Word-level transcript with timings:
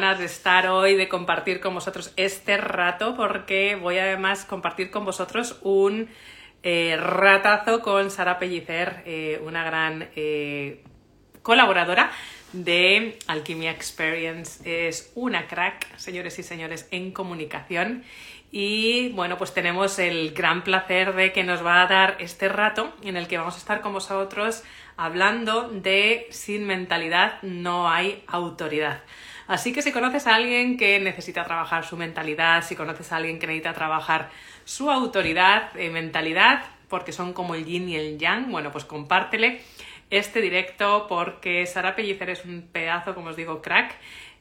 de 0.00 0.24
estar 0.24 0.66
hoy, 0.66 0.96
de 0.96 1.10
compartir 1.10 1.60
con 1.60 1.74
vosotros 1.74 2.14
este 2.16 2.56
rato, 2.56 3.14
porque 3.16 3.76
voy 3.76 3.98
además 3.98 4.46
compartir 4.46 4.90
con 4.90 5.04
vosotros 5.04 5.58
un 5.60 6.08
eh, 6.62 6.96
ratazo 6.98 7.82
con 7.82 8.10
Sara 8.10 8.38
Pellicer, 8.38 9.02
eh, 9.04 9.42
una 9.44 9.62
gran 9.62 10.08
eh, 10.16 10.82
colaboradora 11.42 12.10
de 12.54 13.18
Alquimia 13.26 13.72
Experience. 13.72 14.88
Es 14.88 15.12
una 15.14 15.46
crack, 15.46 15.94
señores 15.98 16.38
y 16.38 16.44
señores, 16.44 16.88
en 16.90 17.12
comunicación. 17.12 18.02
Y 18.50 19.10
bueno, 19.10 19.36
pues 19.36 19.52
tenemos 19.52 19.98
el 19.98 20.32
gran 20.32 20.64
placer 20.64 21.14
de 21.14 21.30
que 21.32 21.44
nos 21.44 21.64
va 21.64 21.82
a 21.82 21.86
dar 21.86 22.16
este 22.20 22.48
rato 22.48 22.90
en 23.02 23.18
el 23.18 23.28
que 23.28 23.36
vamos 23.36 23.54
a 23.54 23.58
estar 23.58 23.82
con 23.82 23.92
vosotros 23.92 24.64
hablando 24.96 25.68
de 25.68 26.26
sin 26.30 26.66
mentalidad 26.66 27.42
no 27.42 27.90
hay 27.90 28.24
autoridad. 28.26 29.02
Así 29.50 29.72
que 29.72 29.82
si 29.82 29.90
conoces 29.90 30.28
a 30.28 30.36
alguien 30.36 30.76
que 30.76 31.00
necesita 31.00 31.42
trabajar 31.42 31.84
su 31.84 31.96
mentalidad, 31.96 32.62
si 32.62 32.76
conoces 32.76 33.10
a 33.10 33.16
alguien 33.16 33.40
que 33.40 33.48
necesita 33.48 33.72
trabajar 33.72 34.30
su 34.64 34.92
autoridad, 34.92 35.76
eh, 35.76 35.90
mentalidad, 35.90 36.62
porque 36.88 37.10
son 37.10 37.32
como 37.32 37.56
el 37.56 37.64
yin 37.64 37.88
y 37.88 37.96
el 37.96 38.16
yang, 38.16 38.52
bueno, 38.52 38.70
pues 38.70 38.84
compártele 38.84 39.60
este 40.08 40.40
directo 40.40 41.06
porque 41.08 41.66
Sara 41.66 41.96
Pellicer 41.96 42.30
es 42.30 42.44
un 42.44 42.62
pedazo, 42.70 43.16
como 43.16 43.30
os 43.30 43.36
digo, 43.36 43.60
crack 43.60 43.96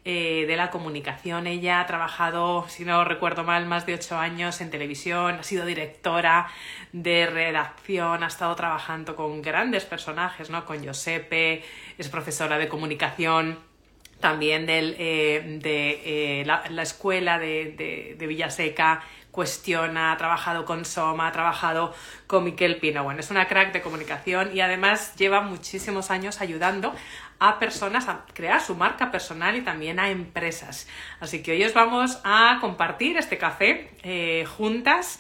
eh, 0.06 0.46
de 0.48 0.56
la 0.56 0.70
comunicación. 0.70 1.48
Ella 1.48 1.82
ha 1.82 1.88
trabajado, 1.88 2.68
si 2.70 2.86
no 2.86 3.04
recuerdo 3.04 3.44
mal, 3.44 3.66
más 3.66 3.88
de 3.88 3.96
ocho 3.96 4.16
años 4.16 4.62
en 4.62 4.70
televisión, 4.70 5.40
ha 5.40 5.44
sido 5.44 5.66
directora 5.66 6.52
de 6.92 7.26
redacción, 7.26 8.24
ha 8.24 8.28
estado 8.28 8.56
trabajando 8.56 9.16
con 9.16 9.42
grandes 9.42 9.86
personajes, 9.86 10.52
¿no? 10.52 10.66
Con 10.66 10.84
Giuseppe, 10.84 11.64
es 11.98 12.10
profesora 12.10 12.60
de 12.60 12.68
comunicación 12.68 13.69
también 14.20 14.66
del, 14.66 14.96
eh, 15.00 15.60
de 15.62 16.42
eh, 16.42 16.46
la, 16.46 16.82
escuela 16.82 17.40
de, 17.40 18.16
de, 18.18 18.28
Villaseca, 18.28 19.02
cuestiona, 19.32 20.12
ha 20.12 20.18
trabajado 20.18 20.66
con 20.66 20.86
Soma, 20.86 21.28
ha 21.28 21.32
trabajado 21.32 21.94
con 22.28 22.44
Miquel 22.44 22.78
Pino. 22.78 23.04
Bueno, 23.04 23.20
es 23.20 23.32
una 23.32 23.48
crack 23.48 23.72
de 23.72 23.82
comunicación 23.82 24.56
y 24.56 24.62
además 24.62 25.16
lleva 25.16 25.42
muchísimos 25.42 26.12
años 26.12 26.42
ayudando 26.42 26.94
a 27.40 27.58
personas 27.58 28.10
a 28.10 28.26
crear 28.34 28.60
su 28.60 28.76
marca 28.76 29.12
personal 29.12 29.56
y 29.56 29.62
también 29.62 30.00
a 30.00 30.10
empresas. 30.10 30.88
Así 31.20 31.42
que 31.42 31.54
hoy 31.54 31.64
os 31.64 31.74
vamos 31.74 32.20
a 32.24 32.58
compartir 32.60 33.18
este 33.18 33.38
café 33.38 33.92
eh, 34.04 34.46
juntas 34.58 35.20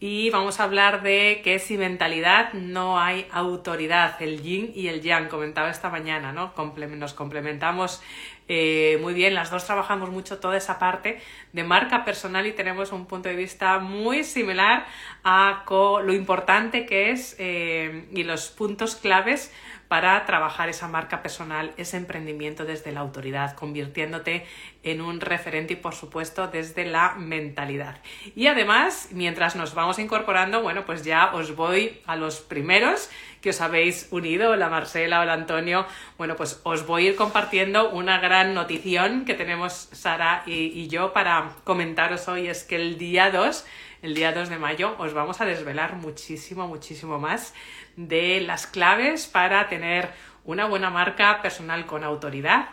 y 0.00 0.30
vamos 0.30 0.60
a 0.60 0.64
hablar 0.64 1.02
de 1.02 1.40
que 1.42 1.58
sin 1.58 1.80
mentalidad 1.80 2.52
no 2.52 3.00
hay 3.00 3.26
autoridad, 3.32 4.20
el 4.22 4.42
yin 4.42 4.70
y 4.74 4.88
el 4.88 5.02
yang, 5.02 5.28
comentaba 5.28 5.70
esta 5.70 5.90
mañana, 5.90 6.32
¿no? 6.32 6.52
Nos 6.96 7.14
complementamos 7.14 8.00
eh, 8.46 8.98
muy 9.02 9.12
bien, 9.12 9.34
las 9.34 9.50
dos 9.50 9.66
trabajamos 9.66 10.10
mucho 10.10 10.38
toda 10.38 10.56
esa 10.56 10.78
parte 10.78 11.20
de 11.52 11.64
marca 11.64 12.04
personal 12.04 12.46
y 12.46 12.52
tenemos 12.52 12.92
un 12.92 13.06
punto 13.06 13.28
de 13.28 13.36
vista 13.36 13.78
muy 13.78 14.24
similar 14.24 14.86
a 15.22 15.64
lo 15.68 16.14
importante 16.14 16.86
que 16.86 17.10
es 17.10 17.36
eh, 17.38 18.08
y 18.12 18.22
los 18.22 18.48
puntos 18.48 18.96
claves 18.96 19.52
para 19.88 20.24
trabajar 20.26 20.68
esa 20.68 20.86
marca 20.86 21.22
personal, 21.22 21.72
ese 21.78 21.96
emprendimiento 21.96 22.64
desde 22.64 22.92
la 22.92 23.00
autoridad, 23.00 23.54
convirtiéndote 23.56 24.46
en 24.82 25.00
un 25.00 25.20
referente 25.20 25.72
y 25.72 25.76
por 25.76 25.94
supuesto 25.94 26.48
desde 26.48 26.84
la 26.84 27.14
mentalidad. 27.16 27.98
Y 28.36 28.46
además, 28.46 29.08
mientras 29.12 29.56
nos 29.56 29.74
vamos 29.74 29.98
incorporando, 29.98 30.62
bueno, 30.62 30.84
pues 30.84 31.04
ya 31.04 31.32
os 31.32 31.56
voy 31.56 32.00
a 32.06 32.16
los 32.16 32.40
primeros 32.40 33.10
que 33.40 33.50
os 33.50 33.60
habéis 33.60 34.08
unido, 34.10 34.56
la 34.56 34.68
Marcela, 34.68 35.22
el 35.22 35.30
Antonio, 35.30 35.86
bueno, 36.16 36.36
pues 36.36 36.60
os 36.64 36.86
voy 36.86 37.06
a 37.06 37.10
ir 37.10 37.16
compartiendo 37.16 37.90
una 37.90 38.18
gran 38.18 38.52
notición 38.52 39.24
que 39.24 39.34
tenemos 39.34 39.88
Sara 39.92 40.42
y, 40.44 40.52
y 40.52 40.88
yo 40.88 41.12
para 41.12 41.52
comentaros 41.64 42.28
hoy, 42.28 42.48
es 42.48 42.64
que 42.64 42.76
el 42.76 42.98
día 42.98 43.30
2 43.30 43.64
el 44.02 44.14
día 44.14 44.32
2 44.32 44.48
de 44.48 44.58
mayo 44.58 44.94
os 44.98 45.12
vamos 45.12 45.40
a 45.40 45.44
desvelar 45.44 45.96
muchísimo, 45.96 46.68
muchísimo 46.68 47.18
más 47.18 47.54
de 47.96 48.40
las 48.40 48.66
claves 48.66 49.26
para 49.26 49.68
tener 49.68 50.10
una 50.44 50.66
buena 50.66 50.90
marca 50.90 51.42
personal 51.42 51.86
con 51.86 52.04
autoridad. 52.04 52.68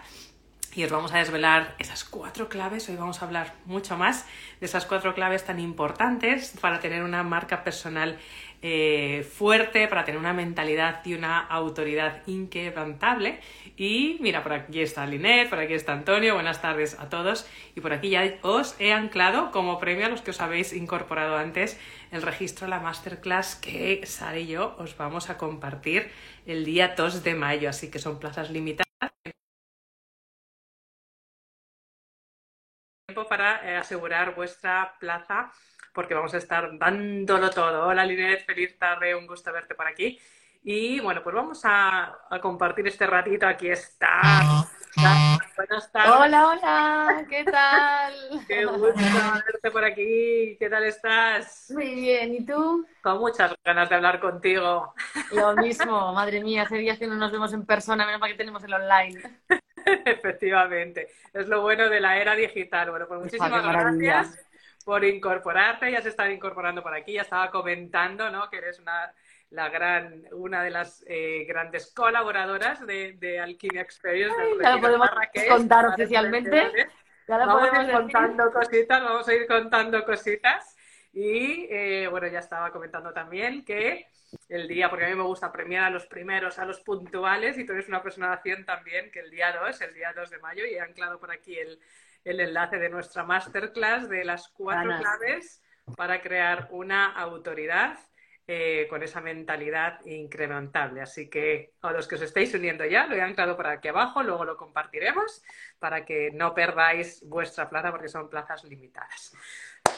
Y 0.76 0.84
os 0.84 0.92
vamos 0.92 1.14
a 1.14 1.20
desvelar 1.20 1.74
esas 1.80 2.04
cuatro 2.04 2.50
claves. 2.50 2.90
Hoy 2.90 2.98
vamos 2.98 3.22
a 3.22 3.26
hablar 3.26 3.54
mucho 3.66 3.98
más 3.98 4.26
de 4.60 4.66
esas 4.66 4.86
cuatro 4.86 5.16
claves 5.16 5.46
tan 5.46 5.60
importantes 5.60 6.54
para 6.60 6.80
tener 6.80 7.02
una 7.02 7.24
marca 7.24 7.64
personal 7.64 8.20
eh, 8.68 9.24
fuerte, 9.24 9.88
para 9.88 10.06
tener 10.06 10.20
una 10.20 10.34
mentalidad 10.34 11.06
y 11.06 11.14
una 11.14 11.40
autoridad 11.40 12.24
inquebrantable. 12.26 13.40
Y 13.78 14.18
mira, 14.22 14.42
por 14.42 14.54
aquí 14.54 14.82
está 14.82 15.06
Linet, 15.06 15.52
por 15.52 15.60
aquí 15.60 15.76
está 15.76 15.94
Antonio, 15.94 16.34
buenas 16.34 16.64
tardes 16.64 16.98
a 17.00 17.08
todos. 17.08 17.46
Y 17.76 17.82
por 17.82 17.94
aquí 17.94 18.10
ya 18.10 18.40
os 18.42 18.76
he 18.80 18.92
anclado 18.92 19.52
como 19.52 19.78
premio 19.78 20.08
a 20.08 20.10
los 20.10 20.24
que 20.24 20.32
os 20.32 20.42
habéis 20.42 20.74
incorporado 20.74 21.38
antes 21.38 21.80
el 22.12 22.24
registro 22.24 22.66
a 22.66 22.70
la 22.70 22.80
masterclass 22.80 23.56
que 23.56 24.02
Sara 24.04 24.40
y 24.40 24.48
yo 24.48 24.76
os 24.80 24.98
vamos 24.98 25.30
a 25.30 25.38
compartir 25.38 26.10
el 26.48 26.66
día 26.66 26.96
2 26.98 27.24
de 27.24 27.36
mayo. 27.36 27.70
Así 27.70 27.92
que 27.92 28.00
son 28.00 28.18
plazas 28.18 28.50
limitadas. 28.50 28.85
Para 33.24 33.66
eh, 33.66 33.78
asegurar 33.78 34.36
vuestra 34.36 34.96
plaza 35.00 35.52
porque 35.94 36.14
vamos 36.14 36.34
a 36.34 36.38
estar 36.38 36.78
dándolo 36.78 37.50
todo. 37.50 37.88
Hola 37.88 38.06
Linet, 38.06 38.46
feliz 38.46 38.78
tarde, 38.78 39.16
un 39.16 39.26
gusto 39.26 39.54
verte 39.54 39.74
por 39.74 39.88
aquí. 39.88 40.20
Y 40.62 41.00
bueno, 41.00 41.24
pues 41.24 41.34
vamos 41.34 41.62
a, 41.64 42.18
compartir 42.42 42.88
este 42.88 43.08
ratito. 43.08 43.48
Aquí 43.48 43.70
está. 43.70 44.68
Buenas 45.56 45.92
tardes. 45.92 46.16
Hola, 46.20 46.48
hola, 46.48 47.26
¿qué 47.30 47.44
tal? 47.46 48.14
Qué 48.48 48.66
gusto 48.66 48.96
verte 48.96 49.72
por 49.72 49.86
aquí. 49.86 50.58
¿Qué 50.60 50.68
tal 50.70 50.84
estás? 50.84 51.72
Muy 51.74 51.96
bien, 51.96 52.34
¿y 52.34 52.46
tú? 52.46 52.86
Con 53.02 53.20
muchas 53.20 53.54
ganas 53.64 53.88
de 53.90 53.96
hablar 53.96 54.20
contigo. 54.20 54.94
Lo 55.32 55.56
mismo, 55.56 56.14
madre 56.14 56.44
mía, 56.44 56.64
hace 56.64 56.78
días 56.78 56.98
que 56.98 57.08
no 57.08 57.16
nos 57.16 57.32
vemos 57.32 57.54
en 57.54 57.66
persona, 57.66 58.06
menos 58.06 58.20
mal 58.20 58.32
que 58.32 58.38
tenemos 58.38 58.64
el 58.64 58.74
online. 58.74 59.22
Efectivamente, 60.06 61.08
es 61.34 61.48
lo 61.48 61.62
bueno 61.62 61.90
de 61.90 62.00
la 62.00 62.18
era 62.18 62.36
digital. 62.36 62.90
Bueno, 62.90 63.08
pues 63.08 63.22
muchísimas 63.22 63.64
gracias 63.64 64.46
por 64.84 65.04
incorporarte, 65.04 65.92
ya 65.92 66.02
se 66.02 66.10
estaba 66.10 66.30
incorporando 66.30 66.84
por 66.84 66.94
aquí, 66.94 67.14
ya 67.14 67.24
estaba 67.24 67.50
comentando, 67.50 68.30
¿no? 68.30 68.50
Que 68.50 68.58
eres 68.58 68.80
una, 68.80 69.12
la 69.50 69.70
gran, 69.70 70.24
una 70.32 70.64
de 70.64 70.70
las 70.70 71.04
eh, 71.08 71.44
grandes 71.48 71.92
colaboradoras 71.94 72.86
de, 72.86 73.14
de 73.14 73.40
Alquimia 73.40 73.82
Experience. 73.82 74.36
ya 74.62 74.76
lo 74.76 74.82
podemos 74.82 75.10
contar 75.50 75.88
oficialmente. 75.88 76.88
vamos 77.28 77.72
a 77.72 77.84
ir 77.84 77.92
contando 77.92 78.52
cositas, 78.52 79.04
vamos 79.04 79.28
a 79.28 79.34
ir 79.34 79.48
contando 79.48 80.06
cositas. 80.06 80.75
Y 81.16 81.68
eh, 81.70 82.10
bueno, 82.12 82.28
ya 82.28 82.40
estaba 82.40 82.74
comentando 82.74 83.14
también 83.14 83.64
que 83.64 84.08
el 84.50 84.68
día, 84.68 84.90
porque 84.90 85.06
a 85.06 85.10
mí 85.10 85.16
me 85.16 85.24
gusta 85.24 85.50
premiar 85.50 85.86
a 85.86 85.90
los 85.90 86.06
primeros, 86.08 86.60
a 86.60 86.66
los 86.66 86.82
puntuales, 86.82 87.58
y 87.58 87.66
tú 87.66 87.72
eres 87.72 87.88
una 87.88 88.04
persona 88.04 88.28
de 88.28 88.34
acción 88.34 88.66
también, 88.66 89.10
que 89.12 89.22
el 89.22 89.32
día 89.32 89.54
2, 89.54 89.80
el 89.80 89.94
día 89.94 90.12
2 90.14 90.30
de 90.30 90.40
mayo, 90.40 90.66
y 90.66 90.74
he 90.74 90.82
anclado 90.82 91.18
por 91.18 91.32
aquí 91.32 91.58
el, 91.58 91.80
el 92.26 92.42
enlace 92.42 92.80
de 92.80 92.90
nuestra 92.90 93.24
masterclass 93.24 94.10
de 94.10 94.26
las 94.26 94.50
cuatro 94.50 94.92
claves 94.98 95.64
para 95.96 96.22
crear 96.22 96.68
una 96.72 97.14
autoridad 97.14 97.98
eh, 98.48 98.86
con 98.92 99.02
esa 99.02 99.22
mentalidad 99.22 100.06
incrementable. 100.06 101.02
Así 101.02 101.30
que 101.30 101.74
a 101.82 101.92
los 101.92 102.08
que 102.08 102.14
os 102.14 102.22
estéis 102.22 102.54
uniendo 102.54 102.86
ya, 102.86 103.08
lo 103.08 103.16
he 103.16 103.22
anclado 103.22 103.56
por 103.56 103.68
aquí 103.68 103.88
abajo, 103.88 104.22
luego 104.22 104.44
lo 104.44 104.56
compartiremos 104.56 105.42
para 105.80 106.04
que 106.04 106.30
no 106.32 106.54
perdáis 106.54 107.28
vuestra 107.28 107.70
plaza 107.70 107.90
porque 107.90 108.08
son 108.08 108.30
plazas 108.30 108.64
limitadas. 108.66 109.34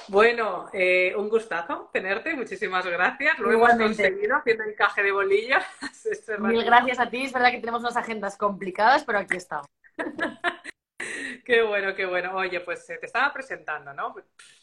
Bueno, 0.09 0.69
eh, 0.71 1.13
un 1.17 1.27
gustazo 1.27 1.89
tenerte, 1.91 2.33
muchísimas 2.33 2.85
gracias. 2.85 3.37
Lo 3.39 3.51
hemos 3.51 3.71
conseguido 3.71 4.37
haciendo 4.37 4.63
encaje 4.63 5.03
de 5.03 5.11
bolillas. 5.11 5.65
Mil 6.39 6.63
gracias 6.63 6.99
a 6.99 7.09
ti, 7.09 7.23
es 7.25 7.33
verdad 7.33 7.51
que 7.51 7.59
tenemos 7.59 7.81
unas 7.81 7.97
agendas 7.97 8.37
complicadas, 8.37 9.03
pero 9.03 9.19
aquí 9.19 9.35
estamos. 9.35 9.67
Qué 11.47 11.61
bueno, 11.61 11.95
qué 11.95 12.05
bueno. 12.05 12.35
Oye, 12.35 12.59
pues 12.59 12.89
eh, 12.89 12.97
te 12.97 13.05
estaba 13.05 13.31
presentando, 13.31 13.93
¿no? 13.93 14.13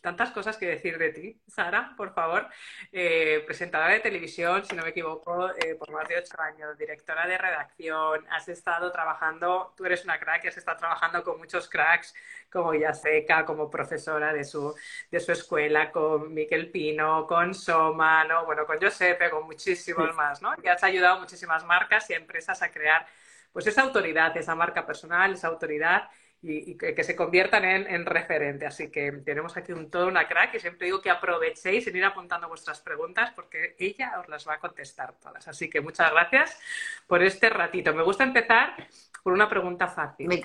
Tantas 0.03 0.31
cosas 0.33 0.59
que 0.59 0.67
decir 0.67 0.99
de 0.99 1.09
ti, 1.15 1.41
Sara, 1.49 1.95
por 1.97 2.13
favor. 2.13 2.47
Eh, 2.93 3.43
presentadora 3.47 3.95
de 3.95 4.01
televisión, 4.01 4.63
si 4.67 4.77
no 4.77 4.83
me 4.83 4.91
equivoco, 4.91 5.49
eh, 5.57 5.77
por 5.77 5.91
más 5.91 6.07
de 6.07 6.19
ocho 6.19 6.39
años, 6.39 6.77
directora 6.77 7.27
de 7.27 7.39
redacción, 7.39 8.27
has 8.31 8.51
estado 8.51 8.93
trabajando, 8.93 9.73
tú 9.75 9.87
eres 9.87 10.05
una 10.05 10.21
crack, 10.21 10.45
has 10.45 10.59
estado 10.59 10.77
trabajando 10.77 11.25
con 11.25 11.39
muchos 11.39 11.71
cracks, 11.71 12.13
como 12.53 12.75
Yaseca, 12.75 13.47
como 13.47 13.71
profesora 13.71 14.35
de 14.35 14.45
su, 14.45 14.75
de 15.11 15.21
su 15.21 15.33
escuela, 15.33 15.91
con 15.91 16.35
Miquel 16.35 16.71
Pino, 16.71 17.27
con 17.27 17.55
Soma, 17.55 18.25
¿no? 18.25 18.45
Bueno, 18.45 18.67
con 18.67 18.79
Giuseppe, 18.79 19.31
con 19.31 19.45
muchísimos 19.47 20.15
más, 20.15 20.43
¿no? 20.43 20.53
Y 20.63 20.69
has 20.69 20.85
ayudado 20.85 21.17
a 21.17 21.21
muchísimas 21.21 21.65
marcas 21.65 22.11
y 22.11 22.13
empresas 22.13 22.61
a 22.61 22.71
crear 22.71 23.07
pues 23.53 23.67
esa 23.69 23.83
autoridad, 23.83 24.37
esa 24.37 24.55
marca 24.57 24.85
personal, 24.85 25.33
esa 25.33 25.47
autoridad 25.49 26.11
y, 26.47 26.77
que, 26.77 27.03
se 27.03 27.17
conviertan 27.17 27.65
en, 27.65 28.05
referente. 28.05 28.67
Así 28.67 28.91
que 28.91 29.11
tenemos 29.25 29.57
aquí 29.57 29.73
un, 29.73 29.91
toda 29.91 30.07
una 30.07 30.29
crack 30.29 30.55
y 30.55 30.61
siempre 30.61 30.87
digo 30.87 31.01
que 31.01 31.11
aprovechéis 31.11 31.87
en 31.87 31.97
ir 31.97 32.05
apuntando 32.05 32.49
vuestras 32.49 32.81
preguntas 32.81 33.33
porque 33.35 33.75
ella 33.79 34.21
os 34.21 34.29
las 34.29 34.47
va 34.47 34.55
a 34.55 34.61
contestar 34.61 35.15
todas. 35.19 35.49
Así 35.49 35.71
que 35.71 35.81
muchas 35.81 36.11
gracias 36.11 36.61
por 37.07 37.23
este 37.23 37.49
ratito. 37.49 37.95
Me 37.95 38.03
gusta 38.03 38.25
empezar 38.25 38.77
por 39.23 39.33
una 39.33 39.49
pregunta 39.49 39.89
fácil. 39.89 40.45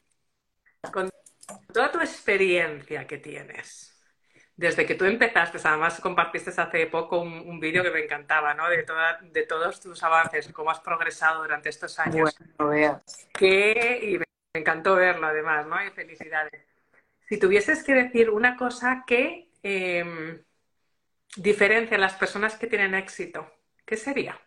toda 1.73 1.91
tu 1.91 1.99
experiencia 1.99 3.05
que 3.05 3.17
tienes, 3.17 4.01
desde 4.55 4.85
que 4.85 4.95
tú 4.95 5.03
empezaste, 5.03 5.57
además 5.63 5.99
compartiste 5.99 6.49
hace 6.49 6.87
poco 6.87 7.19
un, 7.19 7.59
vídeo 7.59 7.83
que 7.83 7.91
me 7.91 8.03
encantaba, 8.03 8.53
¿no? 8.53 8.69
De, 8.69 8.85
de 9.21 9.43
todos 9.43 9.81
tus 9.81 10.01
avances, 10.03 10.49
cómo 10.53 10.71
has 10.71 10.79
progresado 10.79 11.41
durante 11.41 11.69
estos 11.69 11.99
años. 11.99 12.35
Bueno, 12.57 12.71
veas. 12.71 13.27
Que, 13.33 13.99
y 14.01 14.28
me 14.53 14.61
encantó 14.61 14.95
verlo 14.95 15.27
además, 15.27 15.67
¿no? 15.67 15.83
Y 15.85 15.91
felicidades. 15.91 16.65
Si 17.27 17.37
tuvieses 17.37 17.83
que 17.83 17.93
decir 17.93 18.29
una 18.29 18.55
cosa 18.55 19.03
que 19.05 19.51
em, 19.61 20.41
diferencia 21.35 21.97
a 21.97 21.99
las 21.99 22.13
personas 22.15 22.55
que 22.55 22.67
tienen 22.67 22.95
éxito, 22.95 23.51
¿qué 23.85 23.95
sería? 23.95 24.39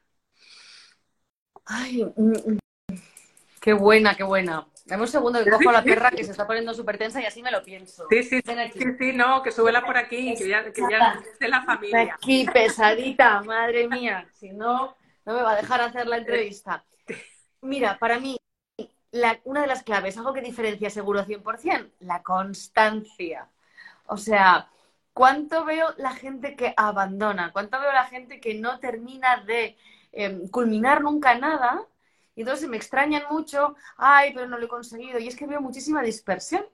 Ay, 1.65 2.05
mm, 2.17 2.53
mm. 2.53 2.59
qué 3.61 3.73
buena, 3.73 4.17
qué 4.17 4.25
buena. 4.25 4.67
Dame 4.85 5.03
un 5.03 5.09
segundo 5.09 5.45
que 5.45 5.51
cojo 5.51 5.71
a 5.71 5.75
la 5.75 5.85
perra 5.85 6.11
que 6.11 6.25
se 6.25 6.33
está 6.33 6.45
poniendo 6.45 6.75
súper 6.75 6.99
tensa 6.99 7.21
y 7.23 7.25
así 7.25 7.41
me 7.41 7.53
lo 7.53 7.63
pienso. 7.63 8.09
Sí, 8.11 8.25
sí, 8.25 8.41
sí, 8.45 8.85
sí, 8.99 9.13
no, 9.13 9.41
que 9.45 9.53
súbela 9.53 9.85
por 9.85 9.97
aquí, 9.97 10.35
que 10.37 10.49
ya, 10.49 10.65
que 10.73 10.83
ya 10.91 11.21
es 11.25 11.39
de 11.39 11.49
la 11.49 11.63
familia. 11.63 12.15
Aquí, 12.15 12.45
pesadita, 12.53 13.43
madre 13.43 13.87
mía. 13.87 14.29
Si 14.33 14.51
no, 14.51 14.97
no 15.25 15.35
me 15.35 15.43
va 15.43 15.53
a 15.53 15.57
dejar 15.57 15.81
hacer 15.83 16.09
la 16.09 16.17
entrevista. 16.17 16.85
Mira, 17.61 17.97
para 17.97 18.19
mí, 18.19 18.37
una 19.45 19.61
de 19.63 19.67
las 19.67 19.83
claves, 19.83 20.17
algo 20.17 20.33
que 20.33 20.41
diferencia 20.41 20.91
seguro 20.91 21.25
100%, 21.25 21.91
la 22.01 22.23
constancia. 22.23 23.49
O 24.07 24.17
sea, 24.17 24.69
¿cuánto 25.13 25.65
veo 25.65 25.95
la 25.99 26.13
gente 26.13 26.57
que 26.57 26.75
abandona? 26.77 27.53
¿Cuánto 27.53 27.81
veo 27.81 27.93
la 27.93 28.07
gente 28.07 28.41
que 28.41 28.55
no 28.55 28.79
termina 28.79 29.43
de 29.47 29.77
em, 30.13 30.49
culminar 30.49 31.03
nunca 31.03 31.35
nada? 31.35 31.87
Y 32.35 32.41
entonces 32.41 32.69
me 32.69 32.77
extrañan 32.79 33.25
mucho, 33.31 33.75
ay, 33.97 34.33
pero 34.35 34.49
no 34.49 34.59
lo 34.59 34.65
he 34.65 34.69
conseguido. 34.69 35.19
Y 35.19 35.29
es 35.29 35.37
que 35.37 35.47
veo 35.47 35.61
muchísima 35.61 36.03
dispersión. 36.03 36.65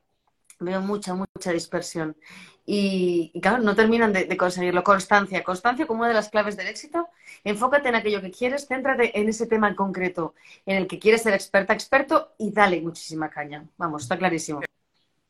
Veo 0.60 0.80
mucha, 0.80 1.14
mucha 1.14 1.52
dispersión. 1.52 2.16
Y, 2.64 3.32
claro, 3.40 3.62
no 3.62 3.74
terminan 3.74 4.12
de, 4.12 4.36
conseguirlo. 4.36 4.84
Constancia. 4.84 5.42
Constancia 5.42 5.86
como 5.86 6.00
una 6.00 6.08
de 6.08 6.14
las 6.14 6.28
claves 6.28 6.56
del 6.56 6.68
éxito. 6.68 7.08
Enfócate 7.44 7.88
en 7.88 7.94
aquello 7.94 8.20
que 8.20 8.30
quieres, 8.30 8.66
céntrate 8.66 9.18
en 9.18 9.28
ese 9.28 9.46
tema 9.46 9.68
en 9.68 9.74
concreto, 9.74 10.34
en 10.66 10.76
el 10.76 10.86
que 10.86 10.98
quieres 10.98 11.22
ser 11.22 11.34
experta, 11.34 11.72
experto, 11.72 12.34
y 12.38 12.52
dale 12.52 12.80
muchísima 12.80 13.30
caña. 13.30 13.64
Vamos, 13.76 14.02
está 14.02 14.18
clarísimo. 14.18 14.60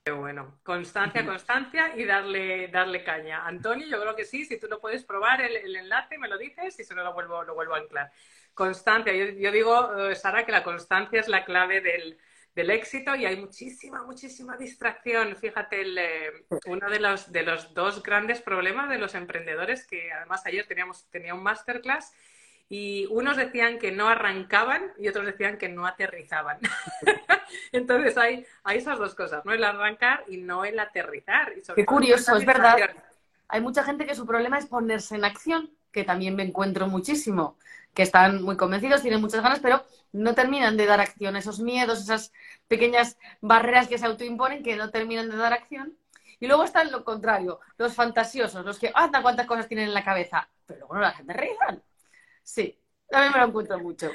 Qué 0.05 0.13
bueno. 0.13 0.59
Constancia, 0.63 1.27
constancia 1.27 1.95
y 1.95 2.05
darle, 2.05 2.69
darle 2.69 3.05
caña. 3.05 3.47
Antonio, 3.47 3.87
yo 3.87 4.01
creo 4.01 4.17
que 4.17 4.25
sí. 4.25 4.47
Si 4.47 4.59
tú 4.59 4.67
no 4.67 4.79
puedes 4.79 5.05
probar 5.05 5.43
el, 5.43 5.55
el 5.55 5.77
enlace, 5.77 6.17
me 6.17 6.29
lo 6.29 6.39
dices 6.39 6.81
y 6.81 6.85
si 6.85 6.95
no 6.95 7.05
lo 7.05 7.13
vuelvo, 7.13 7.43
lo 7.43 7.55
vuelvo 7.55 7.75
a 7.75 7.79
anclar. 7.79 8.11
Constancia. 8.55 9.13
Yo, 9.13 9.53
digo, 9.53 10.09
eh, 10.09 10.15
Sara, 10.17 10.47
que 10.47 10.53
la 10.53 10.65
constancia 10.65 11.21
es 11.21 11.29
la 11.29 11.45
clave 11.45 11.81
del, 11.81 12.19
éxito 12.59 13.15
y 13.15 13.25
hay 13.25 13.37
muchísima, 13.37 14.03
muchísima 14.03 14.57
distracción. 14.57 15.37
Fíjate, 15.37 15.83
eh, 15.83 16.33
uno 16.67 16.91
de 16.91 17.01
los, 17.01 17.31
de 17.33 17.43
los 17.43 17.73
dos 17.75 18.03
grandes 18.03 18.41
problemas 18.41 18.89
de 18.89 18.99
los 18.99 19.15
emprendedores, 19.15 19.87
que 19.87 20.13
además 20.13 20.45
ayer 20.47 20.67
teníamos, 20.67 21.07
tenía 21.11 21.35
un 21.35 21.43
masterclass 21.43 22.13
y 22.69 23.07
unos 23.07 23.37
decían 23.37 23.79
que 23.79 23.93
no 23.93 24.09
arrancaban 24.09 24.93
y 24.99 25.09
otros 25.09 25.27
decían 25.27 25.57
que 25.57 25.69
no 25.69 25.87
aterrizaban. 25.87 26.59
Entonces 27.73 28.17
hay, 28.19 28.45
hay 28.65 28.79
esas 28.79 28.99
dos 28.99 29.15
cosas, 29.15 29.45
no 29.45 29.53
el 29.53 29.65
arrancar 29.65 30.25
y 30.29 30.39
no 30.39 30.65
el 30.65 30.79
aterrizar. 30.79 31.53
Qué 31.75 31.87
curioso, 31.87 32.37
es 32.37 32.45
verdad. 32.45 32.77
Hay 33.49 33.63
mucha 33.63 33.83
gente 33.83 34.05
que 34.05 34.15
su 34.15 34.27
problema 34.27 34.59
es 34.59 34.67
ponerse 34.67 35.15
en 35.15 35.25
acción, 35.25 35.71
que 35.91 36.05
también 36.05 36.37
me 36.37 36.43
encuentro 36.43 36.87
muchísimo 36.87 37.57
que 37.95 38.03
están 38.03 38.43
muy 38.43 38.57
convencidos, 38.57 39.03
tienen 39.03 39.21
muchas 39.21 39.43
ganas, 39.43 39.61
pero 39.61 39.85
no 40.13 40.35
terminan 40.35 40.77
de 40.77 40.87
dar 40.87 41.01
acción. 41.01 41.37
Esos 41.37 41.61
miedos, 41.61 42.01
esas 42.01 42.33
pequeñas 42.69 43.17
barreras 43.41 43.89
que 43.89 43.99
se 43.99 44.07
autoimponen 44.07 44.63
que 44.63 44.77
no 44.77 44.91
terminan 44.91 45.31
de 45.31 45.37
dar 45.37 45.53
acción. 45.53 45.97
Y 46.41 46.47
luego 46.47 46.65
están 46.65 46.93
lo 46.93 47.05
contrario, 47.05 47.61
los 47.77 47.95
fantasiosos, 47.95 48.65
los 48.65 48.79
que, 48.79 48.93
anda, 48.95 49.23
cuántas 49.23 49.47
cosas 49.47 49.67
tienen 49.67 49.89
en 49.89 49.95
la 49.95 50.05
cabeza, 50.05 50.49
pero 50.67 50.81
luego 50.81 50.95
no 50.95 51.01
las 51.01 51.19
aterrizan. 51.19 51.83
Sí, 52.43 52.79
también 53.09 53.33
me 53.33 53.39
lo 53.39 53.47
encuentro 53.47 53.79
mucho. 53.81 54.11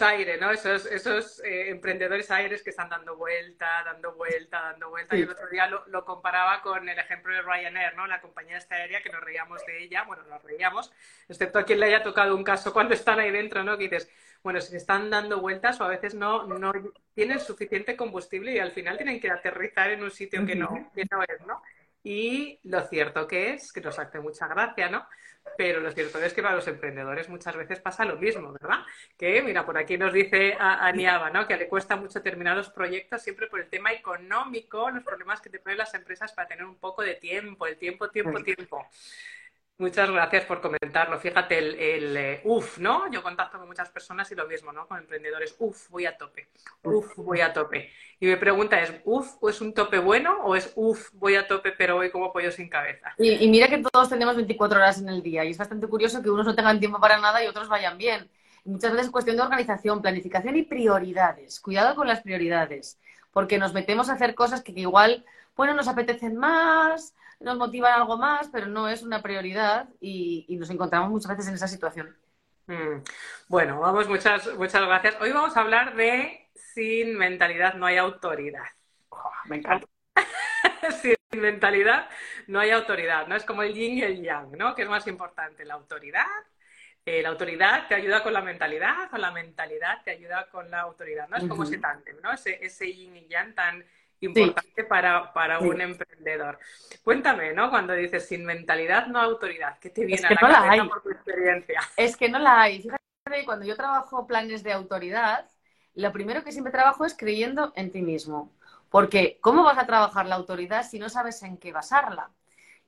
Aire, 0.00 0.38
¿no? 0.38 0.50
Esos, 0.50 0.86
esos 0.86 1.40
eh, 1.44 1.68
emprendedores 1.68 2.30
aires 2.30 2.62
que 2.62 2.70
están 2.70 2.88
dando 2.88 3.16
vuelta, 3.16 3.82
dando 3.84 4.14
vuelta, 4.14 4.62
dando 4.62 4.88
vuelta. 4.88 5.16
Y 5.16 5.22
el 5.22 5.30
otro 5.30 5.48
día 5.48 5.66
lo, 5.66 6.04
comparaba 6.04 6.62
con 6.62 6.88
el 6.88 6.98
ejemplo 6.98 7.34
de 7.34 7.42
Ryanair, 7.42 7.94
¿no? 7.94 8.06
La 8.06 8.20
compañía 8.20 8.56
esta 8.56 8.76
aérea 8.76 9.02
que 9.02 9.10
nos 9.10 9.20
reíamos 9.20 9.60
de 9.66 9.82
ella, 9.82 10.04
bueno, 10.04 10.22
nos 10.22 10.42
reíamos, 10.42 10.92
excepto 11.28 11.58
a 11.58 11.64
quien 11.64 11.80
le 11.80 11.86
haya 11.86 12.02
tocado 12.02 12.34
un 12.34 12.44
caso 12.44 12.72
cuando 12.72 12.94
están 12.94 13.20
ahí 13.20 13.30
dentro, 13.30 13.62
¿no? 13.62 13.76
Que 13.76 13.84
dices, 13.84 14.08
bueno, 14.42 14.60
si 14.60 14.76
están 14.76 15.10
dando 15.10 15.40
vueltas 15.40 15.80
o 15.80 15.84
a 15.84 15.88
veces 15.88 16.14
no, 16.14 16.46
no 16.46 16.72
tienen 17.14 17.40
suficiente 17.40 17.96
combustible 17.96 18.52
y 18.52 18.58
al 18.58 18.72
final 18.72 18.96
tienen 18.96 19.20
que 19.20 19.30
aterrizar 19.30 19.90
en 19.90 20.02
un 20.02 20.10
sitio 20.10 20.46
que 20.46 20.54
no, 20.54 20.90
que 20.94 21.04
no 21.10 21.22
es, 21.22 21.46
¿no? 21.46 21.62
Y 22.04 22.58
lo 22.64 22.80
cierto 22.88 23.28
que 23.28 23.54
es, 23.54 23.72
que 23.72 23.80
nos 23.80 23.98
hace 23.98 24.18
mucha 24.18 24.48
gracia, 24.48 24.88
¿no? 24.88 25.06
Pero 25.56 25.80
lo 25.80 25.92
cierto 25.92 26.18
es 26.18 26.32
que 26.32 26.42
para 26.42 26.56
los 26.56 26.66
emprendedores 26.66 27.28
muchas 27.28 27.56
veces 27.56 27.80
pasa 27.80 28.04
lo 28.04 28.16
mismo, 28.16 28.52
¿verdad? 28.52 28.80
Que, 29.18 29.42
mira, 29.42 29.66
por 29.66 29.76
aquí 29.76 29.98
nos 29.98 30.12
dice 30.12 30.56
Aniaba, 30.58 31.30
¿no? 31.30 31.46
Que 31.46 31.56
le 31.56 31.68
cuesta 31.68 31.96
mucho 31.96 32.22
terminar 32.22 32.56
los 32.56 32.70
proyectos 32.70 33.22
siempre 33.22 33.48
por 33.48 33.60
el 33.60 33.68
tema 33.68 33.92
económico, 33.92 34.90
los 34.90 35.04
problemas 35.04 35.40
que 35.40 35.50
te 35.50 35.58
ponen 35.58 35.78
las 35.78 35.94
empresas 35.94 36.32
para 36.32 36.48
tener 36.48 36.64
un 36.64 36.76
poco 36.76 37.02
de 37.02 37.14
tiempo, 37.14 37.66
el 37.66 37.76
tiempo, 37.76 38.08
tiempo, 38.08 38.42
tiempo. 38.42 38.86
Muchas 39.78 40.10
gracias 40.10 40.44
por 40.44 40.60
comentarlo. 40.60 41.18
Fíjate, 41.18 41.58
el, 41.58 41.74
el 41.74 42.16
eh, 42.16 42.40
UF, 42.44 42.78
¿no? 42.78 43.10
Yo 43.10 43.22
contacto 43.22 43.58
con 43.58 43.66
muchas 43.66 43.88
personas 43.90 44.30
y 44.30 44.34
lo 44.34 44.46
mismo, 44.46 44.72
¿no? 44.72 44.86
Con 44.86 44.98
emprendedores. 44.98 45.56
UF, 45.58 45.88
voy 45.88 46.06
a 46.06 46.16
tope. 46.16 46.48
UF, 46.84 47.16
voy 47.16 47.40
a 47.40 47.52
tope. 47.52 47.90
Y 48.22 48.26
mi 48.26 48.36
pregunta 48.36 48.80
es, 48.80 48.94
¿UF 49.04 49.42
es 49.48 49.60
un 49.60 49.74
tope 49.74 49.98
bueno 49.98 50.38
o 50.44 50.54
es 50.54 50.72
UF, 50.76 51.10
voy 51.14 51.34
a 51.34 51.48
tope 51.48 51.72
pero 51.72 51.96
voy 51.96 52.10
como 52.12 52.32
pollo 52.32 52.52
sin 52.52 52.68
cabeza? 52.68 53.12
Y, 53.18 53.48
mira 53.48 53.68
que 53.68 53.78
todos 53.78 54.08
tenemos 54.08 54.36
24 54.36 54.78
horas 54.78 55.00
en 55.00 55.08
el 55.08 55.24
día 55.24 55.44
y 55.44 55.50
es 55.50 55.58
bastante 55.58 55.88
curioso 55.88 56.22
que 56.22 56.30
unos 56.30 56.46
no 56.46 56.54
tengan 56.54 56.78
tiempo 56.78 57.00
para 57.00 57.18
nada 57.18 57.42
y 57.42 57.48
otros 57.48 57.68
vayan 57.68 57.98
bien. 57.98 58.30
muchas 58.64 58.92
veces 58.92 59.06
es 59.06 59.12
cuestión 59.12 59.36
de 59.36 59.42
organización, 59.42 60.00
planificación 60.00 60.54
y 60.54 60.62
prioridades. 60.62 61.58
Cuidado 61.58 61.96
con 61.96 62.06
las 62.06 62.20
prioridades, 62.20 63.00
porque 63.32 63.58
nos 63.58 63.72
metemos 63.72 64.08
a 64.08 64.12
hacer 64.12 64.36
cosas 64.36 64.62
que 64.62 64.70
igual, 64.70 65.24
bueno, 65.56 65.74
nos 65.74 65.88
apetecen 65.88 66.36
más, 66.36 67.16
nos 67.42 67.56
motivan 67.56 67.92
algo 67.92 68.16
más, 68.16 68.48
pero 68.52 68.66
no 68.66 68.88
es 68.88 69.02
una 69.02 69.22
prioridad 69.22 69.88
y, 70.00 70.46
nos 70.58 70.70
encontramos 70.70 71.10
muchas 71.10 71.30
veces 71.30 71.48
en 71.48 71.54
esa 71.54 71.68
situación. 71.68 72.16
Mm. 72.66 73.02
Bueno, 73.48 73.80
vamos, 73.80 74.08
muchas, 74.08 74.54
muchas 74.56 74.82
gracias. 74.82 75.16
Hoy 75.20 75.32
vamos 75.32 75.56
a 75.56 75.60
hablar 75.60 75.94
de 75.96 76.50
sin 76.74 77.16
mentalidad 77.16 77.74
no 77.74 77.86
hay 77.86 77.96
autoridad. 77.96 78.64
Oh, 79.10 79.30
me 79.46 79.56
encanta. 79.56 79.86
sin 81.02 81.16
mentalidad 81.32 82.08
no 82.46 82.60
hay 82.60 82.70
autoridad, 82.70 83.26
¿no? 83.26 83.36
Es 83.36 83.44
como 83.44 83.62
el 83.62 83.74
yin 83.74 83.98
y 83.98 84.02
el 84.02 84.22
yang, 84.22 84.52
¿no? 84.52 84.74
¿Qué 84.74 84.82
es 84.82 84.88
más 84.88 85.06
importante? 85.06 85.64
La 85.64 85.74
autoridad. 85.74 86.26
Eh, 87.04 87.20
la 87.20 87.30
autoridad 87.30 87.88
te 87.88 87.96
ayuda 87.96 88.22
con 88.22 88.32
la 88.32 88.42
mentalidad 88.42 89.12
o 89.12 89.18
la 89.18 89.32
mentalidad 89.32 90.02
te 90.04 90.12
ayuda 90.12 90.48
con 90.50 90.70
la 90.70 90.82
autoridad, 90.82 91.28
¿no? 91.28 91.36
Es 91.36 91.44
como 91.44 91.64
ese 91.64 91.78
tándem, 91.78 92.20
¿no? 92.22 92.32
Ese, 92.32 92.64
ese 92.64 92.92
yin 92.92 93.16
y 93.16 93.26
yang 93.26 93.54
tan 93.54 93.84
importante 94.26 94.84
para, 94.84 95.32
para 95.32 95.58
un 95.58 95.80
emprendedor. 95.80 96.58
Cuéntame, 97.02 97.52
¿no? 97.52 97.70
Cuando 97.70 97.92
dices 97.92 98.26
sin 98.26 98.44
mentalidad, 98.44 99.06
no 99.06 99.20
autoridad, 99.20 99.78
¿qué 99.78 99.90
te 99.90 100.04
viene 100.04 100.26
a 100.26 100.30
la 100.30 100.34
no 100.34 100.40
cabeza 100.40 100.76
la 100.76 100.88
por 100.88 101.02
tu 101.02 101.10
experiencia? 101.10 101.80
Es 101.96 102.16
que 102.16 102.28
no 102.28 102.38
la 102.38 102.62
hay. 102.62 102.82
Fíjate, 102.82 103.44
cuando 103.44 103.66
yo 103.66 103.76
trabajo 103.76 104.26
planes 104.26 104.62
de 104.62 104.72
autoridad, 104.72 105.46
lo 105.94 106.12
primero 106.12 106.42
que 106.42 106.52
siempre 106.52 106.72
trabajo 106.72 107.04
es 107.04 107.16
creyendo 107.16 107.72
en 107.76 107.90
ti 107.90 108.02
mismo. 108.02 108.52
Porque, 108.90 109.38
¿cómo 109.40 109.64
vas 109.64 109.78
a 109.78 109.86
trabajar 109.86 110.26
la 110.26 110.34
autoridad 110.34 110.86
si 110.86 110.98
no 110.98 111.08
sabes 111.08 111.42
en 111.42 111.56
qué 111.56 111.72
basarla? 111.72 112.30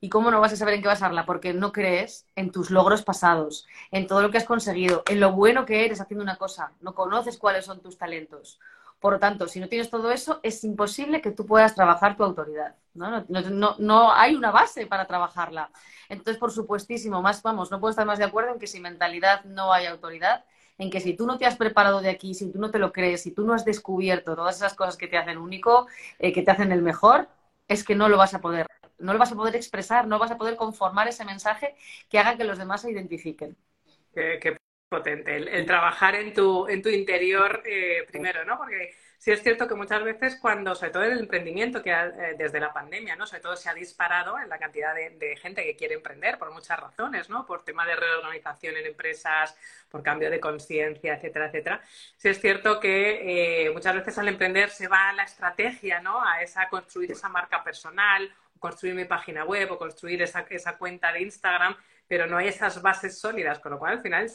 ¿Y 0.01 0.11
cómo 0.11 0.31
no 0.31 0.39
vas 0.39 0.53
a 0.53 0.57
saber 0.57 0.75
en 0.75 0.83
qué 0.83 0.89
basarla? 0.89 1.25
Porque 1.25 1.55
no 1.55 1.73
crees 1.73 2.27
en 2.37 2.53
tus 2.53 2.71
logros 2.71 3.03
pasados, 3.03 3.67
en 3.91 4.07
todo 4.07 4.21
lo 4.21 4.31
que 4.31 4.37
has 4.37 4.45
conseguido, 4.45 5.03
en 5.09 5.19
lo 5.19 5.33
bueno 5.33 5.65
que 5.65 5.87
eres 5.87 6.03
haciendo 6.03 6.23
una 6.23 6.37
cosa. 6.37 6.73
No 6.83 6.95
conoces 6.95 7.39
cuáles 7.39 7.65
son 7.65 7.81
tus 7.81 7.97
talentos. 7.97 8.61
Por 9.05 9.13
lo 9.13 9.19
tanto, 9.19 9.49
si 9.49 9.61
no 9.61 9.69
tienes 9.69 9.91
todo 9.91 10.11
eso, 10.11 10.41
es 10.43 10.65
imposible 10.65 11.21
que 11.21 11.31
tú 11.31 11.45
puedas 11.45 11.75
trabajar 11.75 12.17
tu 12.17 12.25
autoridad. 12.25 12.75
¿no? 12.95 14.11
hay 14.15 14.35
una 14.35 14.51
base 14.51 14.87
para 14.87 15.07
trabajarla. 15.07 15.71
Entonces, 16.09 16.39
por 16.39 16.51
supuestísimo, 16.51 17.21
más 17.21 17.43
vamos, 17.43 17.71
no 17.71 17.81
puedo 17.81 17.91
estar 17.91 18.07
más 18.07 18.19
de 18.19 18.25
acuerdo 18.25 18.55
en 18.55 18.59
que 18.59 18.67
sin 18.67 18.81
mentalidad 18.81 19.45
no 19.45 19.75
hay 19.75 19.85
autoridad, 19.85 20.47
en 20.79 20.89
que 20.89 21.01
si 21.01 21.13
tú 21.13 21.27
no 21.27 21.37
te 21.37 21.45
has 21.45 21.57
preparado 21.57 22.01
de 22.01 22.09
aquí, 22.09 22.33
si 22.33 22.51
tú 22.51 22.59
no 22.59 22.71
te 22.71 22.79
lo 22.79 22.93
crees, 22.93 23.21
si 23.21 23.31
tú 23.31 23.45
no 23.45 23.53
has 23.53 23.67
descubierto 23.67 24.35
todas 24.35 24.57
esas 24.57 24.73
cosas 24.73 24.97
que 24.97 25.07
te 25.07 25.19
hacen 25.19 25.37
único, 25.37 25.87
eh, 26.19 26.33
que 26.33 26.41
te 26.41 26.53
hacen 26.53 26.73
el 26.73 26.81
mejor, 26.81 27.29
es 27.69 27.85
que 27.85 27.95
no 27.95 28.09
lo 28.09 28.17
vas 28.17 28.33
a 28.33 28.41
poder, 28.41 28.67
no 28.99 29.13
lo 29.13 29.19
vas 29.19 29.33
a 29.33 29.37
poder 29.37 29.55
expresar, 29.55 30.07
no 30.07 30.19
vas 30.19 30.31
a 30.31 30.39
poder 30.39 30.57
conformar 30.57 31.09
ese 31.09 31.27
mensaje 31.27 31.77
que 32.09 32.19
haga 32.19 32.39
que 32.39 32.45
los 32.45 32.57
demás 32.57 32.81
se 32.81 32.91
identifiquen 32.91 33.55
potente, 34.89 35.37
el, 35.37 35.67
trabajar 35.67 36.15
en 36.15 36.33
tu, 36.33 36.69
en 36.69 36.83
tu 36.83 36.89
interior 36.89 37.63
eh, 37.65 38.05
primero, 38.09 38.45
¿no? 38.45 38.57
Porque 38.57 38.95
sí 39.19 39.33
es 39.33 39.43
cierto 39.43 39.67
que 39.67 39.75
muchas 39.75 40.05
veces 40.05 40.37
cuando, 40.41 40.75
sobre 40.75 40.93
todo 40.93 41.05
en 41.05 41.13
el 41.13 41.21
emprendimiento, 41.21 41.83
que 41.83 41.91
eh, 41.91 42.35
desde 42.37 42.61
la 42.61 42.73
pandemia, 42.73 43.17
¿no? 43.17 43.27
Sobre 43.27 43.43
todo 43.43 43.57
se 43.57 43.71
ha 43.71 43.75
disparado 43.75 44.39
en 44.39 44.49
la 44.49 44.59
cantidad 44.59 44.95
de, 44.95 45.37
gente 45.37 45.65
que 45.65 45.77
quiere 45.77 45.95
emprender 45.95 46.39
por 46.39 46.53
muchas 46.53 46.79
razones, 46.79 47.31
¿no? 47.31 47.47
Por 47.47 47.65
tema 47.65 47.87
de 47.87 47.97
reorganización 47.97 48.77
en 48.77 48.87
empresas, 48.87 49.57
por 49.89 50.03
cambio 50.03 50.31
de 50.31 50.41
conciencia, 50.41 51.15
etcétera, 51.15 51.47
etcétera. 51.47 51.83
Sí 52.17 52.29
es 52.29 52.41
cierto 52.41 52.79
que 52.79 53.67
eh, 53.67 53.71
muchas 53.71 53.95
veces 53.95 54.19
al 54.19 54.29
emprender 54.29 54.71
se 54.71 54.89
va 54.89 55.09
a 55.09 55.13
la 55.15 55.25
estrategia, 55.25 56.01
¿no? 56.01 56.23
A 56.23 56.43
esa 56.43 56.69
construir 56.69 57.13
esa 57.13 57.29
marca 57.29 57.65
personal, 57.65 58.31
construir 58.59 58.95
mi 58.95 59.07
página 59.07 59.45
web 59.45 59.73
o 59.73 59.79
construir 59.79 60.23
esa, 60.23 60.47
esa 60.51 60.77
cuenta 60.77 61.13
de 61.13 61.23
Instagram 61.23 61.77
pero 62.07 62.27
no 62.27 62.37
hay 62.37 62.49
esas 62.49 62.83
bases 62.83 63.19
sólidas, 63.19 63.59
con 63.59 63.73
lo 63.73 63.79
cual 63.79 63.95
al 63.95 64.03
final 64.03 64.31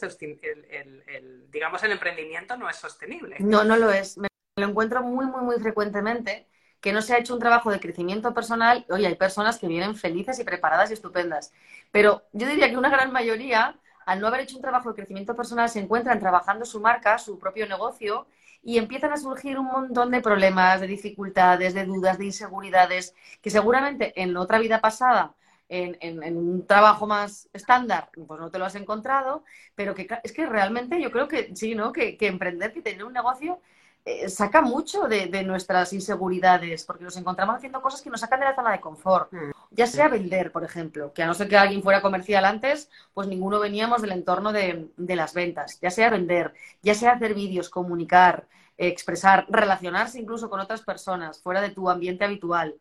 el, 0.70 1.50
digamos 1.50 1.82
el 1.82 1.92
emprendimiento 1.92 2.56
no 2.56 2.68
es 2.68 2.76
sostenible. 2.76 3.36
No, 3.40 3.64
no 3.64 3.76
lo 3.76 3.90
es. 3.90 4.18
Me 4.18 4.28
lo 4.56 4.68
encuentro 4.68 5.02
muy, 5.02 5.26
muy, 5.26 5.42
muy 5.42 5.56
frecuentemente 5.60 6.46
que 6.80 6.92
no 6.92 7.02
se 7.02 7.14
ha 7.14 7.18
hecho 7.18 7.34
un 7.34 7.40
trabajo 7.40 7.70
de 7.70 7.78
crecimiento 7.78 8.34
personal. 8.34 8.86
Oye, 8.90 9.06
hay 9.06 9.14
personas 9.14 9.58
que 9.58 9.68
vienen 9.68 9.94
felices 9.94 10.38
y 10.38 10.44
preparadas 10.44 10.90
y 10.90 10.94
estupendas, 10.94 11.52
pero 11.92 12.22
yo 12.32 12.48
diría 12.48 12.70
que 12.70 12.76
una 12.76 12.90
gran 12.90 13.12
mayoría, 13.12 13.78
al 14.06 14.20
no 14.20 14.26
haber 14.26 14.40
hecho 14.40 14.56
un 14.56 14.62
trabajo 14.62 14.90
de 14.90 14.96
crecimiento 14.96 15.36
personal, 15.36 15.68
se 15.68 15.80
encuentran 15.80 16.18
trabajando 16.18 16.64
su 16.64 16.80
marca, 16.80 17.18
su 17.18 17.38
propio 17.38 17.66
negocio 17.68 18.26
y 18.62 18.78
empiezan 18.78 19.12
a 19.12 19.16
surgir 19.16 19.58
un 19.58 19.66
montón 19.66 20.10
de 20.10 20.20
problemas, 20.20 20.80
de 20.80 20.86
dificultades, 20.86 21.74
de 21.74 21.84
dudas, 21.84 22.18
de 22.18 22.26
inseguridades, 22.26 23.14
que 23.40 23.50
seguramente 23.50 24.12
en 24.20 24.36
otra 24.36 24.58
vida 24.58 24.80
pasada 24.80 25.34
en, 25.70 26.36
un 26.36 26.66
trabajo 26.66 27.06
más 27.06 27.48
estándar, 27.52 28.10
pues 28.12 28.40
no 28.40 28.50
te 28.50 28.58
lo 28.58 28.64
has 28.64 28.74
encontrado, 28.74 29.44
pero 29.74 29.94
que 29.94 30.08
es 30.24 30.32
que 30.32 30.46
realmente 30.46 31.00
yo 31.00 31.12
creo 31.12 31.28
que 31.28 31.54
sí, 31.54 31.74
¿no? 31.74 31.92
Que, 31.92 32.16
emprender, 32.20 32.72
que 32.72 32.82
tener 32.82 33.04
un 33.04 33.12
negocio 33.12 33.60
eh, 34.04 34.28
saca 34.28 34.62
mucho 34.62 35.06
de, 35.06 35.44
nuestras 35.44 35.92
inseguridades, 35.92 36.84
porque 36.84 37.04
nos 37.04 37.16
encontramos 37.16 37.56
haciendo 37.56 37.80
cosas 37.80 38.02
que 38.02 38.10
nos 38.10 38.20
sacan 38.20 38.40
de 38.40 38.46
la 38.46 38.56
zona 38.56 38.72
de 38.72 38.80
confort. 38.80 39.32
Mm. 39.32 39.50
Ya 39.70 39.86
sea 39.86 40.08
vender, 40.08 40.50
por 40.50 40.64
ejemplo, 40.64 41.12
que 41.12 41.22
a 41.22 41.26
no 41.26 41.34
ser 41.34 41.48
que 41.48 41.56
alguien 41.56 41.82
fuera 41.82 42.02
comercial 42.02 42.44
antes, 42.44 42.90
pues 43.14 43.28
ninguno 43.28 43.60
veníamos 43.60 44.02
del 44.02 44.12
entorno 44.12 44.52
de, 44.52 44.88
de 44.96 45.16
las 45.16 45.34
ventas. 45.34 45.78
Ya 45.80 45.90
sea 45.90 46.10
vender, 46.10 46.52
ya 46.82 46.94
sea 46.94 47.12
hacer 47.12 47.34
vídeos, 47.34 47.70
comunicar, 47.70 48.48
expresar, 48.76 49.46
relacionarse 49.48 50.18
incluso 50.18 50.50
con 50.50 50.58
otras 50.58 50.82
personas 50.82 51.40
fuera 51.40 51.60
de 51.60 51.70
tu 51.70 51.88
ambiente 51.88 52.24
habitual 52.24 52.74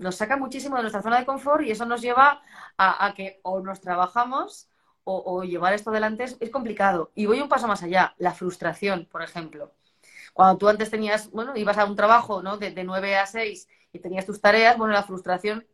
nos 0.00 0.16
saca 0.16 0.36
muchísimo 0.36 0.76
de 0.76 0.82
nuestra 0.82 1.02
zona 1.02 1.18
de 1.18 1.26
confort 1.26 1.62
y 1.62 1.70
eso 1.70 1.84
nos 1.84 2.00
lleva 2.00 2.42
a, 2.78 3.12
que 3.14 3.38
o 3.42 3.60
nos 3.60 3.80
trabajamos 3.80 4.68
o, 5.04 5.42
llevar 5.42 5.74
esto 5.74 5.90
adelante 5.90 6.24
es, 6.24 6.50
complicado. 6.50 7.10
Y 7.14 7.26
voy 7.26 7.40
un 7.40 7.48
paso 7.48 7.66
más 7.66 7.82
allá, 7.82 8.14
la 8.18 8.32
frustración, 8.32 9.06
por 9.10 9.22
ejemplo. 9.22 9.72
Cuando 10.32 10.56
tú 10.58 10.68
antes 10.68 10.90
tenías, 10.90 11.30
bueno, 11.32 11.56
ibas 11.56 11.78
a 11.78 11.84
un 11.84 11.96
trabajo 11.96 12.42
¿no? 12.42 12.56
de, 12.58 12.70
de 12.70 12.84
9 12.84 13.16
a 13.16 13.26
6 13.26 13.68
y 13.92 13.98
tenías 13.98 14.24
tus 14.26 14.40
tareas, 14.40 14.78
bueno, 14.78 14.94
la 14.94 15.02
frustración 15.02 15.66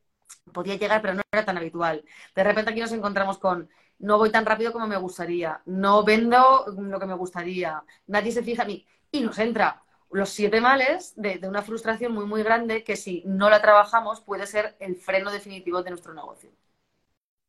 podía 0.52 0.76
llegar, 0.76 1.02
pero 1.02 1.14
no 1.14 1.22
era 1.30 1.44
tan 1.44 1.56
habitual. 1.58 2.04
De 2.34 2.44
repente 2.44 2.70
aquí 2.70 2.80
nos 2.80 2.92
encontramos 2.92 3.38
con 3.38 3.68
no 3.98 4.18
voy 4.18 4.30
tan 4.30 4.46
rápido 4.46 4.72
como 4.72 4.86
me 4.86 4.96
gustaría, 4.96 5.60
no 5.66 6.04
vendo 6.04 6.66
lo 6.78 6.98
que 6.98 7.06
me 7.06 7.14
gustaría, 7.14 7.82
nadie 8.06 8.32
se 8.32 8.42
fija 8.42 8.62
en 8.62 8.68
mí. 8.68 8.86
Y 9.12 9.20
nos 9.20 9.38
entra 9.38 9.82
los 10.10 10.30
siete 10.30 10.60
males 10.60 11.12
de, 11.16 11.40
una 11.48 11.62
frustración 11.62 12.12
muy, 12.12 12.24
muy 12.26 12.42
grande 12.42 12.84
que 12.84 12.96
si 12.96 13.22
no 13.26 13.50
la 13.50 13.60
trabajamos 13.60 14.20
puede 14.20 14.46
ser 14.46 14.76
el 14.78 14.96
freno 14.96 15.30
definitivo 15.30 15.82
de 15.82 15.90
nuestro 15.90 16.14
negocio. 16.14 16.50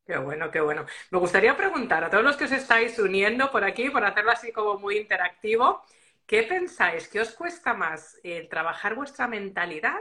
Qué 0.06 0.16
bueno, 0.16 0.50
qué 0.50 0.60
bueno. 0.60 0.86
Me 1.10 1.18
gustaría 1.18 1.56
preguntar 1.56 2.02
a 2.02 2.10
todos 2.10 2.24
los 2.24 2.36
que 2.36 2.44
os 2.44 2.52
estáis 2.52 2.98
uniendo 2.98 3.50
por 3.50 3.62
aquí, 3.62 3.90
por 3.90 4.04
hacerlo 4.04 4.30
así 4.30 4.52
como 4.52 4.78
muy 4.78 4.96
interactivo, 4.96 5.84
¿qué 6.26 6.44
pensáis? 6.44 7.08
¿Qué 7.08 7.20
os 7.20 7.32
cuesta 7.34 7.74
más 7.74 8.18
trabajar 8.48 8.94
vuestra 8.94 9.28
mentalidad 9.28 10.00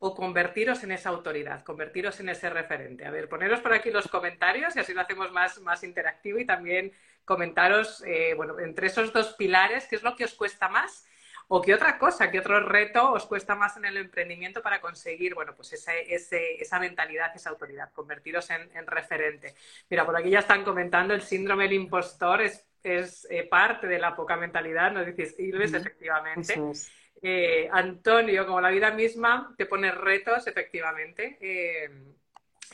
o 0.00 0.14
convertiros 0.14 0.82
en 0.82 0.92
esa 0.92 1.10
autoridad, 1.10 1.62
convertiros 1.62 2.18
en 2.18 2.30
ese 2.30 2.50
referente? 2.50 3.06
A 3.06 3.12
ver, 3.12 3.28
poneros 3.28 3.60
por 3.60 3.72
aquí 3.72 3.92
los 3.92 4.08
comentarios 4.08 4.74
y 4.74 4.80
así 4.80 4.92
lo 4.92 5.02
hacemos 5.02 5.30
más, 5.30 5.60
más 5.60 5.84
interactivo 5.84 6.38
y 6.38 6.44
también 6.44 6.92
comentaros, 7.24 8.02
eh, 8.06 8.34
bueno, 8.34 8.58
entre 8.58 8.88
esos 8.88 9.12
dos 9.12 9.34
pilares, 9.34 9.86
¿qué 9.86 9.96
es 9.96 10.02
lo 10.02 10.16
que 10.16 10.24
os 10.24 10.34
cuesta 10.34 10.68
más? 10.68 11.06
¿O 11.50 11.62
qué 11.62 11.72
otra 11.72 11.98
cosa, 11.98 12.30
qué 12.30 12.40
otro 12.40 12.60
reto 12.60 13.12
os 13.12 13.24
cuesta 13.24 13.54
más 13.54 13.76
en 13.78 13.86
el 13.86 13.96
emprendimiento 13.96 14.60
para 14.60 14.82
conseguir, 14.82 15.34
bueno, 15.34 15.54
pues 15.56 15.72
esa 15.72 16.78
mentalidad, 16.78 17.34
esa 17.34 17.48
autoridad, 17.48 17.90
convertiros 17.92 18.50
en, 18.50 18.86
referente? 18.86 19.54
Mira, 19.88 20.04
por 20.04 20.14
aquí 20.14 20.28
ya 20.28 20.40
están 20.40 20.62
comentando, 20.62 21.14
el 21.14 21.22
síndrome 21.22 21.64
del 21.64 21.72
impostor 21.72 22.42
es, 22.42 22.66
eh, 22.84 23.44
parte 23.50 23.86
de 23.86 23.98
la 23.98 24.14
poca 24.14 24.36
mentalidad, 24.36 24.92
nos 24.92 25.06
dices, 25.06 25.38
Ilves, 25.38 25.72
efectivamente. 25.72 26.60
Eh, 27.22 27.68
Antonio, 27.72 28.46
como 28.46 28.60
la 28.60 28.70
vida 28.70 28.90
misma, 28.90 29.54
te 29.56 29.64
pone 29.64 29.90
retos, 29.90 30.46
efectivamente. 30.46 31.38
Eh, 31.40 31.90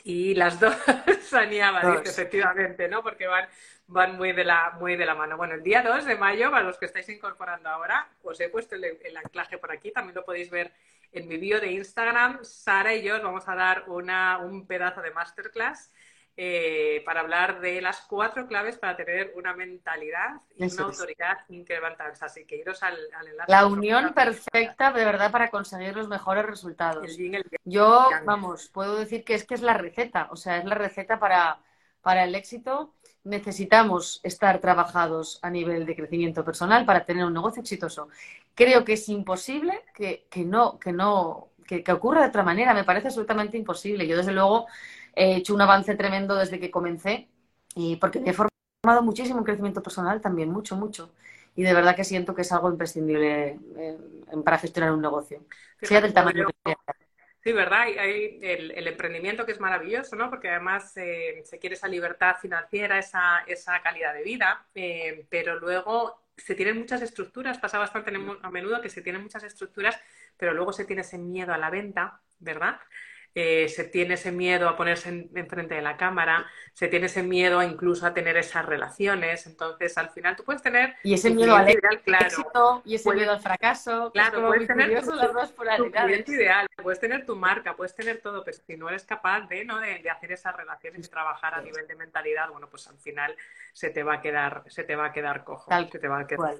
y 0.02 0.34
las 0.34 0.58
dos, 0.58 0.74
Saniaba, 1.22 1.98
dice, 1.98 2.10
efectivamente, 2.10 2.88
¿no? 2.88 3.02
Porque 3.02 3.26
van 3.26 3.48
van 3.86 4.16
muy 4.16 4.32
de 4.32 4.44
la, 4.44 4.72
muy 4.78 4.96
de 4.96 5.06
la 5.06 5.14
mano. 5.14 5.36
Bueno, 5.36 5.54
el 5.54 5.62
día 5.62 5.82
2 5.82 6.04
de 6.04 6.16
mayo, 6.16 6.50
para 6.50 6.64
los 6.64 6.78
que 6.78 6.86
estáis 6.86 7.08
incorporando 7.08 7.68
ahora, 7.68 8.08
os 8.22 8.40
he 8.40 8.48
puesto 8.48 8.74
el, 8.76 9.16
anclaje 9.16 9.58
por 9.58 9.72
aquí, 9.72 9.90
también 9.90 10.14
lo 10.14 10.24
podéis 10.24 10.50
ver 10.50 10.72
en 11.12 11.28
mi 11.28 11.36
vídeo 11.36 11.60
de 11.60 11.72
Instagram. 11.72 12.42
Sara 12.42 12.94
y 12.94 13.02
yo 13.02 13.16
os 13.16 13.22
vamos 13.22 13.46
a 13.48 13.54
dar 13.54 13.84
una, 13.88 14.38
un 14.38 14.66
pedazo 14.66 15.02
de 15.02 15.10
masterclass 15.10 15.92
eh, 16.36 17.02
para 17.04 17.20
hablar 17.20 17.60
de 17.60 17.80
las 17.80 18.00
cuatro 18.02 18.46
claves 18.46 18.76
para 18.78 18.96
tener 18.96 19.32
una 19.36 19.54
mentalidad 19.54 20.40
y 20.56 20.64
una 20.64 20.84
autoridad 20.84 21.38
incremental. 21.48 22.12
Así 22.20 22.44
que 22.44 22.56
iros 22.56 22.82
al, 22.82 22.98
enlace. 23.26 23.50
La 23.50 23.66
unión 23.66 24.12
perfecta, 24.14 24.92
de 24.92 25.04
verdad, 25.04 25.30
para 25.30 25.50
conseguir 25.50 25.96
los 25.96 26.08
mejores 26.08 26.44
resultados. 26.44 27.16
Yo, 27.64 28.08
vamos, 28.24 28.68
puedo 28.68 28.96
decir 28.96 29.24
que 29.24 29.34
es 29.34 29.44
que 29.44 29.54
es 29.54 29.62
la 29.62 29.74
receta, 29.74 30.28
o 30.30 30.36
sea, 30.36 30.58
es 30.58 30.64
la 30.64 30.74
receta 30.74 31.18
para, 31.18 31.58
para 32.02 32.24
el 32.24 32.34
éxito 32.34 32.94
necesitamos 33.24 34.20
estar 34.22 34.60
trabajados 34.60 35.38
a 35.42 35.50
nivel 35.50 35.86
de 35.86 35.96
crecimiento 35.96 36.44
personal 36.44 36.84
para 36.84 37.04
tener 37.04 37.24
un 37.24 37.32
negocio 37.32 37.62
exitoso. 37.62 38.08
Creo 38.54 38.84
que 38.84 38.92
es 38.92 39.08
imposible 39.08 39.80
que, 39.94 40.26
no, 40.44 40.78
que 40.78 40.92
no, 40.92 41.48
que, 41.66 41.82
ocurra 41.90 42.20
de 42.20 42.28
otra 42.28 42.42
manera. 42.42 42.74
Me 42.74 42.84
parece 42.84 43.08
absolutamente 43.08 43.56
imposible. 43.56 44.06
Yo, 44.06 44.16
desde 44.16 44.32
luego, 44.32 44.66
he 45.16 45.36
hecho 45.36 45.54
un 45.54 45.60
avance 45.60 45.94
tremendo 45.94 46.34
desde 46.36 46.60
que 46.60 46.70
comencé 46.70 47.28
y 47.74 47.96
porque 47.96 48.20
me 48.20 48.30
he 48.30 48.34
formado 48.34 49.02
muchísimo 49.02 49.38
en 49.38 49.44
crecimiento 49.44 49.82
personal 49.82 50.20
también, 50.20 50.50
mucho, 50.50 50.76
mucho. 50.76 51.12
Y 51.56 51.62
de 51.62 51.72
verdad 51.72 51.94
que 51.94 52.04
siento 52.04 52.34
que 52.34 52.42
es 52.42 52.52
algo 52.52 52.70
imprescindible 52.70 53.58
eh, 53.76 53.98
para 54.44 54.58
gestionar 54.58 54.92
un 54.92 55.02
negocio, 55.02 55.40
sea 55.80 56.00
del 56.00 56.12
tamaño 56.12 56.46
que 56.46 56.54
sea. 56.64 56.76
Sí, 57.44 57.52
¿verdad? 57.52 57.82
Hay, 57.82 58.38
el, 58.42 58.88
emprendimiento 58.88 59.44
que 59.44 59.52
es 59.52 59.60
maravilloso, 59.60 60.16
¿no? 60.16 60.30
Porque 60.30 60.48
además 60.48 60.96
eh, 60.96 61.42
se 61.44 61.58
quiere 61.58 61.76
esa 61.76 61.88
libertad 61.88 62.36
financiera, 62.40 62.98
esa, 62.98 63.44
esa 63.46 63.82
calidad 63.82 64.14
de 64.14 64.22
vida, 64.22 64.66
eh, 64.74 65.26
pero 65.28 65.60
luego 65.60 66.22
se 66.38 66.54
tienen 66.54 66.78
muchas 66.78 67.02
estructuras, 67.02 67.58
pasa 67.58 67.78
bastante 67.78 68.10
a 68.42 68.50
menudo 68.50 68.80
que 68.80 68.88
se 68.88 69.02
tienen 69.02 69.22
muchas 69.22 69.44
estructuras, 69.44 70.00
pero 70.38 70.54
luego 70.54 70.72
se 70.72 70.86
tiene 70.86 71.02
ese 71.02 71.18
miedo 71.18 71.52
a 71.52 71.58
la 71.58 71.68
venta, 71.68 72.18
¿verdad? 72.38 72.80
Eh, 73.36 73.68
se 73.68 73.82
tiene 73.84 74.14
ese 74.14 74.30
miedo 74.30 74.68
a 74.68 74.76
ponerse 74.76 75.28
enfrente 75.34 75.74
de 75.74 75.82
la 75.82 75.96
cámara, 75.96 76.46
se 76.72 76.86
tiene 76.86 77.06
ese 77.06 77.24
miedo 77.24 77.62
incluso 77.62 78.06
a 78.06 78.14
tener 78.14 78.36
esas 78.36 78.64
relaciones. 78.64 79.46
Entonces, 79.46 79.98
al 79.98 80.10
final 80.10 80.36
tú 80.36 80.44
puedes 80.44 80.62
tener. 80.62 80.94
Y 81.02 81.14
ese 81.14 81.30
miedo 81.30 81.56
al 81.56 81.68
éxito 81.68 82.82
y 82.84 82.94
ese 82.94 83.12
miedo 83.12 83.32
al 83.32 83.40
fracaso. 83.40 84.12
Claro, 84.12 84.46
puedes 84.46 84.68
tener 84.68 85.02
tu, 85.02 85.90
cliente 85.90 86.32
ideal, 86.32 86.68
puedes 86.80 87.00
tener 87.00 87.26
tu 87.26 87.34
marca, 87.34 87.74
puedes 87.74 87.94
tener 87.94 88.20
todo, 88.20 88.44
pero 88.44 88.56
si 88.56 88.76
no 88.76 88.88
eres 88.88 89.04
capaz 89.04 89.48
de, 89.48 89.64
¿no? 89.64 89.80
de, 89.80 90.08
hacer 90.08 90.30
esas 90.30 90.56
relaciones 90.56 91.06
y 91.06 91.10
trabajar 91.10 91.54
a 91.54 91.60
nivel 91.60 91.88
de 91.88 91.96
mentalidad, 91.96 92.50
bueno, 92.50 92.68
pues 92.70 92.86
al 92.86 92.98
final 92.98 93.34
se 93.72 93.90
te 93.90 94.04
va 94.04 94.14
a 94.14 94.20
quedar, 94.20 94.62
se 94.68 94.84
te 94.84 94.94
va 94.94 95.06
a 95.06 95.12
quedar 95.12 95.42
cojo. 95.42 95.70
se 95.90 95.98
te 95.98 96.06
va 96.08 96.20
a 96.20 96.26
quedar 96.26 96.54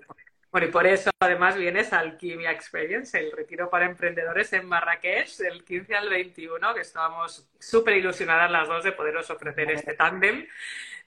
bueno, 0.55 0.69
y 0.69 0.71
por 0.71 0.87
eso 0.87 1.11
además 1.19 1.57
vienes 1.57 1.93
al 1.93 2.11
Alquimia 2.11 2.53
Experience, 2.53 3.19
el 3.19 3.33
retiro 3.33 3.69
para 3.69 3.87
emprendedores 3.87 4.53
en 4.53 4.69
Marrakech, 4.69 5.37
del 5.39 5.65
15 5.65 5.97
al 5.97 6.09
21, 6.09 6.75
que 6.75 6.81
estábamos 6.81 7.49
súper 7.59 7.97
ilusionadas 7.97 8.53
las 8.53 8.69
dos 8.69 8.85
de 8.85 8.93
poderos 8.93 9.29
ofrecer 9.31 9.73
este 9.73 9.95
tándem 9.95 10.47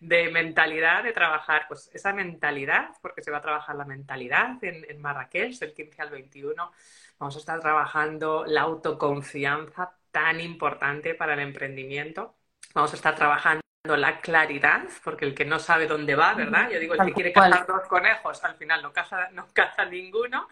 de 0.02 0.30
mentalidad, 0.32 1.02
de 1.02 1.14
trabajar, 1.14 1.64
pues 1.70 1.90
esa 1.94 2.12
mentalidad, 2.12 2.90
porque 3.02 3.24
se 3.24 3.32
va 3.32 3.38
a 3.38 3.42
trabajar 3.42 3.78
la 3.78 3.86
mentalidad 3.86 4.62
en, 4.66 4.86
en 4.90 5.00
Marrakech, 5.02 5.58
del 5.60 5.74
15 5.74 6.02
al 6.02 6.10
21. 6.10 6.72
Vamos 7.18 7.36
a 7.38 7.40
estar 7.40 7.62
trabajando 7.62 8.44
la 8.46 8.64
autoconfianza 8.64 9.98
tan 10.12 10.42
importante 10.42 11.16
para 11.16 11.36
el 11.36 11.40
emprendimiento. 11.40 12.36
Vamos 12.74 12.92
a 12.92 12.98
estar 12.98 13.16
trabajando 13.16 13.62
la 13.96 14.20
claridad, 14.20 14.84
porque 15.04 15.26
el 15.26 15.36
que 15.36 15.46
no 15.46 15.60
sabe 15.60 15.88
dónde 15.88 16.16
va, 16.16 16.34
¿verdad? 16.34 16.70
Yo 16.70 16.80
digo, 16.80 16.96
el 16.96 17.06
que 17.06 17.14
quiere 17.14 17.32
cazar 17.32 17.66
dos 17.66 17.88
conejos, 17.88 18.44
al 18.44 18.56
final 18.56 18.82
no 18.82 18.92
caza, 18.92 19.30
no 19.32 19.48
caza 19.54 19.86
ninguno. 19.86 20.48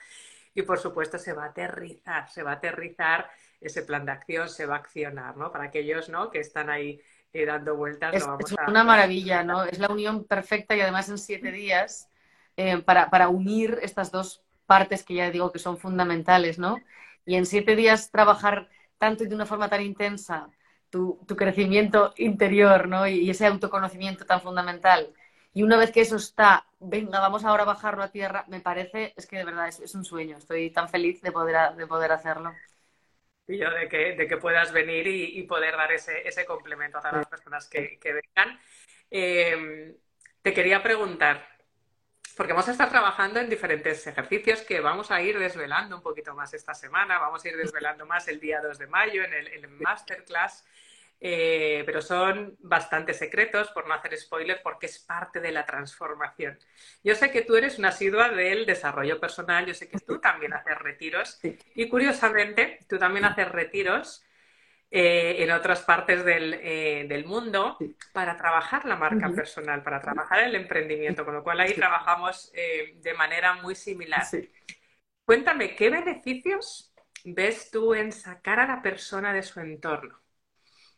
Y 0.53 0.61
por 0.61 0.79
supuesto 0.79 1.17
se 1.17 1.33
va 1.33 1.45
a 1.45 1.47
aterrizar, 1.47 2.29
se 2.29 2.41
va 2.41 2.51
a 2.51 2.55
aterrizar 2.55 3.29
ese 3.59 3.81
plan 3.81 4.05
de 4.05 4.13
acción, 4.13 4.47
se 4.47 4.65
va 4.65 4.75
a 4.75 4.79
accionar, 4.79 5.35
¿no? 5.35 5.51
Para 5.51 5.65
aquellos, 5.65 6.07
¿no? 6.07 6.29
Que 6.31 6.39
están 6.39 6.69
ahí 6.69 7.01
eh, 7.33 7.45
dando 7.45 7.75
vueltas. 7.75 8.15
Es, 8.15 8.25
una 8.67 8.83
maravilla, 8.83 9.43
¿no? 9.43 9.65
Es 9.65 9.79
la 9.79 9.89
unión 9.89 10.23
perfecta 10.23 10.75
y 10.75 10.81
además 10.81 11.09
en 11.09 11.17
siete 11.17 11.51
días 11.51 12.09
eh, 12.55 12.77
para, 12.77 13.09
para 13.09 13.27
unir 13.27 13.79
estas 13.81 14.11
dos 14.11 14.43
partes 14.65 15.03
que 15.03 15.15
ya 15.15 15.31
digo 15.31 15.51
que 15.51 15.59
son 15.59 15.77
fundamentales, 15.77 16.57
¿no? 16.57 16.77
Y 17.25 17.35
en 17.35 17.45
siete 17.45 17.75
días 17.75 18.11
trabajar 18.11 18.69
tanto 18.97 19.23
y 19.23 19.27
de 19.27 19.35
una 19.35 19.45
forma 19.45 19.67
tan 19.67 19.81
intensa 19.81 20.49
tu, 20.89 21.17
crecimiento 21.37 22.13
interior, 22.17 22.87
¿no? 22.87 23.07
Y, 23.07 23.29
ese 23.29 23.45
autoconocimiento 23.45 24.25
tan 24.25 24.41
fundamental. 24.41 25.13
Y 25.53 25.63
una 25.63 25.77
vez 25.77 25.91
que 25.91 26.01
eso 26.01 26.17
está, 26.17 26.65
venga, 26.79 27.19
vamos 27.19 27.45
ahora 27.45 27.63
a 27.63 27.67
bajarlo 27.67 28.03
a 28.03 28.11
tierra, 28.11 28.45
me 28.47 28.59
parece, 28.59 29.13
es 29.15 29.25
que 29.25 29.37
de 29.37 29.45
verdad 29.45 29.67
es, 29.67 29.95
un 29.95 30.03
sueño. 30.03 30.37
Estoy 30.37 30.69
tan 30.71 30.89
feliz 30.89 31.21
de 31.21 31.31
poder, 31.31 31.75
de 31.75 31.87
poder 31.87 32.11
hacerlo. 32.11 32.53
Y 33.47 33.57
yo 33.57 33.69
de 33.69 33.87
que, 33.87 34.15
de 34.15 34.27
que 34.27 34.37
puedas 34.37 34.71
venir 34.71 35.07
y, 35.07 35.41
poder 35.43 35.77
dar 35.77 35.91
ese, 35.91 36.27
ese, 36.27 36.45
complemento 36.45 36.97
a 36.97 37.01
todas 37.01 37.15
las 37.15 37.27
personas 37.27 37.69
que, 37.69 37.99
que 37.99 38.13
vengan. 38.13 38.59
Eh, 39.11 39.95
te 40.41 40.53
quería 40.53 40.83
preguntar, 40.83 41.54
porque 42.35 42.53
vamos 42.53 42.67
a 42.67 42.71
estar 42.71 42.89
trabajando 42.89 43.39
en 43.39 43.49
diferentes 43.49 44.05
ejercicios 44.07 44.61
que 44.61 44.81
vamos 44.81 45.09
a 45.09 45.21
ir 45.21 45.39
desvelando 45.39 45.95
un 45.95 46.01
poquito 46.01 46.35
más 46.35 46.53
esta 46.53 46.73
semana, 46.73 47.17
vamos 47.17 47.43
a 47.43 47.49
ir 47.49 47.55
desvelando 47.55 48.05
más 48.05 48.27
el 48.27 48.39
día 48.39 48.61
2 48.61 48.77
de 48.77 48.87
mayo 48.87 49.23
en 49.23 49.33
el, 49.33 49.67
masterclass, 49.79 50.65
eh, 51.21 51.83
pero 51.85 52.01
son 52.01 52.57
bastante 52.59 53.13
secretos, 53.13 53.69
por 53.69 53.87
no 53.87 53.93
hacer 53.93 54.17
spoiler, 54.17 54.59
porque 54.61 54.87
es 54.87 54.99
parte 54.99 55.39
de 55.39 55.51
la 55.53 55.65
transformación. 55.65 56.59
Yo 57.03 57.15
sé 57.15 57.31
que 57.31 57.41
tú 57.41 57.55
eres 57.55 57.79
una 57.79 57.89
asidua 57.89 58.29
del 58.29 58.65
desarrollo 58.65 59.19
personal, 59.19 59.65
yo 59.65 59.73
sé 59.73 59.87
que 59.87 59.99
tú 59.99 60.19
también 60.19 60.53
haces 60.53 60.77
retiros. 60.77 61.39
Y 61.73 61.87
curiosamente 61.87 62.79
tú 62.89 62.97
también 62.97 63.23
haces 63.25 63.49
retiros 63.49 64.25
eh, 64.91 65.43
en 65.43 65.51
otras 65.51 65.81
partes 65.81 66.23
del, 66.23 66.53
eh, 66.61 67.23
mundo 67.25 67.77
para 68.13 68.37
trabajar 68.37 68.85
la 68.85 68.95
marca 68.95 69.29
personal, 69.29 69.83
para 69.83 69.99
trabajar 69.99 70.43
el 70.43 70.55
emprendimiento, 70.55 71.25
con 71.25 71.33
lo 71.33 71.43
cual 71.43 71.59
ahí 71.59 71.73
trabajamos 71.73 72.51
eh, 72.53 72.97
de 73.01 73.13
manera 73.13 73.55
muy 73.55 73.75
similar. 73.75 74.23
Cuéntame, 75.25 75.75
¿qué 75.75 75.89
beneficios 75.89 76.93
ves 77.25 77.71
tú 77.71 77.93
en 77.93 78.11
sacar 78.11 78.59
a 78.59 78.67
la 78.67 78.81
persona 78.81 79.33
de 79.33 79.43
su 79.43 79.59
entorno? 79.59 80.19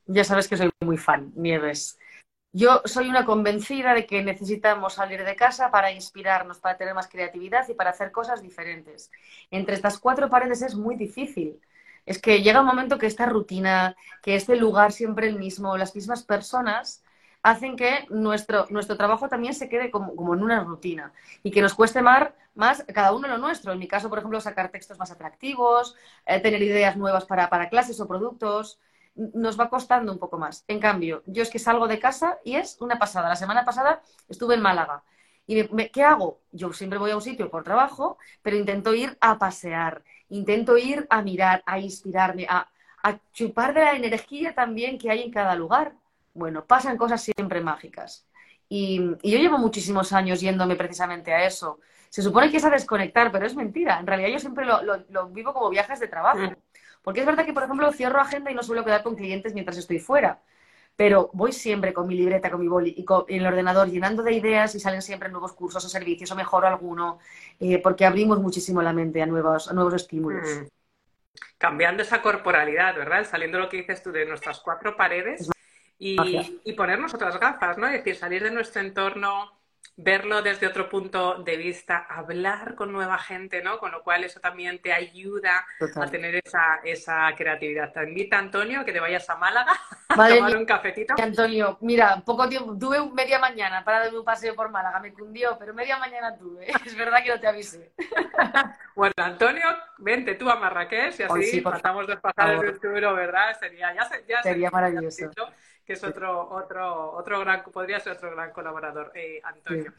Ya 0.06 0.24
sabes 0.24 0.48
que 0.48 0.58
soy 0.58 0.70
muy 0.82 0.98
fan, 0.98 1.32
Nieves. 1.36 1.98
Yo 2.53 2.82
soy 2.86 3.10
una 3.10 3.25
convencida 3.25 3.94
de 3.94 4.06
que 4.06 4.24
necesitamos 4.24 4.96
salir 4.96 5.24
de 5.24 5.36
casa 5.36 5.70
para 5.70 5.91
inspirarnos, 5.91 6.60
para 6.60 6.77
tener 6.77 6.94
más 6.94 7.08
creatividad 7.08 7.67
y 7.70 7.74
para 7.74 7.91
hacer 7.91 8.12
cosas 8.12 8.41
diferentes. 8.41 9.12
Entre 9.51 9.75
estas 9.75 10.00
cuatro 10.00 10.29
paredes 10.29 10.62
es 10.62 10.75
muy 10.75 10.96
difícil. 10.96 11.62
Es 12.07 12.19
que 12.19 12.41
llega 12.41 12.61
un 12.61 12.67
momento 12.67 12.97
que 12.97 13.05
esta 13.05 13.27
rutina, 13.27 13.95
que 14.23 14.35
este 14.35 14.55
lugar 14.55 14.91
siempre 14.93 15.27
el 15.27 15.37
mismo, 15.37 15.77
las 15.77 15.93
mismas 15.93 16.23
personas, 16.23 17.03
hacen 17.43 17.75
que 17.75 18.05
nuestro, 18.09 18.65
nuestro 18.69 18.97
trabajo 18.97 19.29
también 19.29 19.53
se 19.53 19.69
quede 19.69 19.91
como, 19.91 20.33
en 20.33 20.41
una 20.43 20.63
rutina 20.63 21.13
y 21.43 21.51
que 21.51 21.61
nos 21.61 21.73
cueste 21.75 22.01
más, 22.01 22.29
más 22.55 22.83
cada 22.93 23.13
uno 23.13 23.27
lo 23.27 23.37
nuestro. 23.37 23.73
En 23.73 23.79
mi 23.79 23.87
caso, 23.87 24.09
por 24.09 24.19
ejemplo, 24.19 24.41
sacar 24.41 24.71
textos 24.71 24.97
más 24.97 25.11
atractivos, 25.11 25.95
eh, 26.25 26.39
tener 26.39 26.61
ideas 26.63 26.97
nuevas 26.97 27.25
para, 27.25 27.49
para 27.49 27.69
clases 27.69 27.99
o 27.99 28.07
productos, 28.07 28.79
nos 29.15 29.59
va 29.59 29.69
costando 29.69 30.11
un 30.11 30.19
poco 30.19 30.37
más. 30.37 30.63
En 30.67 30.79
cambio, 30.79 31.23
yo 31.25 31.43
es 31.43 31.49
que 31.49 31.59
salgo 31.59 31.87
de 31.87 31.99
casa 31.99 32.39
y 32.45 32.55
es 32.55 32.77
una 32.79 32.99
pasada. 32.99 33.29
La 33.29 33.35
semana 33.35 33.65
pasada 33.65 34.01
estuve 34.29 34.55
en 34.55 34.61
Málaga. 34.61 35.03
¿Y 35.47 35.65
qué 35.89 36.03
hago? 36.03 36.41
Yo 36.51 36.73
siempre 36.73 36.99
voy 36.99 37.11
a 37.11 37.15
un 37.15 37.21
sitio 37.21 37.49
por 37.49 37.63
trabajo, 37.63 38.17
pero 38.41 38.57
intento 38.57 38.93
ir 38.93 39.17
a 39.21 39.39
pasear 39.39 40.03
intento 40.29 40.77
ir 40.77 41.07
a 41.10 41.22
mirar, 41.22 41.63
a 41.65 41.79
inspirarme, 41.79 42.48
a, 42.50 42.67
chupar 43.31 43.74
de 43.74 43.79
la 43.79 43.93
energía 43.93 44.53
también 44.53 44.98
que 44.98 45.10
hay 45.10 45.22
en 45.22 45.31
cada 45.31 45.55
lugar. 45.55 45.93
Bueno, 46.34 46.65
pasan 46.65 46.98
cosas 46.98 47.22
siempre 47.22 47.62
mágicas. 47.62 48.27
Y, 48.67 49.00
yo 49.24 49.38
llevo 49.38 49.57
muchísimos 49.57 50.12
años 50.12 50.41
yéndome 50.41 50.75
precisamente 50.75 51.34
a 51.34 51.46
eso. 51.46 51.79
Se 52.10 52.22
supone 52.22 52.51
que 52.51 52.57
es 52.57 52.65
a 52.65 52.69
desconectar, 52.69 53.31
pero 53.31 53.46
es 53.46 53.55
mentira. 53.55 54.00
En 54.00 54.07
realidad 54.07 54.29
yo 54.29 54.39
siempre 54.39 54.65
lo, 54.65 55.29
vivo 55.29 55.53
como 55.53 55.69
viajes 55.69 56.00
de 56.01 56.07
trabajo. 56.07 56.39
Mm. 56.39 56.55
Porque 57.01 57.22
es 57.22 57.25
verdad 57.25 57.46
que, 57.46 57.53
por 57.53 57.63
ejemplo, 57.63 57.91
cierro 57.93 58.19
agenda 58.19 58.51
y 58.51 58.55
no 58.55 58.63
suelo 58.63 58.84
quedar 58.84 59.03
con 59.03 59.15
clientes 59.15 59.53
mientras 59.53 59.77
estoy 59.77 60.00
fuera. 60.00 60.41
Pero 60.98 61.30
voy 61.32 61.54
siempre 61.54 61.94
con 61.94 62.08
mi 62.08 62.16
libreta, 62.16 62.51
con 62.51 62.60
mi 62.60 62.68
boli 62.68 62.94
y 62.98 63.06
con, 63.06 63.24
el 63.30 63.46
ordenador 63.46 63.88
llenando 63.89 64.24
de 64.24 64.34
ideas 64.34 64.75
y 64.75 64.80
salen 64.80 65.01
siempre 65.01 65.30
nuevos 65.30 65.54
cursos 65.54 65.86
o 65.86 65.89
servicios 65.89 66.30
o 66.32 66.36
mejoro 66.36 66.68
alguno, 66.68 67.20
eh, 67.60 67.80
porque 67.82 68.06
abrimos 68.06 68.39
muchísimo 68.42 68.82
la 68.82 68.92
mente 68.92 69.22
a 69.22 69.25
nuevos, 69.27 69.70
a 69.70 69.74
nuevos 69.74 69.94
estímulos. 69.94 70.44
Mm. 70.44 70.66
Cambiando 71.58 72.04
esa 72.04 72.22
corporalidad, 72.22 72.96
¿verdad? 72.96 73.25
Saliendo 73.30 73.60
lo 73.60 73.70
que 73.70 73.77
dices 73.77 74.04
tú 74.04 74.12
de 74.12 74.25
nuestras 74.25 74.60
cuatro 74.60 74.98
paredes 74.98 75.50
y, 76.00 76.18
y, 76.66 76.74
ponernos 76.74 77.13
otras 77.13 77.39
gafas, 77.39 77.77
¿no? 77.77 77.88
Es 77.88 77.94
decir, 77.94 78.16
salir 78.16 78.44
de 78.44 78.51
nuestro 78.51 78.81
entorno 78.81 79.51
verlo 80.00 80.44
desde 80.44 80.68
otro 80.68 80.90
punto 80.90 81.42
de 81.44 81.57
vista, 81.57 82.05
hablar 82.07 82.75
con 82.75 82.92
nueva 82.92 83.18
gente, 83.18 83.63
¿no? 83.63 83.79
Con 83.79 83.92
lo 83.92 84.03
cual 84.03 84.24
eso 84.24 84.40
también 84.40 84.79
te 84.79 84.94
ayuda 84.94 85.66
a 85.96 86.05
tener 86.05 86.35
esa, 86.35 86.79
esa 86.83 87.33
creatividad. 87.35 87.92
Te 87.92 88.03
invita 88.03 88.37
Antonio 88.37 88.85
que 88.85 88.94
te 88.94 89.00
vayas 89.00 89.27
a 89.27 89.35
Málaga 89.37 89.74
a 90.09 90.29
tomar 90.29 90.55
un 90.55 90.66
cafetito. 90.66 91.16
Antonio, 91.20 91.79
mira, 91.81 92.22
poco 92.24 92.48
tiempo, 92.48 92.77
tuve 92.77 93.03
media 93.11 93.40
mañana 93.40 93.83
para 93.83 94.01
darme 94.01 94.20
un 94.20 94.25
paseo 94.25 94.53
por 94.53 94.70
Málaga, 94.70 95.00
me 95.00 95.11
cundió, 95.11 95.57
pero 95.57 95.74
media 95.74 95.98
mañana 95.98 96.37
tuve. 96.37 96.68
Es 96.87 96.96
verdad 96.96 97.24
que 97.24 97.29
no 97.29 97.40
te 97.40 97.48
avisé. 97.48 97.92
bueno, 98.96 99.13
Antonio, 99.18 99.66
vente 99.98 100.35
tú 100.35 100.50
a 100.50 100.55
Marrakech 100.55 101.20
y 101.20 101.24
así 101.24 101.61
pasamos 101.61 102.05
dos 102.05 102.20
pasadas 102.20 102.61
de 102.61 102.87
un 102.87 103.16
¿verdad? 103.16 103.57
Sería, 103.59 103.94
ya, 103.96 104.07
ya 104.27 104.44
sería 104.44 104.70
maravilloso 104.70 105.31
que 105.87 105.93
es 105.93 106.03
otro, 106.03 106.50
otro, 106.50 107.13
otro 107.13 107.39
gran, 107.39 107.63
podría 107.63 108.01
ser 108.01 108.11
otro 108.11 108.29
gran 108.31 108.51
colaborador, 108.51 109.13
eh, 109.15 109.39
Antonio. 109.41 109.93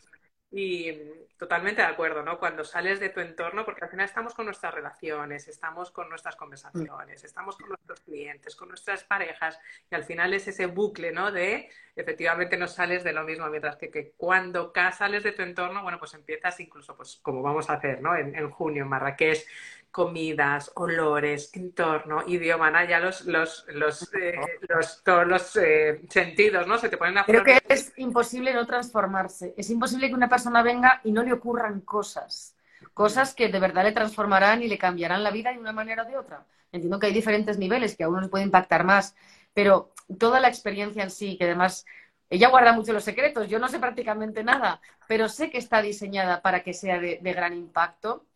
Y 0.51 0.93
totalmente 1.39 1.83
de 1.83 1.89
acuerdo, 1.89 2.23
¿no? 2.23 2.39
Cuando 2.39 2.65
sales 2.65 3.01
de 3.01 3.11
tu 3.11 3.21
entorno, 3.21 3.65
porque 3.65 3.85
al 3.85 3.91
final 3.91 4.07
estamos 4.07 4.35
con 4.35 4.47
nuestras 4.47 4.73
relaciones, 4.73 5.47
estamos 5.47 5.91
con 5.91 6.09
nuestras 6.09 6.37
conversaciones, 6.37 7.23
estamos 7.25 7.57
con 7.57 7.69
nuestros 7.69 8.01
clientes, 8.01 8.57
con 8.57 8.69
nuestras 8.69 9.05
parejas, 9.05 9.59
y 9.91 9.95
al 9.95 10.05
final 10.05 10.33
es 10.33 10.49
ese 10.49 10.67
bucle, 10.67 11.13
¿no? 11.13 11.33
De 11.33 11.71
efectivamente 11.97 12.57
no 12.57 12.67
sales 12.67 13.05
de 13.05 13.13
lo 13.13 13.25
mismo, 13.25 13.47
mientras 13.49 13.77
que, 13.77 13.91
que 13.91 14.13
cuando 14.17 14.73
sales 14.93 15.23
de 15.23 15.33
tu 15.33 15.43
entorno, 15.43 15.83
bueno, 15.83 15.99
pues 15.99 16.15
empiezas 16.15 16.61
incluso, 16.61 16.97
pues 16.97 17.19
como 17.23 17.43
vamos 17.43 17.69
a 17.69 17.75
hacer, 17.75 18.01
¿no? 18.01 18.17
En, 18.17 18.35
en 18.35 18.51
junio 18.51 18.85
en 18.85 18.89
Marrakech, 18.89 19.47
comidas, 19.91 20.71
olores, 20.75 21.51
entorno, 21.55 22.23
idioma, 22.27 22.71
¿no? 22.71 22.85
ya 22.85 23.01
los, 23.01 23.25
los, 23.25 23.65
los, 23.69 24.15
eh, 24.15 24.35
los 24.69 25.03
todos 25.03 25.27
los 25.27 25.57
eh, 25.57 26.03
sentidos, 26.09 26.67
¿no? 26.67 26.79
Se 26.79 26.89
te 26.89 26.97
ponen 26.97 27.19
a 27.19 27.25
Creo 27.25 27.43
que 27.43 27.59
es 27.69 27.93
imposible 27.97 28.53
no 28.53 28.67
transformarse. 28.67 29.55
Es 29.57 29.71
imposible 29.71 30.09
que 30.09 30.15
una 30.15 30.29
persona 30.29 30.63
venga 30.63 31.01
y 31.05 31.13
no 31.13 31.23
le 31.23 31.33
ocurran 31.33 31.81
cosas. 31.81 32.55
Cosas 32.95 33.35
que 33.35 33.49
de 33.49 33.59
verdad 33.59 33.85
le 33.85 33.93
transformarán 33.93 34.63
y 34.63 34.69
le 34.69 34.79
cambiarán 34.79 35.25
la 35.25 35.31
vida 35.31 35.53
de 35.53 35.59
una 35.59 35.73
manera 35.73 36.03
o 36.03 36.07
de 36.07 36.17
otra. 36.17 36.47
Entiendo 36.71 36.99
que 36.99 37.07
hay 37.07 37.15
diferentes 37.15 37.59
niveles, 37.59 37.97
que 37.97 38.05
a 38.05 38.09
uno 38.09 38.21
les 38.21 38.31
puede 38.31 38.45
impactar 38.45 38.85
más, 38.85 39.17
pero 39.55 39.95
toda 40.19 40.39
la 40.39 40.49
experiencia 40.49 41.03
en 41.03 41.11
sí, 41.11 41.37
que 41.39 41.45
además 41.45 41.87
ella 42.31 42.51
guarda 42.51 42.73
mucho 42.73 42.93
los 42.93 43.05
secretos, 43.05 43.49
yo 43.49 43.59
no 43.59 43.69
sé 43.69 43.79
prácticamente 43.79 44.45
nada, 44.45 44.83
pero 45.07 45.31
sé 45.31 45.51
que 45.51 45.57
está 45.57 45.81
diseñada 45.81 46.43
para 46.43 46.63
que 46.63 46.75
sea 46.75 47.01
de 47.01 47.33
gran 47.33 47.55
impacto 47.55 48.28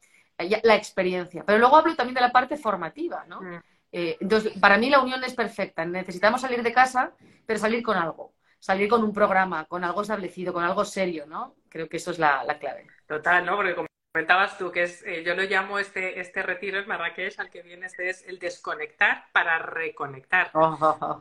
la 0.63 0.77
experiencia. 0.77 1.45
Pero 1.45 1.59
luego 1.59 1.77
hablo 1.77 1.95
también 1.95 2.15
de 2.15 2.21
la 2.21 2.33
parte 2.33 2.57
formativa, 2.57 3.25
¿no? 3.27 3.41
Mm. 3.41 3.61
Eh, 3.93 4.17
entonces, 4.21 4.53
para 4.59 4.79
mí 4.79 4.89
la 4.89 5.01
unión 5.01 5.23
es 5.23 5.35
perfecta. 5.35 5.85
Necesitamos 5.85 6.41
salir 6.41 6.63
de 6.63 6.73
casa, 6.73 7.13
pero 7.47 7.59
salir 7.59 7.83
con 7.83 7.97
algo. 7.97 8.33
Salir 8.59 8.89
con 8.89 9.03
un 9.03 9.13
programa, 9.13 9.67
con 9.67 9.85
algo 9.85 10.03
establecido, 10.03 10.53
con 10.53 10.65
algo 10.65 10.85
serio, 10.85 11.27
¿no? 11.27 11.57
Creo 11.69 11.89
que 11.89 11.99
eso 11.99 12.11
es 12.13 12.19
la, 12.19 12.45
clave. 12.59 12.87
Total, 13.07 13.45
¿no? 13.45 13.57
Porque 13.57 13.75
comentabas 14.13 14.57
tú 14.57 14.71
que 14.71 14.85
es, 14.85 15.03
eh, 15.05 15.23
yo 15.25 15.35
lo 15.35 15.43
llamo 15.43 15.79
este, 15.79 16.21
este 16.21 16.43
retiro 16.43 16.79
en 16.79 16.87
Marrakech 16.87 17.39
al 17.41 17.51
que 17.51 17.63
vienes 17.63 17.99
es 17.99 18.25
el 18.27 18.39
desconectar 18.39 19.27
para 19.33 19.59
reconectar. 19.59 20.51
Oh, 20.55 20.77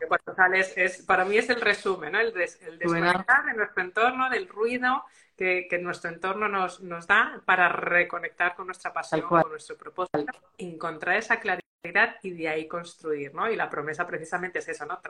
Cuando 0.08 0.36
sales, 0.36 0.74
es, 0.78 1.02
para 1.02 1.26
mí 1.26 1.38
es 1.38 1.50
el 1.50 1.62
resumen, 1.62 2.14
¿no? 2.14 2.20
El, 2.20 2.28
el 2.28 2.80
desconectar 2.80 3.46
de 3.46 3.54
nuestro 3.54 3.84
entorno, 3.84 4.30
del 4.30 4.48
ruido, 4.48 5.04
que, 5.68 5.80
nuestro 5.80 6.12
entorno 6.12 6.48
nos, 6.48 6.82
nos, 6.82 7.08
da 7.08 7.42
para 7.46 7.68
reconectar 7.70 8.56
con 8.56 8.68
nuestra 8.68 8.94
pasión, 8.94 9.22
con 9.22 9.50
nuestro 9.50 9.76
propósito, 9.76 10.26
encontrar 10.58 11.18
esa 11.18 11.40
claridad 11.40 11.62
y 12.22 12.32
de 12.32 12.48
ahí 12.48 12.68
construir, 12.68 13.34
¿no? 13.34 13.50
Y 13.50 13.56
la 13.56 13.68
promesa 13.68 14.06
precisamente 14.06 14.60
es 14.60 14.68
eso, 14.68 14.86
¿no? 14.86 15.02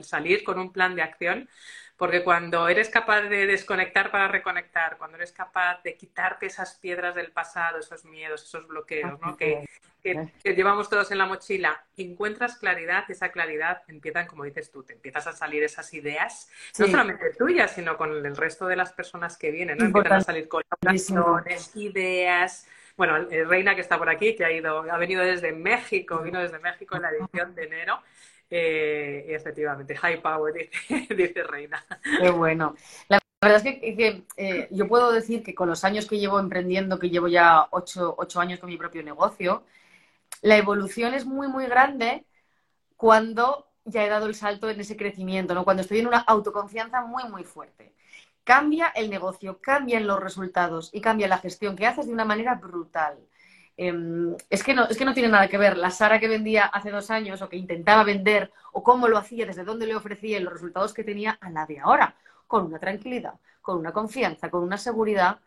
salir 0.00 0.42
con 0.42 0.58
un 0.58 0.72
plan 0.72 0.96
de 0.96 1.02
acción, 1.02 1.48
porque 1.96 2.24
cuando 2.24 2.66
eres 2.66 2.88
capaz 2.90 3.22
de 3.22 3.46
desconectar 3.46 4.10
para 4.10 4.26
reconectar, 4.26 4.98
cuando 4.98 5.16
eres 5.16 5.30
capaz 5.30 5.80
de 5.84 5.96
quitarte 5.96 6.46
esas 6.46 6.74
piedras 6.74 7.14
del 7.14 7.30
pasado, 7.30 7.78
esos 7.78 8.04
miedos, 8.04 8.42
esos 8.42 8.66
bloqueos, 8.66 9.20
¿no? 9.20 9.36
Que, 9.36 9.64
que, 10.02 10.54
llevamos 10.54 10.88
todos 10.88 11.10
en 11.12 11.18
la 11.18 11.26
mochila, 11.26 11.84
encuentras 11.96 12.56
claridad, 12.56 13.04
esa 13.08 13.30
claridad 13.30 13.82
empiezan, 13.88 14.26
como 14.26 14.44
dices 14.44 14.70
tú, 14.70 14.82
te 14.82 14.94
empiezas 14.94 15.26
a 15.26 15.32
salir 15.32 15.62
esas 15.62 15.92
ideas, 15.94 16.50
no 16.78 16.86
solamente 16.86 17.30
tuyas, 17.38 17.72
sino 17.72 17.96
con 17.96 18.24
el 18.24 18.36
resto 18.36 18.66
de 18.66 18.76
las 18.76 18.92
personas 18.92 19.36
que 19.36 19.50
vienen, 19.50 19.78
¿no? 19.78 19.86
Empiezan 19.86 20.12
a 20.14 20.20
salir 20.20 20.48
colaboraciones, 20.48 21.74
ideas. 21.76 22.66
Bueno, 22.96 23.26
Reina 23.46 23.74
que 23.74 23.80
está 23.80 23.96
por 23.96 24.10
aquí, 24.10 24.34
que 24.34 24.44
ha 24.44 24.52
ido, 24.52 24.90
ha 24.90 24.98
venido 24.98 25.22
desde 25.22 25.52
México, 25.52 26.18
vino 26.18 26.40
desde 26.40 26.58
México 26.58 26.96
en 26.96 27.02
la 27.02 27.10
edición 27.10 27.54
de 27.54 27.64
enero. 27.64 28.00
Eh, 28.54 29.24
y 29.30 29.32
efectivamente, 29.32 29.96
high 29.96 30.20
power, 30.20 30.52
dice, 30.88 31.14
dice 31.14 31.42
Reina. 31.42 31.82
Qué 32.20 32.28
bueno. 32.28 32.76
verdad 33.40 33.66
es 33.66 33.80
que, 33.96 34.24
eh, 34.36 34.68
yo 34.70 34.86
puedo 34.88 35.10
decir 35.10 35.42
que 35.42 35.54
con 35.54 35.70
los 35.70 35.84
años 35.84 36.06
que 36.06 36.18
llevo 36.18 36.38
emprendiendo, 36.38 36.98
que 36.98 37.08
llevo 37.08 37.28
ya 37.28 37.66
ocho, 37.70 38.14
ocho 38.18 38.40
años 38.40 38.60
con 38.60 38.68
mi 38.68 38.76
propio 38.76 39.02
negocio, 39.02 39.64
la 40.42 40.56
evolución 40.56 41.14
es 41.14 41.24
muy, 41.24 41.48
muy 41.48 41.66
grande 41.66 42.26
cuando 42.96 43.68
ya 43.84 44.04
he 44.04 44.08
dado 44.08 44.26
el 44.26 44.34
salto 44.34 44.68
en 44.68 44.80
ese 44.80 44.96
crecimiento, 44.96 45.54
¿no? 45.54 45.64
Cuando 45.64 45.82
estoy 45.82 46.00
en 46.00 46.06
una 46.06 46.18
autoconfianza 46.18 47.02
muy, 47.02 47.24
muy 47.24 47.44
fuerte. 47.44 47.94
Cambia 48.44 48.88
el 48.88 49.08
negocio, 49.08 49.60
cambian 49.60 50.06
los 50.06 50.20
resultados 50.20 50.90
y 50.92 51.00
cambia 51.00 51.28
la 51.28 51.38
gestión 51.38 51.76
que 51.76 51.86
haces 51.86 52.06
de 52.06 52.12
una 52.12 52.24
manera 52.24 52.56
brutal. 52.56 53.18
Em, 53.76 54.36
es, 54.50 54.62
que 54.62 54.74
no, 54.74 54.84
es 54.84 54.98
que 54.98 55.04
no 55.04 55.14
tiene 55.14 55.28
nada 55.28 55.48
que 55.48 55.58
ver 55.58 55.76
la 55.76 55.90
Sara 55.90 56.20
que 56.20 56.28
vendía 56.28 56.66
hace 56.66 56.90
dos 56.90 57.10
años 57.10 57.40
o 57.40 57.48
que 57.48 57.56
intentaba 57.56 58.04
vender 58.04 58.52
o 58.72 58.82
cómo 58.82 59.08
lo 59.08 59.18
hacía, 59.18 59.46
desde 59.46 59.64
dónde 59.64 59.86
le 59.86 59.96
ofrecía 59.96 60.38
y 60.38 60.40
los 60.42 60.52
resultados 60.52 60.92
que 60.92 61.04
tenía 61.04 61.38
a 61.40 61.50
la 61.50 61.66
de 61.66 61.78
ahora, 61.80 62.16
con 62.46 62.66
una 62.66 62.78
tranquilidad, 62.78 63.34
con 63.60 63.78
una 63.78 63.92
confianza, 63.92 64.50
con 64.50 64.62
una 64.62 64.76
seguridad 64.76 65.40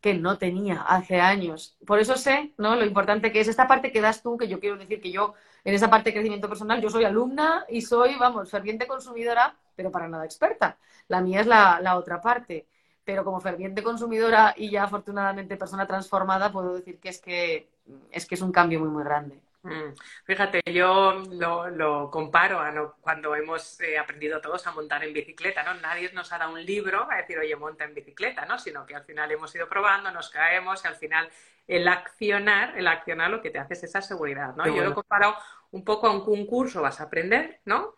que 0.00 0.14
no 0.14 0.38
tenía 0.38 0.82
hace 0.82 1.20
años. 1.20 1.76
Por 1.86 1.98
eso 2.00 2.16
sé 2.16 2.54
¿no? 2.58 2.76
lo 2.76 2.84
importante 2.84 3.32
que 3.32 3.40
es 3.40 3.48
esta 3.48 3.68
parte 3.68 3.92
que 3.92 4.00
das 4.00 4.22
tú, 4.22 4.36
que 4.36 4.48
yo 4.48 4.60
quiero 4.60 4.78
decir 4.78 5.00
que 5.00 5.12
yo 5.12 5.34
en 5.64 5.74
esa 5.74 5.90
parte 5.90 6.10
de 6.10 6.14
crecimiento 6.14 6.48
personal, 6.48 6.80
yo 6.80 6.88
soy 6.88 7.04
alumna 7.04 7.66
y 7.68 7.82
soy, 7.82 8.16
vamos, 8.16 8.50
ferviente 8.50 8.86
consumidora, 8.86 9.54
pero 9.76 9.90
para 9.90 10.08
nada 10.08 10.24
experta. 10.24 10.78
La 11.08 11.20
mía 11.20 11.40
es 11.40 11.46
la, 11.46 11.80
la 11.80 11.96
otra 11.96 12.20
parte. 12.20 12.66
Pero 13.04 13.24
como 13.24 13.40
ferviente 13.40 13.82
consumidora 13.82 14.54
y 14.56 14.70
ya 14.70 14.84
afortunadamente 14.84 15.56
persona 15.56 15.86
transformada, 15.86 16.52
puedo 16.52 16.74
decir 16.74 17.00
que 17.00 17.08
es 17.08 17.20
que 17.20 17.68
es, 18.10 18.26
que 18.26 18.34
es 18.34 18.42
un 18.42 18.52
cambio 18.52 18.80
muy, 18.80 18.88
muy 18.88 19.04
grande. 19.04 19.40
Mm. 19.62 19.92
Fíjate, 20.24 20.62
yo 20.72 21.22
lo, 21.32 22.10
comparo 22.10 22.60
a 22.60 22.94
cuando 23.00 23.34
hemos 23.36 23.78
eh, 23.80 23.98
aprendido 23.98 24.40
todos 24.40 24.66
a 24.66 24.72
montar 24.72 25.04
en 25.04 25.12
bicicleta, 25.12 25.62
¿no? 25.62 25.74
Nadie 25.74 26.10
nos 26.12 26.32
ha 26.32 26.38
dado 26.38 26.52
un 26.52 26.64
libro 26.64 27.06
a 27.10 27.16
decir, 27.16 27.38
oye, 27.38 27.54
monta 27.56 27.84
en 27.84 27.94
bicicleta, 27.94 28.46
¿no? 28.46 28.58
Sino 28.58 28.86
que 28.86 28.94
al 28.94 29.04
final 29.04 29.30
hemos 29.30 29.54
ido 29.54 29.68
probando, 29.68 30.10
nos 30.10 30.30
caemos 30.30 30.82
y 30.84 30.88
al 30.88 30.96
final 30.96 31.28
el 31.68 31.86
accionar, 31.88 32.76
el 32.78 32.86
accionar 32.86 33.30
lo 33.30 33.42
que 33.42 33.50
te 33.50 33.58
hace 33.58 33.74
es 33.74 33.84
esa 33.84 34.00
seguridad, 34.00 34.54
¿no? 34.56 34.66
Yo 34.66 34.82
lo 34.82 34.94
comparo 34.94 35.36
un 35.72 35.84
poco 35.84 36.06
a 36.06 36.10
un 36.10 36.46
curso, 36.46 36.80
vas 36.80 37.00
a 37.00 37.04
aprender, 37.04 37.60
¿no? 37.66 37.94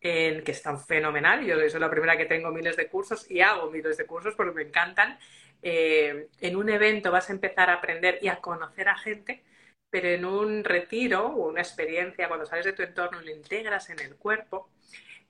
En, 0.00 0.42
que 0.42 0.52
es 0.52 0.62
tan 0.62 0.78
fenomenal, 0.80 1.44
yo 1.44 1.56
soy 1.70 1.80
la 1.80 1.90
primera 1.90 2.16
que 2.16 2.26
tengo 2.26 2.50
miles 2.50 2.76
de 2.76 2.88
cursos 2.88 3.30
y 3.30 3.40
hago 3.40 3.70
miles 3.70 3.96
de 3.96 4.04
cursos 4.04 4.34
porque 4.34 4.52
me 4.52 4.62
encantan. 4.62 5.18
Eh, 5.62 6.28
en 6.40 6.56
un 6.56 6.68
evento 6.68 7.10
vas 7.10 7.30
a 7.30 7.32
empezar 7.32 7.70
a 7.70 7.74
aprender 7.74 8.18
y 8.20 8.28
a 8.28 8.36
conocer 8.40 8.88
a 8.88 8.98
gente 8.98 9.42
pero 9.94 10.08
en 10.08 10.24
un 10.24 10.64
retiro 10.64 11.24
o 11.24 11.50
una 11.50 11.60
experiencia, 11.60 12.26
cuando 12.26 12.46
sales 12.46 12.64
de 12.64 12.72
tu 12.72 12.82
entorno 12.82 13.22
y 13.22 13.26
lo 13.26 13.30
integras 13.30 13.90
en 13.90 14.00
el 14.00 14.16
cuerpo, 14.16 14.68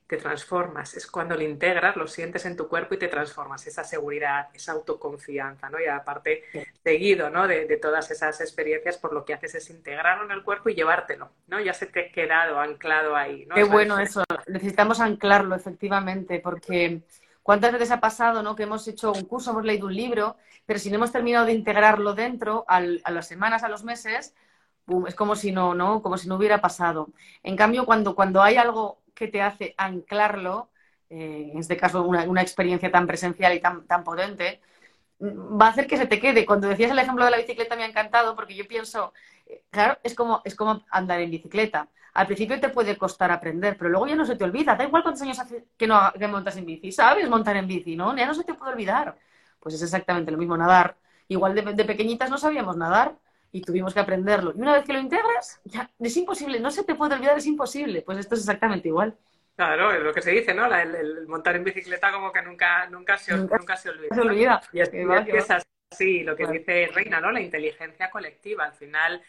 te 0.07 0.17
transformas. 0.17 0.95
Es 0.95 1.05
cuando 1.05 1.35
lo 1.35 1.43
integras, 1.43 1.95
lo 1.95 2.07
sientes 2.07 2.47
en 2.47 2.57
tu 2.57 2.67
cuerpo 2.67 2.95
y 2.95 2.97
te 2.97 3.07
transformas. 3.07 3.67
Esa 3.67 3.83
seguridad, 3.83 4.47
esa 4.55 4.71
autoconfianza, 4.71 5.69
¿no? 5.69 5.79
Y 5.79 5.85
aparte, 5.85 6.45
seguido, 6.83 7.29
¿no? 7.29 7.47
De, 7.47 7.77
todas 7.79 8.09
esas 8.09 8.41
experiencias, 8.41 8.97
por 8.97 9.13
lo 9.13 9.23
que 9.23 9.35
haces 9.35 9.53
es 9.53 9.69
integrarlo 9.69 10.25
en 10.25 10.31
el 10.31 10.41
cuerpo 10.41 10.69
y 10.69 10.73
llevártelo, 10.73 11.29
¿no? 11.45 11.59
Ya 11.59 11.75
se 11.75 11.85
te 11.85 12.07
ha 12.07 12.11
quedado 12.11 12.59
anclado 12.59 13.15
ahí, 13.15 13.45
¿no? 13.45 13.53
Qué 13.53 13.65
bueno 13.65 13.99
eso. 13.99 14.23
Necesitamos 14.47 14.99
anclarlo, 14.99 15.53
efectivamente, 15.53 16.39
porque 16.39 17.03
¿cuántas 17.43 17.71
veces 17.71 17.91
ha 17.91 17.99
pasado, 17.99 18.41
¿no? 18.41 18.55
Que 18.55 18.63
hemos 18.63 18.87
hecho 18.87 19.11
un 19.11 19.25
curso, 19.25 19.51
hemos 19.51 19.63
leído 19.63 19.85
un 19.85 19.95
libro, 19.95 20.37
pero 20.65 20.79
si 20.79 20.89
no 20.89 20.95
hemos 20.95 21.11
terminado 21.11 21.45
de 21.45 21.53
integrarlo 21.53 22.15
dentro, 22.15 22.65
a 22.67 22.81
las 22.81 23.27
semanas, 23.27 23.61
a 23.61 23.69
los 23.69 23.83
meses, 23.83 24.33
es 25.07 25.15
como 25.15 25.35
si 25.35 25.51
no, 25.51 25.73
¿no? 25.73 26.01
Como 26.01 26.17
si 26.17 26.27
no 26.27 26.35
hubiera 26.35 26.61
pasado. 26.61 27.09
En 27.43 27.55
cambio, 27.55 27.85
cuando, 27.85 28.15
cuando 28.15 28.41
hay 28.41 28.57
algo 28.57 29.01
que 29.13 29.27
te 29.27 29.41
hace 29.41 29.73
anclarlo, 29.77 30.69
eh, 31.09 31.51
en 31.53 31.59
este 31.59 31.77
caso 31.77 32.03
una, 32.03 32.23
una, 32.23 32.41
experiencia 32.41 32.91
tan 32.91 33.07
presencial 33.07 33.53
y 33.53 33.59
tan, 33.61 33.85
tan 33.87 34.03
potente, 34.03 34.61
mm, 35.19 35.59
va 35.61 35.67
a 35.67 35.69
hacer 35.69 35.87
que 35.87 35.97
se 35.97 36.07
te 36.07 36.19
quede. 36.19 36.45
Cuando 36.45 36.67
decías 36.67 36.91
el 36.91 36.99
ejemplo 36.99 37.25
de 37.25 37.31
la 37.31 37.37
bicicleta 37.37 37.75
me 37.75 37.83
ha 37.83 37.87
encantado 37.87 38.35
porque 38.35 38.55
yo 38.55 38.67
pienso, 38.67 39.13
eh, 39.47 39.63
claro, 39.71 39.97
es 40.03 40.15
como, 40.15 40.41
es 40.45 40.55
como 40.55 40.83
andar 40.91 41.19
en 41.21 41.31
bicicleta. 41.31 41.89
Al 42.13 42.27
principio 42.27 42.59
te 42.59 42.69
puede 42.69 42.97
costar 42.97 43.31
aprender, 43.31 43.77
pero 43.77 43.89
luego 43.89 44.07
ya 44.07 44.15
no 44.15 44.25
se 44.25 44.35
te 44.35 44.43
olvida. 44.45 44.75
Da 44.75 44.85
igual 44.85 45.03
cuántos 45.03 45.21
años 45.23 45.39
hace 45.39 45.65
que 45.77 45.87
no 45.87 45.99
que 46.17 46.27
montas 46.27 46.55
en 46.57 46.65
bici. 46.65 46.91
Sabes 46.91 47.29
montar 47.29 47.57
en 47.57 47.67
bici, 47.67 47.95
¿no? 47.95 48.15
Ya 48.15 48.25
no 48.25 48.33
se 48.33 48.43
te 48.43 48.53
puede 48.53 48.71
olvidar. 48.73 49.17
Pues 49.59 49.75
es 49.75 49.81
exactamente 49.81 50.31
lo 50.31 50.37
mismo 50.37 50.55
nadar. 50.57 50.97
Igual 51.27 51.55
de, 51.55 51.61
de 51.73 51.85
pequeñitas 51.85 52.29
no 52.29 52.37
sabíamos 52.37 52.77
nadar, 52.77 53.15
y 53.55 53.61
tuvimos 53.61 53.93
que 53.93 54.01
aprenderlo. 54.01 54.51
Y 54.53 54.59
una 54.59 54.73
vez 54.73 54.83
que 54.83 54.91
lo 54.91 54.99
integras, 54.99 55.61
ya 55.63 55.89
es 55.97 56.17
imposible, 56.17 56.59
no 56.59 56.71
se 56.71 56.83
te 56.83 56.93
puede 56.93 57.15
olvidar, 57.15 57.37
es 57.37 57.45
imposible. 57.45 58.01
Pues 58.01 58.17
esto 58.17 58.35
es 58.35 58.41
exactamente 58.41 58.89
igual. 58.89 59.15
Claro, 59.55 59.93
es 59.93 60.03
lo 60.03 60.13
que 60.13 60.21
se 60.21 60.31
dice, 60.31 60.53
¿no? 60.53 60.65
el, 60.75 61.25
montar 61.27 61.55
en 61.55 61.63
bicicleta 61.63 62.11
como 62.11 62.33
que 62.33 62.41
nunca, 62.41 62.89
nunca, 62.89 63.17
se, 63.17 63.33
nunca, 63.33 63.77
se 63.77 63.91
olvida. 63.91 64.13
Se 64.13 64.19
olvida. 64.19 64.61
Y 64.73 64.81
es, 64.81 64.89
es 64.93 65.47
así, 65.89 66.23
lo 66.23 66.35
que 66.35 66.47
dice 66.47 66.89
Reina, 66.93 67.21
¿no? 67.21 67.31
La 67.31 67.39
inteligencia 67.39 68.09
colectiva. 68.09 68.65
Al 68.65 68.73
final, 68.73 69.23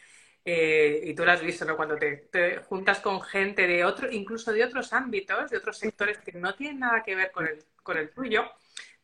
eh, 0.45 1.03
y 1.05 1.15
tú 1.15 1.25
lo 1.25 1.31
has 1.31 1.43
visto, 1.43 1.65
¿no? 1.65 1.77
Cuando 1.77 1.97
te, 1.97 2.57
juntas 2.69 2.99
con 2.99 3.23
gente 3.23 3.69
de 3.69 3.85
otro, 3.85 4.11
incluso 4.11 4.53
de 4.53 4.65
otros 4.65 4.93
ámbitos, 4.93 5.51
de 5.51 5.59
otros 5.59 5.79
sectores 5.79 6.19
que 6.19 6.33
no 6.33 6.53
tienen 6.57 6.81
nada 6.81 7.05
que 7.05 7.15
ver 7.15 7.31
con 7.31 7.47
el, 7.47 7.65
con 7.85 7.97
el 7.97 8.11
tuyo, 8.11 8.43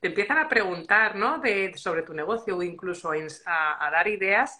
te 0.01 0.09
empiezan 0.09 0.39
a 0.39 0.49
preguntar, 0.49 1.15
¿no? 1.15 1.39
De, 1.39 1.73
sobre 1.77 2.03
tu 2.03 2.13
negocio 2.13 2.57
o 2.57 2.63
incluso 2.65 3.13
a 3.13 3.91
dar 3.93 4.09
ideas 4.09 4.59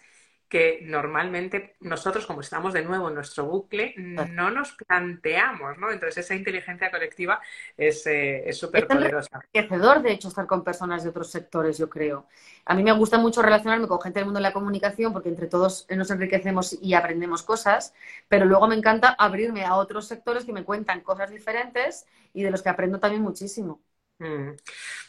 que 0.53 0.81
normalmente 0.83 1.77
nosotros, 1.79 2.27
como 2.27 2.41
estamos 2.41 2.73
de 2.73 2.83
nuevo 2.83 3.07
en 3.07 3.15
nuestro 3.15 3.45
bucle, 3.45 3.95
no 3.97 4.51
nos 4.51 4.73
planteamos, 4.73 5.79
¿no? 5.79 5.89
Entonces 5.89 6.23
esa 6.23 6.35
inteligencia 6.35 6.91
colectiva 6.91 7.41
es 7.75 8.05
eh, 8.05 8.47
súper 8.53 8.85
poderosa. 8.85 9.29
Es 9.51 9.63
enriquecedor, 9.63 10.03
de 10.03 10.11
hecho, 10.11 10.27
estar 10.27 10.45
con 10.45 10.63
personas 10.63 11.01
de 11.01 11.09
otros 11.09 11.31
sectores, 11.31 11.79
yo 11.79 11.89
creo. 11.89 12.27
A 12.65 12.75
mí 12.75 12.83
me 12.83 12.91
gusta 12.91 13.17
mucho 13.17 13.41
relacionarme 13.41 13.87
con 13.87 13.99
gente 13.99 14.19
del 14.19 14.25
mundo 14.25 14.37
de 14.37 14.43
la 14.43 14.53
comunicación 14.53 15.11
porque 15.11 15.29
entre 15.29 15.47
todos 15.47 15.87
nos 15.89 16.11
enriquecemos 16.11 16.77
y 16.79 16.93
aprendemos 16.93 17.41
cosas, 17.41 17.95
pero 18.27 18.45
luego 18.45 18.67
me 18.67 18.75
encanta 18.75 19.15
abrirme 19.17 19.65
a 19.65 19.73
otros 19.73 20.07
sectores 20.07 20.45
que 20.45 20.53
me 20.53 20.63
cuentan 20.63 21.01
cosas 21.01 21.31
diferentes 21.31 22.05
y 22.31 22.43
de 22.43 22.51
los 22.51 22.61
que 22.61 22.69
aprendo 22.69 22.99
también 22.99 23.23
muchísimo. 23.23 23.81
Mm. 24.23 24.55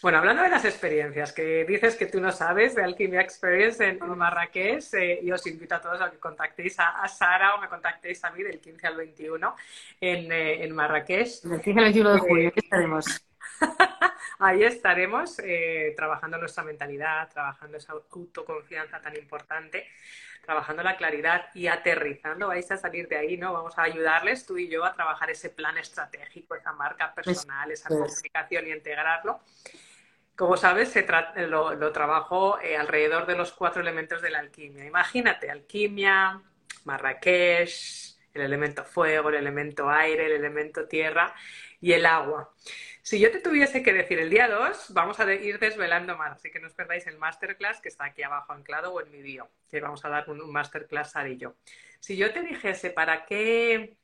Bueno, 0.02 0.18
hablando 0.18 0.42
de 0.42 0.48
las 0.48 0.64
experiencias, 0.64 1.32
que 1.32 1.64
dices 1.64 1.94
que 1.94 2.06
tú 2.06 2.20
no 2.20 2.32
sabes 2.32 2.74
de 2.74 2.82
Alquimia 2.82 3.20
Experience 3.20 3.86
en, 3.86 3.98
Marrakech, 4.18 4.92
eh, 4.94 5.20
y 5.22 5.30
os 5.30 5.46
invito 5.46 5.76
a 5.76 5.80
todos 5.80 6.00
a 6.00 6.10
que 6.10 6.18
contactéis 6.18 6.76
a, 6.80 7.06
Sara 7.06 7.54
o 7.54 7.60
me 7.60 7.68
contactéis 7.68 8.24
a 8.24 8.32
mí 8.32 8.42
del 8.42 8.58
15 8.58 8.86
al 8.88 8.96
21 8.96 9.54
en, 10.00 10.32
eh, 10.32 10.64
en 10.64 10.74
Marrakech. 10.74 11.42
Del 11.42 11.60
15 11.60 11.78
al 11.78 11.84
21 11.84 12.12
de 12.12 12.18
julio, 12.18 12.52
¿qué 12.52 12.60
estaremos? 12.60 13.24
Ahí 14.44 14.62
estaremos 14.62 15.38
eh, 15.38 15.94
trabajando 15.96 16.38
nuestra 16.38 16.62
mentalidad, 16.62 17.28
trabajando 17.30 17.78
esa 17.78 17.92
autoconfianza 17.92 19.00
tan 19.00 19.16
importante 19.16 19.86
trabajando 20.44 20.82
la 20.82 20.96
claridad 20.96 21.46
y 21.54 21.66
aterrizando, 21.66 22.48
vais 22.48 22.70
a 22.70 22.76
salir 22.76 23.08
de 23.08 23.16
ahí, 23.16 23.36
¿no? 23.36 23.52
Vamos 23.52 23.76
a 23.78 23.82
ayudarles 23.82 24.46
tú 24.46 24.58
y 24.58 24.68
yo 24.68 24.84
a 24.84 24.94
trabajar 24.94 25.30
ese 25.30 25.50
plan 25.50 25.76
estratégico, 25.78 26.54
esa 26.54 26.72
marca 26.72 27.14
personal, 27.14 27.70
esa 27.70 27.88
comunicación 27.88 28.66
y 28.66 28.72
integrarlo. 28.72 29.40
Como 30.36 30.56
sabes, 30.56 30.90
se 30.90 31.06
lo, 31.46 31.74
lo, 31.74 31.92
trabajo 31.92 32.58
eh, 32.60 32.76
alrededor 32.76 33.26
de 33.26 33.36
los 33.36 33.52
cuatro 33.52 33.80
elementos 33.80 34.20
de 34.20 34.30
la 34.30 34.40
alquimia. 34.40 34.84
Imagínate, 34.84 35.50
alquimia, 35.50 36.42
Marrakech, 36.84 38.16
el 38.34 38.42
elemento 38.42 38.84
fuego, 38.84 39.28
el 39.28 39.36
elemento 39.36 39.88
aire, 39.88 40.26
el 40.26 40.32
elemento 40.32 40.86
tierra 40.86 41.32
y 41.80 41.92
el 41.92 42.04
agua. 42.04 42.52
Si 43.04 43.20
yo 43.20 43.30
te 43.30 43.38
tuviese 43.38 43.82
que 43.82 43.92
decir 43.92 44.18
el 44.18 44.30
día 44.30 44.48
2, 44.48 44.94
vamos 44.94 45.20
a 45.20 45.30
ir 45.30 45.58
desvelando 45.58 46.16
más, 46.16 46.32
así 46.32 46.50
que 46.50 46.58
no 46.58 46.68
os 46.68 46.72
perdáis 46.72 47.06
el 47.06 47.18
masterclass 47.18 47.82
que 47.82 47.90
está 47.90 48.06
aquí 48.06 48.22
abajo 48.22 48.54
anclado 48.54 48.94
o 48.94 49.00
en 49.02 49.10
mi 49.10 49.20
bio, 49.20 49.50
que 49.68 49.82
vamos 49.82 50.02
a 50.06 50.08
dar 50.08 50.30
un, 50.30 50.50
masterclass 50.50 51.14
a 51.14 51.28
yo. 51.28 51.54
Si 52.00 52.16
yo 52.16 52.32
te 52.32 52.40
dijese 52.40 52.88
para 52.88 53.26
qué 53.26 53.98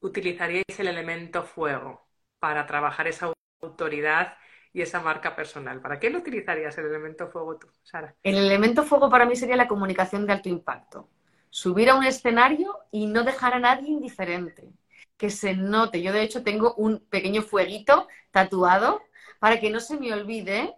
utilizaríais 0.00 0.78
el 0.78 0.88
elemento 0.88 1.42
fuego 1.42 2.06
para 2.38 2.66
trabajar 2.66 3.08
esa 3.08 3.32
autoridad 3.62 4.36
y 4.74 4.82
esa 4.82 5.00
marca 5.00 5.34
personal, 5.34 5.80
¿para 5.80 5.98
qué 5.98 6.10
lo 6.10 6.18
utilizarías 6.18 6.76
el 6.76 6.84
elemento 6.84 7.28
fuego 7.28 7.56
tú, 7.56 7.68
Sara? 7.82 8.14
El 8.22 8.36
elemento 8.36 8.82
fuego 8.82 9.08
para 9.08 9.24
mí 9.24 9.36
sería 9.36 9.56
la 9.56 9.68
comunicación 9.68 10.26
de 10.26 10.34
alto 10.34 10.50
impacto. 10.50 11.08
Subir 11.48 11.88
a 11.88 11.94
un 11.94 12.04
escenario 12.04 12.78
y 12.90 13.06
no 13.06 13.24
dejar 13.24 13.54
a 13.54 13.58
nadie 13.58 13.88
indiferente 13.88 14.70
que 15.16 15.30
se 15.30 15.54
note. 15.54 16.02
Yo, 16.02 16.12
de 16.12 16.22
hecho, 16.22 16.42
tengo 16.42 16.74
un 16.74 17.00
pequeño 17.08 17.42
fueguito 17.42 18.08
tatuado 18.30 19.02
para 19.38 19.60
que 19.60 19.70
no 19.70 19.80
se 19.80 19.98
me 19.98 20.12
olvide 20.12 20.74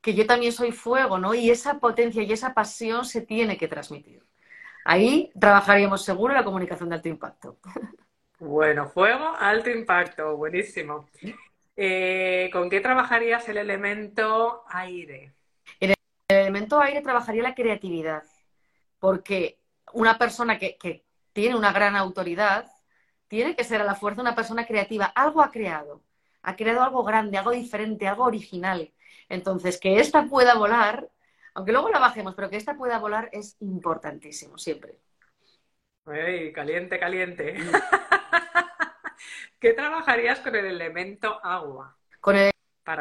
que 0.00 0.14
yo 0.14 0.26
también 0.26 0.52
soy 0.52 0.70
fuego, 0.70 1.18
¿no? 1.18 1.34
Y 1.34 1.50
esa 1.50 1.78
potencia 1.80 2.22
y 2.22 2.32
esa 2.32 2.52
pasión 2.52 3.04
se 3.06 3.22
tiene 3.22 3.56
que 3.56 3.68
transmitir. 3.68 4.22
Ahí 4.84 5.32
trabajaríamos 5.40 6.04
seguro 6.04 6.34
la 6.34 6.44
comunicación 6.44 6.90
de 6.90 6.96
alto 6.96 7.08
impacto. 7.08 7.56
Bueno, 8.38 8.86
fuego, 8.88 9.32
alto 9.38 9.70
impacto, 9.70 10.36
buenísimo. 10.36 11.08
Eh, 11.76 12.50
¿Con 12.52 12.68
qué 12.68 12.80
trabajarías 12.80 13.48
el 13.48 13.56
elemento 13.56 14.64
aire? 14.68 15.32
el 15.80 15.94
elemento 16.28 16.80
aire 16.80 17.00
trabajaría 17.00 17.42
la 17.42 17.54
creatividad, 17.54 18.24
porque 18.98 19.58
una 19.92 20.18
persona 20.18 20.58
que, 20.58 20.76
que 20.76 21.04
tiene 21.32 21.56
una 21.56 21.72
gran 21.72 21.96
autoridad 21.96 22.70
tiene 23.28 23.56
que 23.56 23.64
ser 23.64 23.80
a 23.80 23.84
la 23.84 23.94
fuerza 23.94 24.22
una 24.22 24.34
persona 24.34 24.66
creativa. 24.66 25.06
Algo 25.06 25.42
ha 25.42 25.50
creado. 25.50 26.02
ha 26.42 26.56
creado 26.56 26.82
algo 26.82 27.04
grande, 27.04 27.38
algo 27.38 27.52
diferente, 27.52 28.06
algo 28.06 28.24
original. 28.24 28.92
Entonces, 29.28 29.80
que 29.80 29.98
esta 29.98 30.26
pueda 30.26 30.54
volar, 30.54 31.08
aunque 31.54 31.72
luego 31.72 31.88
la 31.88 31.98
bajemos, 31.98 32.34
pero 32.34 32.50
que 32.50 32.56
esta 32.56 32.76
pueda 32.76 32.98
volar 32.98 33.30
es 33.32 33.56
importantísimo, 33.60 34.58
siempre. 34.58 34.98
Uy, 36.04 36.52
caliente, 36.52 36.98
caliente. 36.98 37.54
Mm. 37.54 37.72
¿Qué 39.58 39.72
trabajarías 39.72 40.40
con 40.40 40.54
el 40.54 40.66
elemento 40.66 41.40
agua? 41.42 41.96
Con 42.20 42.36
el 42.36 42.52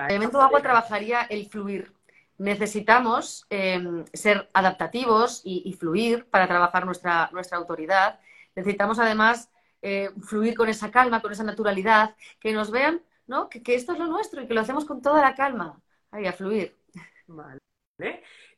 elemento 0.08 0.42
agua 0.42 0.62
trabajaría 0.62 1.24
el 1.24 1.48
fluir. 1.48 1.94
Necesitamos 2.38 3.46
em, 3.50 4.06
ser 4.14 4.50
adaptativos 4.54 5.42
y, 5.44 5.74
fluir 5.74 6.26
para 6.30 6.48
trabajar 6.48 6.86
nuestra, 6.86 7.30
nuestra 7.34 7.58
autoridad. 7.58 8.20
Necesitamos 8.56 9.00
además 9.00 9.52
eh, 9.84 10.10
fluir 10.24 10.56
con 10.56 10.70
esa 10.70 10.90
calma, 10.90 11.22
con 11.22 11.32
esa 11.32 11.44
naturalidad, 11.44 12.16
que 12.40 12.54
nos 12.54 12.72
vean 12.72 13.04
¿no? 13.28 13.50
Que, 13.50 13.62
esto 13.76 13.94
es 13.94 14.00
lo 14.00 14.08
nuestro 14.08 14.42
y 14.42 14.48
que 14.48 14.54
lo 14.54 14.62
hacemos 14.62 14.86
con 14.86 15.02
toda 15.02 15.22
la 15.22 15.36
calma. 15.36 15.82
Ahí, 16.12 16.26
a 16.28 16.34
fluir. 16.34 16.78
Vale. 17.28 17.60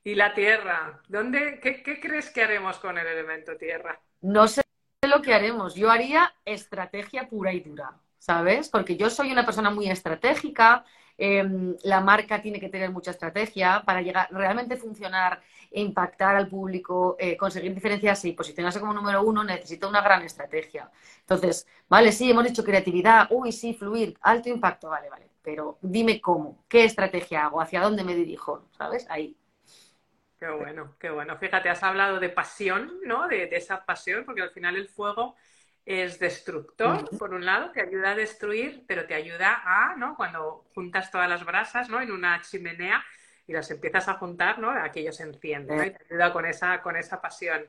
¿Y 0.04 0.16
la 0.16 0.34
tierra? 0.34 1.02
¿Dónde, 1.08 1.60
qué, 1.62 1.82
qué 1.84 2.00
crees 2.00 2.30
que 2.30 2.44
haremos 2.44 2.78
con 2.78 2.98
el 2.98 3.08
elemento 3.08 3.58
tierra? 3.58 4.00
No 4.22 4.48
sé 4.48 4.62
lo 5.08 5.22
que 5.22 5.34
haremos. 5.34 5.76
Yo 5.76 5.92
haría 5.92 6.34
estrategia 6.46 7.28
pura 7.30 7.54
y 7.54 7.62
dura, 7.62 8.00
¿sabes? 8.18 8.70
Porque 8.70 8.98
yo 8.98 9.10
soy 9.10 9.32
una 9.32 9.46
persona 9.46 9.70
muy 9.70 9.90
estratégica. 9.90 10.86
Em, 11.18 11.76
la 11.84 12.02
marca 12.02 12.42
tiene 12.42 12.60
que 12.60 12.70
tener 12.70 12.92
mucha 12.92 13.12
estrategia 13.12 13.84
para 13.86 14.02
llegar 14.02 14.28
realmente 14.32 14.76
funcionar, 14.76 15.42
impactar 15.72 16.36
al 16.36 16.48
público, 16.48 17.16
eh, 17.20 17.38
conseguir 17.38 17.74
diferenciarse 17.74 18.28
y 18.28 18.34
posicionarse 18.34 18.80
como 18.80 18.94
número 18.94 19.24
uno, 19.24 19.44
necesita 19.44 19.88
una 19.88 20.02
gran 20.02 20.24
estrategia. 20.24 20.92
Entonces, 21.22 21.68
vale, 21.88 22.12
sí, 22.12 22.30
hemos 22.32 22.44
dicho 22.44 22.64
creatividad, 22.64 23.28
uy, 23.32 23.52
sí, 23.52 23.74
fluir, 23.74 24.18
alto 24.22 24.50
impacto, 24.50 24.90
vale, 24.90 25.10
vale, 25.10 25.30
pero 25.42 25.78
dime 25.82 26.20
cómo, 26.20 26.66
qué 26.68 26.84
estrategia 26.84 27.46
hago, 27.46 27.62
hacia 27.62 27.82
dónde 27.82 28.04
me 28.04 28.16
dirijo, 28.16 28.68
¿sabes? 28.78 29.06
Ahí. 29.10 29.38
Qué 30.40 30.50
bueno, 30.50 30.96
qué 31.00 31.10
bueno. 31.10 31.38
Fíjate, 31.38 31.70
has 31.70 31.82
hablado 31.82 32.20
de 32.20 32.30
pasión, 32.30 33.00
¿no? 33.06 33.28
De, 33.28 33.48
esa 33.52 33.86
pasión, 33.86 34.26
porque 34.26 34.42
al 34.42 34.52
final 34.52 34.76
el 34.76 34.90
fuego 34.90 35.36
es 35.86 36.18
destructor, 36.18 37.08
por 37.18 37.34
un 37.34 37.46
lado, 37.46 37.72
te 37.72 37.82
ayuda 37.82 38.12
a 38.12 38.16
destruir, 38.16 38.84
pero 38.88 39.06
te 39.06 39.14
ayuda 39.14 39.62
a, 39.64 39.96
¿no? 39.96 40.16
Cuando 40.16 40.66
juntas 40.74 41.12
todas 41.12 41.30
las 41.30 41.46
brasas, 41.46 41.90
¿no? 41.90 42.02
En 42.02 42.12
una 42.12 42.42
chimenea 42.42 43.04
y 43.48 43.54
las 43.54 43.70
empiezas 43.70 44.08
a 44.08 44.16
juntar, 44.16 44.58
¿no? 44.58 44.72
Aquello 44.72 45.12
se 45.12 45.22
enciende, 45.22 45.76
¿no? 45.76 45.86
Y 45.86 45.92
te 45.92 46.04
ayuda 46.10 46.34
con 46.34 46.46
esa, 46.48 46.82
con 46.82 46.96
esa 46.96 47.22
pasión. 47.22 47.68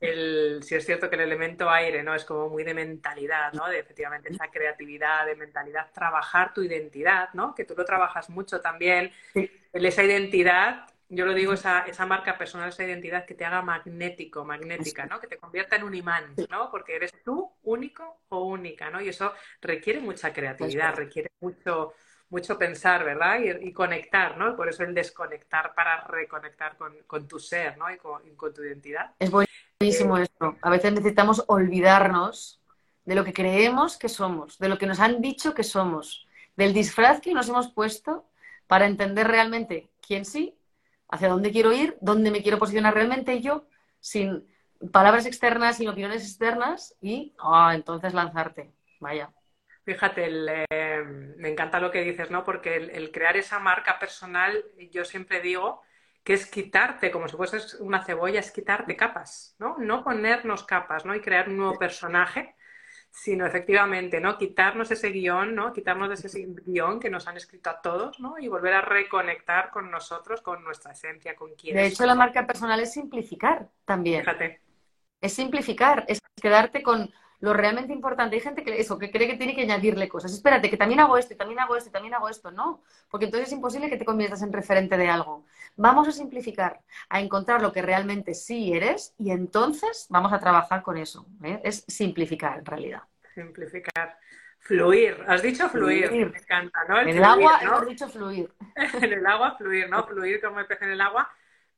El, 0.00 0.62
si 0.62 0.74
es 0.74 0.86
cierto 0.86 1.10
que 1.10 1.16
el 1.16 1.22
elemento 1.22 1.68
aire, 1.68 2.02
¿no? 2.02 2.14
Es 2.14 2.24
como 2.24 2.48
muy 2.48 2.64
de 2.64 2.72
mentalidad, 2.72 3.52
¿no? 3.52 3.68
De 3.68 3.80
efectivamente 3.80 4.30
esa 4.30 4.50
creatividad, 4.50 5.26
de 5.26 5.36
mentalidad, 5.36 5.90
trabajar 5.92 6.54
tu 6.54 6.62
identidad, 6.62 7.28
¿no? 7.34 7.54
Que 7.54 7.66
tú 7.66 7.74
lo 7.76 7.84
trabajas 7.84 8.30
mucho 8.30 8.62
también. 8.62 9.12
En 9.34 9.84
esa 9.84 10.02
identidad 10.02 10.86
yo 11.12 11.26
lo 11.26 11.34
digo, 11.34 11.52
esa, 11.52 11.80
esa 11.80 12.06
marca 12.06 12.38
personal, 12.38 12.68
esa 12.68 12.84
identidad 12.84 13.26
que 13.26 13.34
te 13.34 13.44
haga 13.44 13.62
magnético, 13.62 14.44
magnética, 14.44 15.06
¿no? 15.06 15.18
Que 15.18 15.26
te 15.26 15.38
convierta 15.38 15.74
en 15.74 15.82
un 15.82 15.94
imán, 15.94 16.36
¿no? 16.48 16.70
Porque 16.70 16.94
eres 16.94 17.12
tú 17.24 17.50
único 17.64 18.20
o 18.28 18.44
única, 18.44 18.90
¿no? 18.90 19.00
Y 19.00 19.08
eso 19.08 19.32
requiere 19.60 19.98
mucha 19.98 20.32
creatividad, 20.32 20.94
requiere 20.94 21.32
mucho, 21.40 21.94
mucho 22.28 22.56
pensar, 22.56 23.04
¿verdad? 23.04 23.40
Y, 23.40 23.72
conectar, 23.72 24.38
¿no? 24.38 24.54
Por 24.54 24.68
eso 24.68 24.84
el 24.84 24.94
desconectar 24.94 25.74
para 25.74 26.06
reconectar 26.06 26.76
con, 26.76 27.26
tu 27.26 27.40
ser, 27.40 27.76
¿no? 27.76 27.90
Y 27.92 27.96
con, 27.96 28.54
tu 28.54 28.62
identidad. 28.62 29.12
Es 29.18 29.32
buenísimo 29.32 30.16
eh, 30.16 30.22
esto. 30.22 30.56
A 30.62 30.70
veces 30.70 30.92
necesitamos 30.92 31.42
olvidarnos 31.48 32.62
de 33.04 33.16
lo 33.16 33.24
que 33.24 33.32
creemos 33.32 33.98
que 33.98 34.08
somos, 34.08 34.60
de 34.60 34.68
lo 34.68 34.78
que 34.78 34.86
nos 34.86 35.00
han 35.00 35.20
dicho 35.20 35.54
que 35.54 35.64
somos, 35.64 36.28
del 36.54 36.72
disfraz 36.72 37.20
que 37.20 37.34
nos 37.34 37.48
hemos 37.48 37.72
puesto 37.72 38.26
para 38.68 38.86
entender 38.86 39.26
realmente 39.26 39.90
quién 40.00 40.24
sí 40.24 40.56
hacia 41.10 41.28
dónde 41.28 41.50
quiero 41.50 41.72
ir, 41.72 41.96
dónde 42.00 42.30
me 42.30 42.42
quiero 42.42 42.58
posicionar 42.58 42.94
realmente 42.94 43.40
yo, 43.40 43.66
sin 44.00 44.46
palabras 44.92 45.26
externas, 45.26 45.76
sin 45.76 45.88
opiniones 45.88 46.22
externas 46.22 46.96
y 47.00 47.34
ah, 47.38 47.72
entonces 47.74 48.14
lanzarte. 48.14 48.72
Vaya. 49.00 49.32
Fíjate, 49.84 50.28
eh, 50.70 51.02
me 51.36 51.48
encanta 51.48 51.80
lo 51.80 51.90
que 51.90 52.02
dices, 52.02 52.30
¿no? 52.30 52.44
Porque 52.44 52.76
el, 52.76 53.10
crear 53.10 53.36
esa 53.36 53.58
marca 53.58 53.98
personal, 53.98 54.64
yo 54.90 55.04
siempre 55.04 55.40
digo 55.40 55.82
que 56.22 56.34
es 56.34 56.46
quitarte, 56.46 57.10
como 57.10 57.28
si 57.28 57.36
fueses 57.36 57.74
una 57.80 58.04
cebolla, 58.04 58.40
es 58.40 58.52
quitarte 58.52 58.96
capas, 58.96 59.56
¿no? 59.58 59.76
No 59.78 60.04
ponernos 60.04 60.64
capas, 60.64 61.04
¿no? 61.06 61.14
Y 61.14 61.20
crear 61.20 61.48
un 61.48 61.56
nuevo 61.56 61.78
personaje 61.78 62.54
sino 63.10 63.44
efectivamente, 63.44 64.20
¿no? 64.20 64.38
Quitarnos 64.38 64.90
ese 64.90 65.10
guion, 65.10 65.54
¿no? 65.54 65.72
Quitarnos 65.72 66.10
ese 66.12 66.46
guion 66.64 67.00
que 67.00 67.10
nos 67.10 67.26
han 67.26 67.36
escrito 67.36 67.70
a 67.70 67.80
todos, 67.80 68.20
¿no? 68.20 68.38
Y 68.38 68.48
volver 68.48 68.74
a 68.74 68.80
reconectar 68.82 69.70
con 69.70 69.90
nosotros, 69.90 70.40
con 70.40 70.62
nuestra 70.62 70.92
esencia, 70.92 71.34
con 71.34 71.54
quién 71.54 71.76
De 71.76 71.86
hecho, 71.86 72.06
la 72.06 72.14
marca 72.14 72.46
personal 72.46 72.78
es 72.80 72.92
simplificar 72.92 73.68
también. 73.84 74.20
Fíjate. 74.20 74.60
Es 75.20 75.34
simplificar, 75.34 76.04
es 76.08 76.20
quedarte 76.40 76.82
con 76.82 77.12
lo 77.40 77.54
realmente 77.54 77.92
importante. 77.92 78.36
Hay 78.36 78.42
gente 78.42 78.62
que 78.62 78.78
eso, 78.80 78.98
que 78.98 79.10
cree 79.10 79.26
que 79.26 79.36
tiene 79.36 79.54
que 79.54 79.62
añadirle 79.62 80.08
cosas. 80.08 80.32
Espérate, 80.32 80.70
que 80.70 80.76
también 80.76 81.00
hago 81.00 81.16
esto, 81.16 81.34
y 81.34 81.36
también 81.36 81.60
hago 81.60 81.76
esto, 81.76 81.88
y 81.88 81.92
también 81.92 82.14
hago 82.14 82.28
esto. 82.28 82.50
No, 82.50 82.82
porque 83.10 83.26
entonces 83.26 83.48
es 83.48 83.54
imposible 83.54 83.88
que 83.88 83.96
te 83.96 84.04
conviertas 84.04 84.42
en 84.42 84.52
referente 84.52 84.96
de 84.96 85.08
algo. 85.08 85.44
Vamos 85.76 86.08
a 86.08 86.12
simplificar, 86.12 86.80
a 87.08 87.20
encontrar 87.20 87.62
lo 87.62 87.72
que 87.72 87.82
realmente 87.82 88.34
sí 88.34 88.72
eres 88.74 89.14
y 89.18 89.30
entonces 89.30 90.06
vamos 90.10 90.32
a 90.32 90.40
trabajar 90.40 90.82
con 90.82 90.96
eso. 90.96 91.26
¿eh? 91.42 91.60
Es 91.64 91.84
simplificar 91.88 92.58
en 92.58 92.66
realidad. 92.66 93.02
Simplificar. 93.34 94.18
Fluir. 94.58 95.24
Has 95.26 95.40
dicho 95.40 95.68
fluir. 95.70 96.10
Me 96.12 96.38
encanta, 96.38 96.80
¿no? 96.86 97.00
en 97.00 97.08
el 97.08 97.24
agua 97.24 97.58
hemos 97.62 97.86
dicho 97.86 98.08
fluir. 98.08 98.52
en 98.76 99.12
el 99.12 99.26
agua 99.26 99.56
fluir, 99.56 99.88
¿no? 99.88 100.04
Fluir 100.06 100.40
como 100.42 100.60
el 100.60 100.66
pez 100.66 100.82
en 100.82 100.90
el 100.90 101.00
agua 101.00 101.30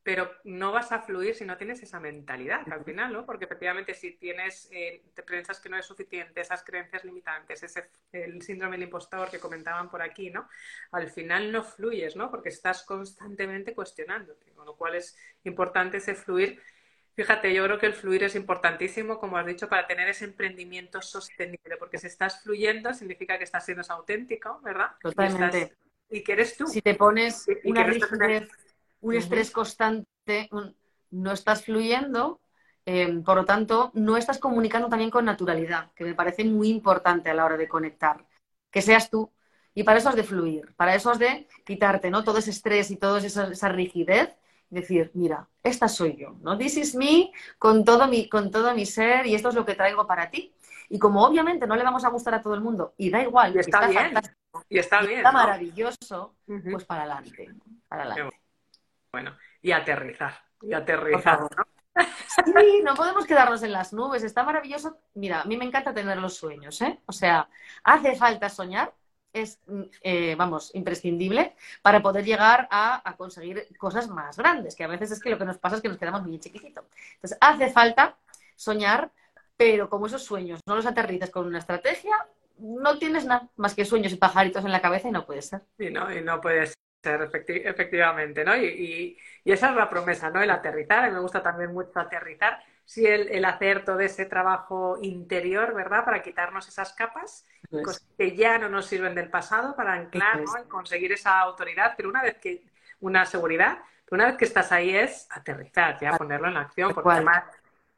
pero 0.03 0.33
no 0.45 0.73
vas 0.73 0.91
a 0.91 1.01
fluir 1.01 1.35
si 1.35 1.45
no 1.45 1.57
tienes 1.57 1.81
esa 1.83 2.01
mentalidad 2.01 2.71
al 2.73 2.85
final, 2.85 3.13
¿no? 3.13 3.25
Porque 3.25 3.45
efectivamente 3.45 3.95
si 3.95 4.13
tienes, 4.13 4.69
eh, 4.73 5.05
te 5.15 5.23
piensas 5.23 5.61
que 5.61 5.69
no 5.69 5.77
es 5.77 5.87
suficiente, 5.87 6.41
esas 6.41 6.65
creencias 6.65 7.05
limitantes, 7.05 7.63
ese, 7.63 7.89
el 8.11 8.43
síndrome 8.43 8.77
del 8.77 8.85
impostor 8.85 9.31
que 9.31 9.39
comentaban 9.39 9.91
por 9.91 10.03
aquí, 10.03 10.31
¿no? 10.31 10.49
Al 10.91 11.09
final 11.09 11.53
no 11.53 11.63
fluyes, 11.63 12.17
¿no? 12.17 12.31
Porque 12.31 12.49
estás 12.49 12.83
constantemente 12.83 13.75
cuestionándote, 13.75 14.51
con 14.53 14.67
lo 14.67 14.77
cual 14.77 14.97
es 14.97 15.17
importante 15.45 15.99
ese 15.99 16.17
fluir. 16.17 16.61
Fíjate, 17.15 17.55
yo 17.55 17.65
creo 17.65 17.79
que 17.79 17.87
el 17.87 17.95
fluir 17.95 18.25
es 18.25 18.35
importantísimo, 18.35 19.21
como 19.21 19.37
has 19.37 19.47
dicho, 19.47 19.69
para 19.69 19.87
tener 19.87 20.09
ese 20.09 20.25
emprendimiento 20.25 21.01
sostenible, 21.01 21.77
porque 21.79 21.99
si 21.99 22.09
estás 22.09 22.43
fluyendo 22.43 22.93
significa 22.93 23.39
que 23.39 23.45
estás 23.45 23.65
siendo 23.65 23.85
auténtico, 23.89 24.61
¿verdad? 24.63 24.93
Totalmente. 25.01 25.77
Y, 26.09 26.25
que 26.25 26.33
eres 26.33 26.57
tú. 26.57 26.67
Si 26.67 26.83
te 26.83 26.95
pones 26.95 27.47
una 27.65 27.85
rigidez 27.85 28.51
un 29.03 29.15
estrés 29.15 29.51
constante, 29.51 30.49
no 31.11 31.33
estás 31.33 31.65
fluyendo, 31.65 32.41
eh, 32.87 33.21
por 33.25 33.37
lo 33.37 33.45
tanto, 33.45 33.91
no 33.95 34.17
estás 34.17 34.39
comunicando 34.39 34.89
también 34.89 35.11
con 35.11 35.25
naturalidad, 35.25 35.93
que 35.95 36.05
me 36.05 36.15
parece 36.15 36.45
muy 36.45 36.69
importante 36.71 37.31
a 37.31 37.35
la 37.35 37.45
hora 37.45 37.57
de 37.57 37.69
conectar. 37.69 38.27
Que 38.71 38.81
seas 38.81 39.11
tú. 39.11 39.31
Y 39.75 39.85
para 39.85 39.99
eso 39.99 40.09
has 40.09 40.17
de 40.17 40.25
fluir, 40.25 40.75
para 40.77 40.95
eso 40.95 41.11
has 41.11 41.19
de 41.19 41.49
quitarte 41.65 42.11
¿no? 42.11 42.25
todo 42.25 42.39
ese 42.39 42.51
estrés 42.51 42.91
y 42.91 42.97
toda 42.97 43.21
esa, 43.21 43.69
rigidez 43.71 44.37
y 44.71 44.75
decir, 44.75 45.11
mira, 45.15 45.49
esta 45.63 45.89
soy 45.89 46.17
yo, 46.17 46.37
¿no? 46.43 46.59
This 46.59 46.77
is 46.77 46.95
me 46.95 47.33
con 47.59 47.83
todo, 47.83 48.07
mi, 48.07 48.29
con 48.29 48.51
todo 48.51 48.75
mi 48.75 48.85
ser 48.85 49.27
y 49.27 49.35
esto 49.35 49.49
es 49.49 49.55
lo 49.55 49.65
que 49.65 49.75
traigo 49.75 50.07
para 50.07 50.31
ti. 50.31 50.53
Y 50.91 50.99
como 50.99 51.25
obviamente 51.25 51.67
no 51.67 51.75
le 51.75 51.85
vamos 51.85 52.05
a 52.05 52.11
gustar 52.11 52.35
a 52.35 52.43
todo 52.43 52.55
el 52.55 52.61
mundo, 52.61 52.93
y 52.99 53.09
da 53.09 53.23
igual, 53.23 53.57
y 53.57 53.61
está, 53.61 53.89
bien, 53.89 54.13
y 54.69 54.79
está 54.79 55.01
bien, 55.01 55.19
está 55.21 55.33
maravilloso, 55.33 56.35
pues 56.45 56.85
para 56.85 57.05
adelante, 57.05 57.49
para 57.89 58.03
adelante. 58.03 58.42
Bueno, 59.13 59.37
y 59.61 59.73
aterrizar, 59.73 60.33
y 60.63 60.73
aterrizar, 60.73 61.41
¿no? 61.41 61.49
Sí, 61.95 62.43
no 62.85 62.95
podemos 62.95 63.27
quedarnos 63.27 63.63
en 63.63 63.73
las 63.73 63.93
nubes, 63.93 64.23
está 64.23 64.43
maravilloso. 64.43 64.97
Mira, 65.15 65.43
a 65.43 65.45
mí 65.45 65.59
me 65.59 65.67
encanta 65.67 65.93
tener 65.93 66.17
los 66.17 66.35
sueños, 66.35 66.81
¿eh? 66.81 66.99
O 67.05 67.13
sea, 67.13 67.47
hace 67.85 68.17
falta 68.17 68.49
soñar, 68.49 68.95
es, 69.35 69.61
eh, 70.03 70.35
vamos, 70.37 70.75
imprescindible 70.75 71.55
para 71.83 72.01
poder 72.01 72.25
llegar 72.25 72.69
a, 72.71 73.15
conseguir 73.19 73.69
cosas 73.77 74.09
más 74.09 74.39
grandes, 74.39 74.75
que 74.75 74.85
a 74.85 74.89
veces 74.89 75.11
es 75.11 75.21
que 75.21 75.29
lo 75.29 75.37
que 75.37 75.45
nos 75.45 75.59
pasa 75.59 75.77
es 75.77 75.83
que 75.83 75.89
nos 75.89 75.99
quedamos 75.99 76.23
muy 76.23 76.39
chiquititos. 76.39 76.87
Entonces, 77.15 77.37
hace 77.39 77.71
falta 77.71 78.17
soñar, 78.57 79.11
pero 79.59 79.91
como 79.91 80.07
esos 80.07 80.25
sueños 80.25 80.61
no 80.67 80.75
los 80.75 80.87
aterrizas 80.87 81.29
con 81.29 81.47
una 81.47 81.59
estrategia, 81.59 82.15
no 82.59 82.99
tienes 82.99 83.27
nada 83.27 83.51
más 83.57 83.75
que 83.75 83.85
sueños 83.85 84.13
y 84.13 84.17
pajaritos 84.17 84.65
en 84.65 84.73
la 84.73 84.81
cabeza 84.81 85.09
y 85.09 85.13
no 85.13 85.27
puede 85.27 85.43
ser. 85.43 85.61
Sí, 85.77 85.91
no, 85.91 86.11
y 86.11 86.23
no 86.23 86.41
puede 86.41 86.73
efectivamente, 87.03 88.45
¿no? 88.45 88.57
Y, 88.57 89.19
esa 89.45 89.71
es 89.71 89.77
la 89.77 89.91
promesa, 89.91 90.31
¿no? 90.31 90.41
El 90.41 90.51
aterrizar, 90.51 91.05
a 91.05 91.09
mí 91.09 91.15
me 91.15 91.21
gusta 91.21 91.43
también 91.43 91.73
mucho 91.73 91.99
aterrizar, 91.99 92.63
sí, 92.85 93.07
el, 93.07 93.45
hacer 93.45 93.85
todo 93.85 94.01
ese 94.01 94.27
trabajo 94.27 94.99
interior, 95.03 95.75
¿verdad? 95.75 96.05
Para 96.05 96.23
quitarnos 96.23 96.69
esas 96.69 96.93
capas, 96.93 97.47
que 98.17 98.37
ya 98.37 98.59
no 98.59 98.69
nos 98.69 98.87
sirven 98.87 99.15
del 99.15 99.31
pasado, 99.31 99.75
para 99.75 99.95
anclar, 99.95 100.41
¿no? 100.41 100.63
Y 100.63 100.69
conseguir 100.69 101.13
esa 101.13 101.41
autoridad, 101.41 101.95
pero 101.97 102.09
una 102.09 102.23
vez 102.23 102.39
que, 102.39 102.63
una 103.01 103.27
seguridad, 103.27 103.79
una 104.11 104.27
vez 104.27 104.37
que 104.37 104.45
estás 104.45 104.71
ahí 104.71 104.95
es 104.95 105.27
aterrizar, 105.31 105.99
ya 106.01 106.17
ponerlo 106.17 106.49
en 106.49 106.57
acción, 106.57 106.95
porque 106.95 107.11
además 107.11 107.45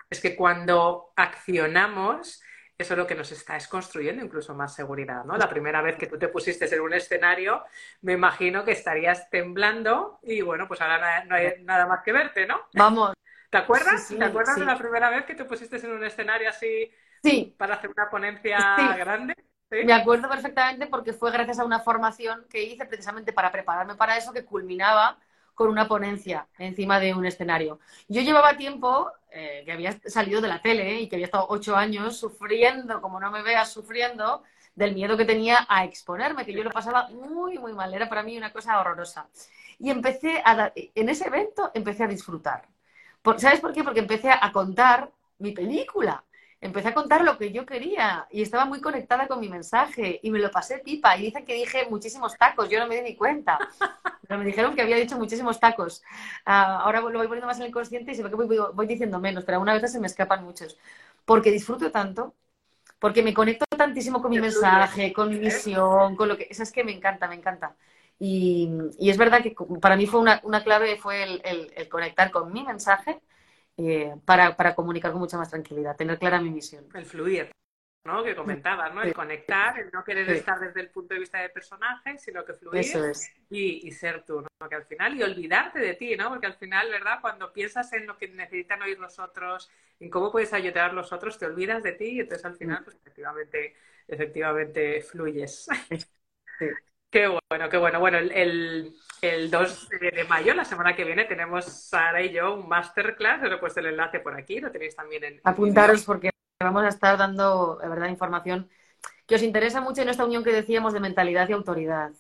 es 0.09 0.21
que 0.21 0.37
cuando 0.37 1.13
accionamos, 1.17 2.41
eso 2.85 2.95
es 2.95 2.99
lo 2.99 3.07
que 3.07 3.15
nos 3.15 3.33
está 3.33 3.57
es 3.57 3.67
construyendo 3.67 4.23
incluso 4.23 4.55
más 4.55 4.75
seguridad, 4.75 5.25
¿no? 5.25 5.37
La 5.37 5.49
primera 5.49 5.81
vez 5.81 5.97
que 5.97 6.07
tú 6.07 6.19
te 6.19 6.29
pusiste 6.29 6.73
en 6.73 6.81
un 6.83 6.93
escenario, 6.93 7.65
me 8.03 8.13
imagino 8.13 8.63
que 8.65 8.73
estarías 8.73 9.31
temblando 9.31 10.21
y 10.23 10.43
bueno, 10.43 10.69
pues 10.69 10.83
ahora 10.83 11.25
no 11.25 11.35
hay 11.35 11.55
nada 11.63 11.87
más 11.87 12.03
que 12.05 12.13
verte, 12.13 12.47
¿no? 12.47 12.61
Vamos. 12.75 13.15
¿Te 13.49 13.57
acuerdas? 13.57 14.09
¿Te 14.09 14.23
acuerdas 14.23 14.57
de 14.57 14.67
la 14.67 14.77
primera 14.77 15.09
vez 15.09 15.25
que 15.25 15.35
te 15.35 15.45
pusiste 15.45 15.77
en 15.77 15.93
un 15.93 16.05
escenario 16.05 16.51
así 16.51 16.91
sí. 17.23 17.55
para 17.57 17.75
hacer 17.75 17.91
una 17.91 18.11
ponencia 18.11 18.77
grande? 18.97 19.35
Me 19.71 19.93
acuerdo 19.93 20.29
perfectamente 20.29 20.87
porque 20.87 21.13
fue 21.13 21.33
gracias 21.33 21.59
a 21.59 21.65
una 21.65 21.81
formación 21.81 22.45
que 22.51 22.63
hice 22.63 22.85
precisamente 22.85 23.33
para 23.33 23.51
prepararme 23.51 23.95
para 23.97 24.17
eso 24.17 24.33
que 24.33 24.45
culminaba 24.45 25.19
con 25.55 25.69
una 25.69 25.87
ponencia 25.87 26.47
encima 26.59 26.99
de 27.01 27.15
un 27.15 27.27
escenario. 27.27 27.79
Yo 28.09 28.21
llevaba 28.23 28.57
tiempo, 28.57 29.11
eh, 29.31 29.63
que 29.65 29.73
había 29.73 29.99
salido 30.07 30.41
de 30.41 30.49
la 30.49 30.61
tele 30.61 31.01
y 31.01 31.09
que 31.09 31.17
había 31.17 31.27
estado 31.27 31.47
ocho 31.49 31.77
años 31.77 32.17
sufriendo, 32.17 33.01
como 33.01 33.21
no 33.21 33.31
me 33.31 33.43
veas 33.43 33.73
sufriendo, 33.73 34.43
del 34.75 34.95
miedo 34.95 35.17
que 35.17 35.25
tenía 35.25 35.67
a 35.69 35.85
exponerme, 35.85 36.45
que 36.45 36.53
yo 36.53 36.65
lo 36.65 36.71
pasaba 36.71 37.09
muy, 37.09 37.59
muy 37.59 37.73
mal. 37.73 37.95
Era 37.95 38.09
para 38.09 38.23
mí 38.23 38.37
una 38.37 38.53
cosa 38.53 38.81
horrorosa. 38.81 39.29
Y 39.79 39.91
empecé 39.91 40.43
a, 40.45 40.73
en 40.75 41.09
ese 41.09 41.27
evento 41.29 41.71
empecé 41.75 42.05
a 42.05 42.09
disfrutar. 42.09 42.69
¿Sabes 43.39 43.61
por 43.61 43.73
qué? 43.73 43.83
Porque 43.83 44.01
empecé 44.01 44.31
a 44.31 44.53
contar 44.53 45.11
mi 45.39 45.53
película 45.53 46.25
empecé 46.65 46.89
a 46.89 46.95
contar 46.95 47.23
lo 47.23 47.37
que 47.37 47.53
yo 47.53 47.67
quería 47.67 48.27
y 48.31 48.41
estaba 48.41 48.65
muy 48.65 48.81
conectada 48.81 49.29
con 49.29 49.39
mi 49.39 49.51
mensaje 49.51 50.19
y 50.23 50.31
me 50.31 50.39
lo 50.39 50.51
pasé 50.51 50.79
pipa. 50.79 51.15
Y 51.17 51.25
dicen 51.25 51.45
que 51.45 51.53
dije 51.53 51.87
muchísimos 51.91 52.39
tacos, 52.39 52.71
yo 52.71 52.79
no 52.79 52.87
me 52.87 52.97
di 52.97 53.03
ni 53.03 53.17
cuenta, 53.17 53.59
pero 54.27 54.39
me 54.39 54.47
dijeron 54.47 54.75
que 54.75 54.81
había 54.81 54.97
dicho 54.97 55.19
muchísimos 55.19 55.61
tacos. 55.61 56.03
Ah, 56.47 56.81
ahora 56.83 57.01
lo 57.01 57.19
voy 57.19 57.27
poniendo 57.27 57.47
más 57.47 57.59
en 57.59 57.67
el 57.67 57.73
consciente 57.73 58.13
y 58.13 58.15
se 58.15 58.23
ve 58.23 58.31
que 58.31 58.37
voy, 58.37 58.87
diciendo 58.87 59.21
menos, 59.21 59.45
pero 59.45 59.57
alguna 59.57 59.75
vez 59.75 59.93
se 59.93 60.01
me 60.01 60.07
escapan 60.07 60.43
muchos, 60.43 60.79
porque 61.27 61.51
disfruto 61.51 61.91
tanto, 61.91 62.35
porque 62.99 63.23
me 63.23 63.35
conecto 63.35 63.67
tantísimo 63.77 64.23
con 64.23 64.31
mi 64.31 64.41
mensaje, 64.41 65.13
con 65.13 65.29
mi 65.29 65.39
misión, 65.39 66.17
con 66.17 66.29
lo 66.29 66.39
que... 66.39 66.49
es 66.49 66.73
que 66.73 66.83
me 66.83 66.93
encanta, 66.93 67.29
me 67.29 67.35
encanta. 67.35 67.77
Y, 68.19 68.71
es 69.01 69.19
verdad 69.19 69.43
que 69.43 69.55
para 69.83 69.97
mí 69.97 70.07
fue 70.07 70.21
una, 70.21 70.65
clave 70.65 70.97
fue 70.97 71.25
el 71.45 71.89
conectar 71.91 72.31
con 72.31 72.51
mi 72.55 72.65
mensaje 72.65 73.21
eh, 73.77 74.15
para, 74.25 74.57
para, 74.57 74.75
comunicar 74.75 75.13
con 75.13 75.21
mucha 75.21 75.37
más 75.37 75.51
tranquilidad, 75.51 75.97
tener 75.97 76.19
clara 76.19 76.41
mi 76.41 76.51
misión. 76.51 76.87
El 76.95 77.05
fluir, 77.05 77.51
¿no? 78.05 78.23
Que 78.23 78.37
comentabas, 78.37 78.95
¿no? 78.95 79.03
El 79.03 79.13
conectar, 79.13 79.79
el 79.79 79.91
no 79.93 80.05
querer 80.05 80.29
estar 80.31 80.61
desde 80.61 80.81
el 80.81 80.91
punto 80.91 81.15
de 81.15 81.21
vista 81.21 81.39
de 81.41 81.49
personaje, 81.49 82.19
sino 82.19 82.45
que 82.45 82.55
fluir 82.55 82.85
y, 83.51 83.87
y, 83.89 83.91
ser 83.91 84.25
tú, 84.25 84.43
¿no? 84.43 84.69
Que 84.69 84.75
al 84.77 84.85
final, 84.85 85.17
y 85.17 85.23
olvidarte 85.23 85.81
de 85.81 85.95
ti, 85.95 86.17
¿no? 86.17 86.29
Porque 86.29 86.47
al 86.47 86.55
final, 86.55 86.91
¿verdad? 86.91 87.19
Cuando 87.21 87.53
piensas 87.53 87.93
en 87.93 88.07
lo 88.07 88.17
que 88.17 88.29
necesitan 88.29 88.83
oír 88.83 88.99
los 88.99 89.19
otros, 89.19 89.71
en 89.99 90.11
cómo 90.11 90.31
puedes 90.31 90.53
ayudar 90.53 90.91
a 90.91 90.93
los 90.93 91.13
otros, 91.13 91.39
te 91.39 91.47
olvidas 91.47 91.83
de 91.83 91.93
ti 91.93 92.07
y 92.07 92.21
entonces 92.21 92.45
al 92.45 92.57
final, 92.57 92.85
pues 92.85 92.97
efectivamente, 92.97 93.75
efectivamente 94.07 95.01
fluyes. 95.03 95.67
Sí. 96.59 96.67
Qué 97.15 97.29
bueno, 97.29 97.71
qué 97.71 97.77
bueno. 97.77 98.01
Bueno, 98.01 98.19
el, 98.19 98.93
el, 99.23 99.49
2 99.49 99.89
de 99.89 100.25
mayo, 100.25 100.53
la 100.53 100.65
semana 100.65 100.97
que 100.97 101.05
viene, 101.05 101.27
tenemos 101.27 101.65
Sara 101.65 102.21
y 102.21 102.33
yo 102.33 102.57
un 102.57 102.69
masterclass. 102.69 103.41
Os 103.45 103.53
he 103.53 103.57
puesto 103.59 103.79
el 103.79 103.87
enlace 103.87 104.19
por 104.19 104.35
aquí, 104.37 104.59
lo 104.59 104.73
tenéis 104.73 104.97
también 104.97 105.23
en. 105.23 105.41
Apuntaros 105.45 106.03
porque 106.03 106.31
vamos 106.59 106.83
a 106.83 106.89
estar 106.89 107.17
dando, 107.17 107.79
de 107.81 107.89
verdad, 107.89 108.09
información 108.09 108.69
que 109.29 109.37
os 109.37 109.43
interesa 109.45 109.81
mucho 109.81 110.03
en 110.03 110.09
esta 110.09 110.25
unión 110.25 110.43
que 110.43 110.51
decíamos 110.51 110.93
de 110.93 110.99
mentalidad 110.99 111.49
y 111.49 111.53
autoridad. 111.53 112.11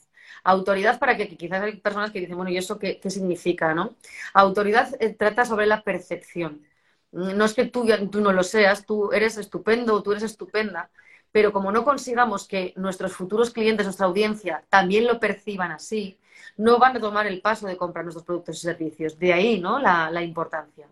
Autoridad 0.44 1.00
para 1.00 1.16
que, 1.16 1.26
quizás 1.26 1.60
hay 1.62 1.80
personas 1.80 2.12
que 2.12 2.20
dicen, 2.20 2.36
bueno, 2.36 2.52
¿y 2.52 2.56
eso 2.56 2.78
qué, 2.78 3.00
significa? 3.10 3.74
¿no? 3.74 3.96
Autoridad 4.32 4.94
eh, 5.00 5.12
trata 5.12 5.44
sobre 5.44 5.66
la 5.66 5.82
percepción. 5.82 6.62
No 7.10 7.44
es 7.44 7.54
que 7.54 7.64
tú, 7.64 7.84
tú 8.12 8.20
no 8.20 8.32
lo 8.32 8.44
seas, 8.44 8.86
tú 8.86 9.10
eres 9.10 9.38
estupendo, 9.38 10.04
tú 10.04 10.12
eres 10.12 10.22
estupenda, 10.22 10.88
pero 11.34 11.52
como 11.52 11.72
no 11.72 11.82
consigamos 11.82 12.46
que 12.46 12.72
nuestros 12.76 13.12
futuros 13.12 13.50
clientes, 13.50 13.84
nuestra 13.84 14.06
audiencia, 14.06 14.62
también 14.68 15.04
lo 15.04 15.18
perciban 15.18 15.72
así, 15.72 16.16
no 16.56 16.78
van 16.78 16.96
a 16.96 17.00
tomar 17.00 17.26
el 17.26 17.40
paso 17.40 17.66
de 17.66 17.76
comprar 17.76 18.04
nuestros 18.04 18.24
productos 18.24 18.58
y 18.58 18.60
servicios. 18.60 19.18
De 19.18 19.32
ahí, 19.32 19.58
¿no? 19.58 19.80
La, 19.80 20.22
importancia. 20.22 20.86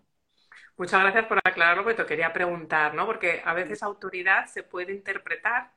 Muchas 0.77 1.01
gracias 1.01 1.27
por 1.27 1.39
aclararlo, 1.45 1.85
porque 1.85 2.03
te 2.03 2.09
quería 2.09 2.33
preguntar, 2.33 2.93
¿no? 2.93 3.07
Porque 3.07 3.41
a 3.45 3.55
veces 3.55 3.85
autoridad 3.85 4.47
se 4.47 4.65
puede 4.65 4.93
interpretar 4.93 5.71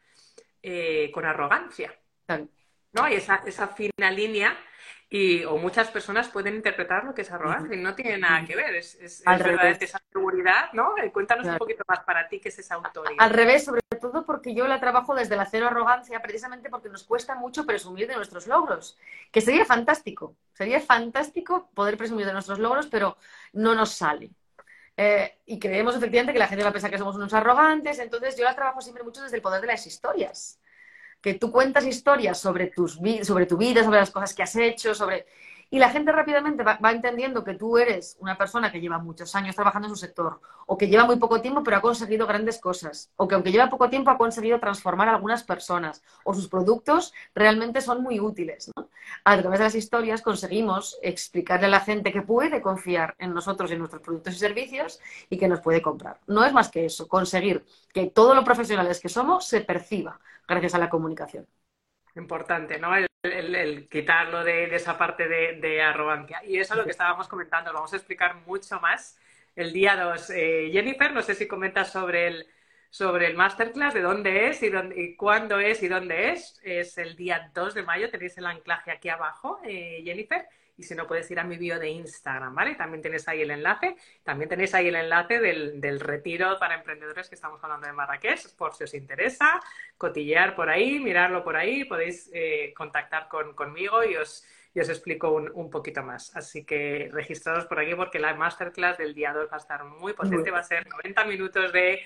eh, 0.64 1.12
con 1.14 1.26
arrogancia. 1.26 1.94
¿No? 2.28 3.04
Hay 3.04 3.18
esa, 3.18 3.44
esa 3.46 3.68
fina 3.68 4.10
línea 4.10 4.58
y, 5.10 5.44
o 5.44 5.58
muchas 5.58 5.90
personas 5.92 6.30
pueden 6.30 6.56
interpretar 6.56 7.04
lo 7.04 7.14
que 7.14 7.22
es 7.22 7.32
arrogancia 7.32 7.76
y 7.76 7.82
no 7.82 7.94
tiene 7.94 8.18
nada 8.18 8.44
que 8.46 8.56
ver. 8.56 8.76
Es, 8.76 8.96
es, 8.96 9.24
es 9.26 9.82
esa 9.82 10.02
seguridad, 10.12 10.74
¿no? 10.74 10.98
Eh, 10.98 11.12
cuéntanos 11.12 11.46
un 11.46 11.58
poquito 11.58 11.84
más 11.88 12.00
para 12.00 12.28
ti 12.28 12.40
qué 12.40 12.50
es 12.50 12.60
esa 12.60 12.76
autoridad. 12.76 13.16
Al 13.20 13.30
revés, 13.30 13.66
sobre 13.66 13.82
todo 14.02 14.26
porque 14.26 14.56
yo 14.56 14.68
la 14.68 14.80
trabajo 14.80 15.14
desde 15.14 15.36
la 15.36 15.46
cero 15.46 15.68
arrogancia, 15.68 16.22
precisamente 16.22 16.70
porque 16.70 16.90
nos 16.90 17.04
cuesta 17.04 17.36
mucho 17.36 17.66
presumir 17.66 18.08
de 18.08 18.16
nuestros 18.16 18.48
logros. 18.48 18.98
Que 19.32 19.42
sería 19.42 19.66
fantástico, 19.66 20.36
sería 20.54 20.82
fantástico 20.82 21.70
poder 21.74 21.98
presumir 21.98 22.26
de 22.26 22.34
nuestros 22.34 22.58
logros, 22.58 22.88
pero 22.88 23.18
no 23.54 23.76
nos 23.76 23.92
sale. 23.92 24.32
Eh, 24.98 25.40
y 25.46 25.60
creemos 25.60 25.96
efectivamente 25.96 26.34
que 26.34 26.40
la 26.40 26.48
gente 26.48 26.64
va 26.64 26.70
a 26.70 26.74
pensar 26.74 26.90
que 26.90 26.98
somos 26.98 27.16
unos 27.16 27.34
arrogantes, 27.34 28.00
entonces 28.00 28.38
yo 28.38 28.46
la 28.46 28.56
trabajo 28.56 28.82
siempre 28.82 29.04
mucho 29.04 29.22
desde 29.22 29.36
el 29.36 29.42
poder 29.42 29.62
de 29.62 29.68
las 29.68 29.86
historias 29.86 30.60
que 31.26 31.34
tú 31.34 31.52
cuentas 31.52 31.88
historias 31.88 32.38
sobre, 32.38 32.68
tus, 32.68 33.00
sobre 33.24 33.48
tu 33.48 33.58
vida, 33.58 33.84
sobre 33.84 33.98
las 33.98 34.12
cosas 34.12 34.32
que 34.36 34.44
has 34.44 34.56
hecho, 34.58 34.94
sobre... 34.94 35.26
Y 35.70 35.80
la 35.80 35.90
gente 35.90 36.12
rápidamente 36.12 36.64
va, 36.64 36.80
entendiendo 36.92 37.44
que 37.44 37.56
tú 37.56 37.78
eres 37.78 38.18
una 38.20 38.38
persona 38.38 38.72
que 38.72 38.80
lleva 38.80 38.98
muchos 39.00 39.36
años 39.36 39.56
trabajando 39.56 39.88
en 39.88 39.96
su 39.96 40.00
sector, 40.00 40.40
o 40.68 40.78
que 40.78 40.88
lleva 40.88 41.06
muy 41.06 41.18
poco 41.18 41.42
tiempo 41.42 41.64
pero 41.64 41.78
ha 41.78 41.82
conseguido 41.82 42.28
grandes 42.28 42.60
cosas, 42.60 43.12
o 43.16 43.28
que 43.28 43.36
aunque 43.36 43.52
lleva 43.52 43.70
poco 43.70 43.90
tiempo 43.90 44.12
ha 44.12 44.18
conseguido 44.18 44.60
transformar 44.60 45.10
a 45.10 45.16
algunas 45.16 45.44
personas, 45.44 46.04
o 46.24 46.34
sus 46.34 46.48
productos 46.48 47.14
realmente 47.34 47.82
son 47.82 48.04
muy 48.04 48.20
útiles. 48.20 48.72
A 49.24 49.38
través 49.38 49.60
de 49.60 49.66
las 49.66 49.76
historias 49.76 50.22
conseguimos 50.22 50.98
explicarle 51.02 51.68
a 51.68 51.70
la 51.70 51.80
gente 51.80 52.12
que 52.12 52.22
puede 52.22 52.62
confiar 52.62 53.16
en 53.20 53.34
nosotros 53.34 53.70
y 53.70 53.74
en 53.74 53.80
nuestros 53.80 54.02
productos 54.02 54.36
y 54.36 54.38
servicios 54.38 55.00
y 55.30 55.38
que 55.38 55.48
nos 55.48 55.62
puede 55.62 55.82
comprar. 55.82 56.20
No 56.28 56.44
es 56.44 56.54
más 56.54 56.70
que 56.70 56.86
eso, 56.86 57.08
conseguir 57.08 57.66
que 57.94 58.08
todo 58.08 58.34
lo 58.36 58.44
profesionales 58.44 59.00
que 59.00 59.10
somos 59.10 59.46
se 59.46 59.62
perciba 59.62 60.20
gracias 60.48 60.76
a 60.76 60.80
la 60.80 60.90
comunicación. 60.90 61.48
Importante, 62.16 62.80
¿no? 62.80 62.96
El, 62.96 63.90
quitarlo 63.90 64.44
de, 64.44 64.74
esa 64.76 64.98
parte 64.98 65.28
de, 65.28 65.82
arrogancia. 65.82 66.42
Y 66.46 66.58
eso 66.58 66.74
es 66.74 66.78
lo 66.78 66.86
que 66.86 66.92
estábamos 66.92 67.28
comentando, 67.28 67.72
lo 67.72 67.80
vamos 67.80 67.94
a 67.94 67.98
explicar 67.98 68.36
mucho 68.46 68.80
más 68.80 69.18
el 69.56 69.74
día 69.74 69.96
2. 69.96 70.30
Eh, 70.32 70.70
Jennifer, 70.72 71.12
no 71.12 71.22
sé 71.22 71.36
si 71.36 71.48
comentas 71.48 71.92
sobre 71.92 72.28
el, 72.28 72.48
sobre 72.90 73.28
el 73.28 73.36
masterclass, 73.36 73.94
de 73.94 74.02
dónde 74.02 74.48
es 74.48 74.64
y, 74.64 74.70
dónde, 74.70 75.02
y 75.02 75.16
cuándo 75.16 75.60
es 75.60 75.84
y 75.84 75.88
dónde 75.88 76.32
es. 76.32 76.60
Es 76.64 76.98
el 76.98 77.16
día 77.16 77.52
2 77.54 77.74
de 77.74 77.84
mayo, 77.84 78.10
tenéis 78.10 78.38
el 78.38 78.46
anclaje 78.46 78.92
aquí 78.92 79.10
abajo, 79.10 79.60
eh, 79.66 80.02
Jennifer 80.04 80.48
y 80.78 80.84
si 80.84 80.96
no 80.96 81.08
puedes 81.08 81.30
ir 81.32 81.40
a 81.40 81.44
mi 81.44 81.58
bio 81.58 81.80
de 81.80 81.90
Instagram, 81.90 82.54
¿vale? 82.54 82.76
También 82.76 83.02
tenéis 83.02 83.28
ahí 83.28 83.42
el 83.42 83.52
enlace, 83.52 83.96
también 84.24 84.50
tenéis 84.50 84.74
ahí 84.74 84.88
el 84.88 84.96
enlace 84.96 85.40
del, 85.40 86.00
retiro 86.00 86.58
para 86.60 86.76
emprendedores 86.76 87.30
que 87.30 87.36
estamos 87.36 87.64
hablando 87.64 87.88
de 87.88 87.94
Marrakech, 87.94 88.56
por 88.56 88.74
si 88.76 88.84
os 88.84 88.94
interesa, 88.94 89.62
cotillear 89.98 90.56
por 90.56 90.70
ahí, 90.70 91.00
mirarlo 91.00 91.44
por 91.44 91.56
ahí, 91.56 91.86
podéis 91.86 92.30
eh, 92.34 92.74
contactar 92.76 93.30
conmigo 93.30 94.04
y 94.04 94.18
os, 94.18 94.46
os 94.76 94.90
explico 94.90 95.32
un, 95.32 95.70
poquito 95.70 96.04
más. 96.04 96.36
Así 96.36 96.66
que 96.66 97.10
registraros 97.12 97.66
por 97.66 97.80
aquí 97.80 97.96
porque 97.96 98.20
la 98.20 98.36
masterclass 98.36 98.98
del 98.98 99.14
día 99.14 99.34
2 99.34 99.50
va 99.50 99.56
a 99.56 99.60
estar 99.60 99.84
muy 99.86 100.14
potente, 100.14 100.52
va 100.52 100.60
a 100.60 100.64
ser 100.64 100.88
90 100.88 101.26
minutos 101.26 101.72
de 101.72 102.02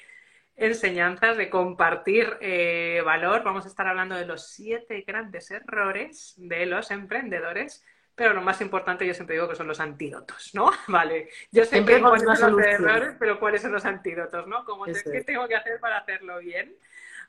enseñanzas, 0.55 1.37
de 1.37 1.49
compartir 1.49 2.37
eh, 2.41 3.01
valor. 3.03 3.43
Vamos 3.43 3.65
a 3.65 3.69
estar 3.69 3.87
hablando 3.87 4.15
de 4.15 4.25
los 4.25 4.47
siete 4.47 5.03
grandes 5.07 5.49
errores 5.49 6.35
de 6.37 6.65
los 6.67 6.91
emprendedores 6.91 7.83
pero 8.19 8.33
lo 8.33 8.41
más 8.41 8.59
importante 8.59 9.07
yo 9.07 9.13
siempre 9.13 9.37
digo 9.37 9.47
que 9.47 9.55
son 9.55 9.65
los 9.65 9.79
antídotos, 9.79 10.53
¿no? 10.53 10.69
Vale, 10.89 11.29
yo 11.53 11.63
sé 11.63 11.85
que 11.85 12.01
cuáles 12.01 12.37
son 12.37 12.57
los 12.57 12.65
errores, 12.65 13.15
pero 13.17 13.39
cuáles 13.39 13.61
son 13.61 13.71
los 13.71 13.85
antídotos, 13.85 14.45
¿no? 14.45 14.65
Como 14.65 14.83
¿Qué 14.83 15.23
tengo 15.25 15.47
que 15.47 15.55
hacer 15.55 15.79
para 15.79 15.99
hacerlo 15.99 16.39
bien? 16.39 16.75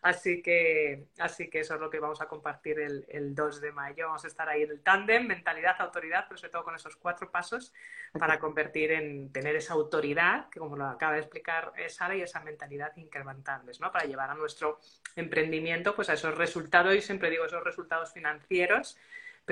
Así 0.03 0.42
que, 0.42 1.05
así 1.18 1.48
que 1.48 1.61
eso 1.61 1.74
es 1.74 1.81
lo 1.81 1.90
que 1.90 2.00
vamos 2.00 2.20
a 2.22 2.26
compartir 2.26 2.81
el, 2.81 3.07
el 3.09 3.37
2 3.37 3.61
de 3.61 3.70
mayo. 3.70 4.07
Vamos 4.07 4.24
a 4.24 4.26
estar 4.26 4.48
ahí 4.48 4.62
en 4.62 4.70
el 4.70 4.81
tándem, 4.81 5.29
mentalidad, 5.29 5.76
autoridad, 5.79 6.24
pero 6.26 6.38
sobre 6.38 6.50
todo 6.50 6.64
con 6.64 6.74
esos 6.74 6.96
cuatro 6.96 7.31
pasos 7.31 7.72
para 8.18 8.40
convertir 8.40 8.90
en 8.90 9.31
tener 9.31 9.55
esa 9.55 9.74
autoridad, 9.74 10.48
que 10.48 10.59
como 10.59 10.76
lo 10.76 10.87
acaba 10.87 11.12
de 11.12 11.20
explicar 11.20 11.72
Sara, 11.88 12.16
y 12.16 12.22
esa 12.22 12.40
mentalidad 12.40 12.96
incrementables, 12.96 13.79
¿no? 13.79 13.92
Para 13.92 14.07
llevar 14.07 14.31
a 14.31 14.35
nuestro 14.35 14.81
emprendimiento 15.14 15.94
pues 15.94 16.11
a 16.11 16.14
esos 16.14 16.37
resultados, 16.37 16.96
y 16.96 17.00
siempre 17.00 17.31
digo 17.31 17.44
esos 17.44 17.62
resultados 17.62 18.12
financieros, 18.12 18.98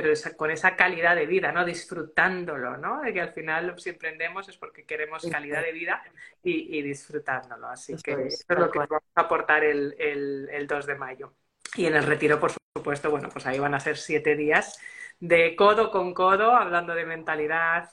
pero 0.01 0.15
con 0.37 0.53
esa 0.53 0.77
calidad 0.77 1.17
de 1.17 1.27
vida, 1.27 1.51
¿no? 1.51 1.65
Disfrutándolo, 1.65 2.77
¿no? 2.77 3.01
De 3.01 3.13
que 3.13 3.21
al 3.21 3.33
final 3.33 3.75
si 3.81 3.91
emprendemos 3.91 4.49
es 4.49 4.57
porque 4.57 4.85
queremos 4.85 5.27
calidad 5.29 5.61
de 5.61 5.73
vida 5.73 6.01
y, 6.41 6.81
disfrutándolo. 6.83 7.67
Así 7.67 7.97
que 8.01 8.13
eso 8.13 8.45
es 8.49 8.59
lo 8.59 8.71
que 8.71 8.79
vamos 8.79 9.03
a 9.17 9.23
aportar 9.23 9.65
el, 9.65 9.97
el, 9.99 10.67
2 10.69 10.87
de 10.87 10.95
mayo. 10.95 11.35
Y 11.75 11.87
en 11.87 11.97
el 11.97 12.05
retiro, 12.05 12.39
por 12.39 12.53
supuesto, 12.77 13.11
bueno, 13.11 13.29
pues 13.29 13.45
ahí 13.47 13.59
van 13.59 13.75
a 13.75 13.81
ser 13.81 13.97
siete 13.97 14.37
días 14.37 14.79
de 15.19 15.57
codo 15.57 15.91
con 15.91 16.15
codo, 16.15 16.55
hablando 16.55 16.95
de 16.95 17.05
mentalidad, 17.05 17.91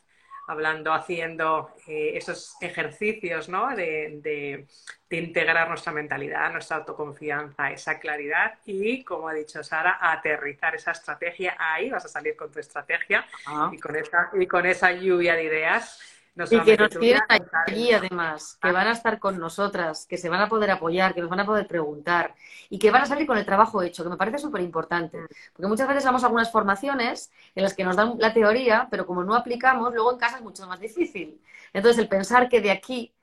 hablando, 0.47 0.93
haciendo 0.93 1.71
eh, 1.87 2.11
esos 2.15 2.55
ejercicios 2.61 3.49
¿no? 3.49 3.75
de, 3.75 4.19
de, 4.21 4.67
integrar 5.17 5.69
nuestra 5.69 5.93
mentalidad, 5.93 6.51
nuestra 6.51 6.77
autoconfianza, 6.77 7.71
esa 7.71 7.99
claridad 7.99 8.55
y, 8.65 9.01
como 9.05 9.29
ha 9.29 9.33
dicho 9.33 9.63
Sara, 9.63 9.97
aterrizar 10.01 10.75
esa 10.75 10.91
estrategia. 10.91 11.55
Ahí 11.57 11.89
vas 11.89 12.03
a 12.03 12.09
salir 12.09 12.35
con 12.35 12.51
tu 12.51 12.59
estrategia 12.59 13.25
ah. 13.45 13.71
y, 13.71 13.79
con 13.79 13.95
esa, 13.95 14.29
y 14.33 14.45
con 14.45 14.65
esa 14.65 14.91
lluvia 14.91 15.35
de 15.35 15.43
ideas 15.43 16.01
y 16.51 16.61
que 16.61 16.77
nos 16.77 16.89
tienen 16.89 17.21
allí 17.29 17.93
además, 17.93 18.57
que 18.61 18.71
van 18.71 18.87
a 18.87 18.91
estar 18.91 19.19
con 19.19 19.39
nosotras, 19.39 20.05
que 20.05 20.17
se 20.17 20.27
van 20.27 20.41
a 20.41 20.49
poder 20.49 20.69
apoyar, 20.71 21.13
que 21.13 21.21
nos 21.21 21.29
van 21.29 21.39
a 21.39 21.45
poder 21.45 21.67
preguntar 21.67 22.35
y 22.69 22.77
que 22.77 22.91
van 22.91 23.03
a 23.03 23.05
salir 23.05 23.25
con 23.25 23.37
el 23.37 23.45
trabajo 23.45 23.81
hecho, 23.81 24.03
que 24.03 24.09
me 24.09 24.17
parece 24.17 24.39
súper 24.39 24.61
importante. 24.61 25.17
Porque 25.53 25.67
muchas 25.67 25.87
veces 25.87 26.03
vamos 26.03 26.23
a 26.23 26.27
algunas 26.27 26.51
formaciones 26.51 27.31
en 27.55 27.63
las 27.63 27.73
que 27.73 27.85
nos 27.85 27.95
dan 27.95 28.15
la 28.19 28.33
teoría, 28.33 28.87
pero 28.91 29.05
como 29.05 29.23
no 29.23 29.35
aplicamos, 29.35 29.93
luego 29.93 30.11
en 30.11 30.17
casa 30.17 30.37
es 30.37 30.43
mucho 30.43 30.67
más 30.67 30.79
difícil. 30.79 31.41
Entonces, 31.71 32.01
el 32.01 32.09
pensar 32.09 32.49
que 32.49 32.59
de 32.61 32.71
aquí, 32.71 33.13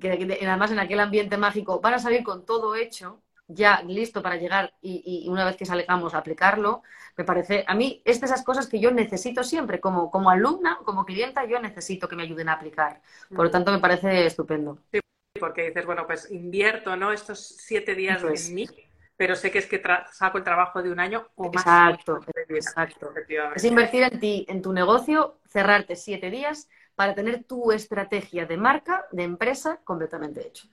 que 0.00 0.38
además 0.42 0.70
en 0.70 0.78
aquel 0.78 1.00
ambiente 1.00 1.36
mágico, 1.36 1.80
van 1.80 1.94
a 1.94 1.98
salir 1.98 2.24
con 2.24 2.46
todo 2.46 2.74
hecho, 2.76 3.20
ya 3.46 3.82
listo 3.82 4.22
para 4.22 4.36
llegar 4.36 4.74
y, 4.80 5.26
una 5.28 5.44
vez 5.44 5.56
que 5.56 5.66
salgamos 5.66 6.14
a 6.14 6.18
aplicarlo, 6.18 6.82
me 7.16 7.24
parece, 7.24 7.64
a 7.66 7.74
mí 7.74 8.02
es 8.04 8.20
de 8.20 8.26
esas 8.26 8.42
cosas 8.42 8.66
que 8.68 8.80
yo 8.80 8.90
necesito 8.90 9.44
siempre, 9.44 9.80
como, 9.80 10.10
como 10.10 10.30
alumna, 10.30 10.78
como 10.84 11.04
clienta, 11.04 11.44
yo 11.44 11.60
necesito 11.60 12.08
que 12.08 12.16
me 12.16 12.22
ayuden 12.22 12.48
a 12.48 12.54
aplicar. 12.54 13.00
Por 13.28 13.46
lo 13.46 13.50
tanto, 13.50 13.70
me 13.70 13.78
parece 13.78 14.26
estupendo. 14.26 14.78
Sí, 14.90 15.00
porque 15.38 15.66
dices, 15.68 15.86
bueno, 15.86 16.06
pues 16.06 16.30
invierto, 16.30 16.96
¿no? 16.96 17.12
Estos 17.12 17.40
siete 17.40 17.94
días 17.94 18.22
en 18.22 18.54
mí, 18.54 18.68
pero 19.16 19.36
sé 19.36 19.50
que 19.50 19.58
es 19.58 19.66
que 19.66 19.82
saco 20.12 20.38
el 20.38 20.44
trabajo 20.44 20.82
de 20.82 20.90
un 20.90 21.00
año 21.00 21.28
o 21.34 21.52
más. 21.52 21.64
Exacto, 21.64 22.20
exacto. 22.48 23.12
Es 23.54 23.64
invertir 23.64 24.04
en 24.04 24.20
ti, 24.20 24.46
en 24.48 24.62
tu 24.62 24.72
negocio, 24.72 25.38
cerrarte 25.46 25.96
siete 25.96 26.30
días 26.30 26.68
para 26.94 27.14
tener 27.14 27.44
tu 27.44 27.72
estrategia 27.72 28.46
de 28.46 28.56
marca, 28.56 29.06
de 29.10 29.24
empresa, 29.24 29.80
completamente 29.84 30.46
hecho. 30.46 30.68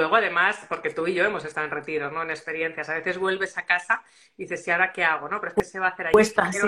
Luego, 0.00 0.16
además, 0.16 0.64
porque 0.66 0.88
tú 0.88 1.06
y 1.06 1.12
yo 1.12 1.24
hemos 1.24 1.44
estado 1.44 1.66
en 1.66 1.72
retiro, 1.72 2.10
¿no? 2.10 2.22
En 2.22 2.30
experiencias. 2.30 2.88
A 2.88 2.94
veces 2.94 3.18
vuelves 3.18 3.58
a 3.58 3.66
casa 3.66 4.02
y 4.38 4.44
dices, 4.44 4.66
¿y 4.66 4.70
ahora 4.70 4.92
qué 4.92 5.04
hago? 5.04 5.28
¿no? 5.28 5.38
Pero 5.40 5.50
es 5.50 5.54
que 5.56 5.64
se 5.66 5.78
va 5.78 5.88
a 5.88 5.90
hacer 5.90 6.06
ahí. 6.06 6.12
Cuesta, 6.12 6.50
sí, 6.50 6.58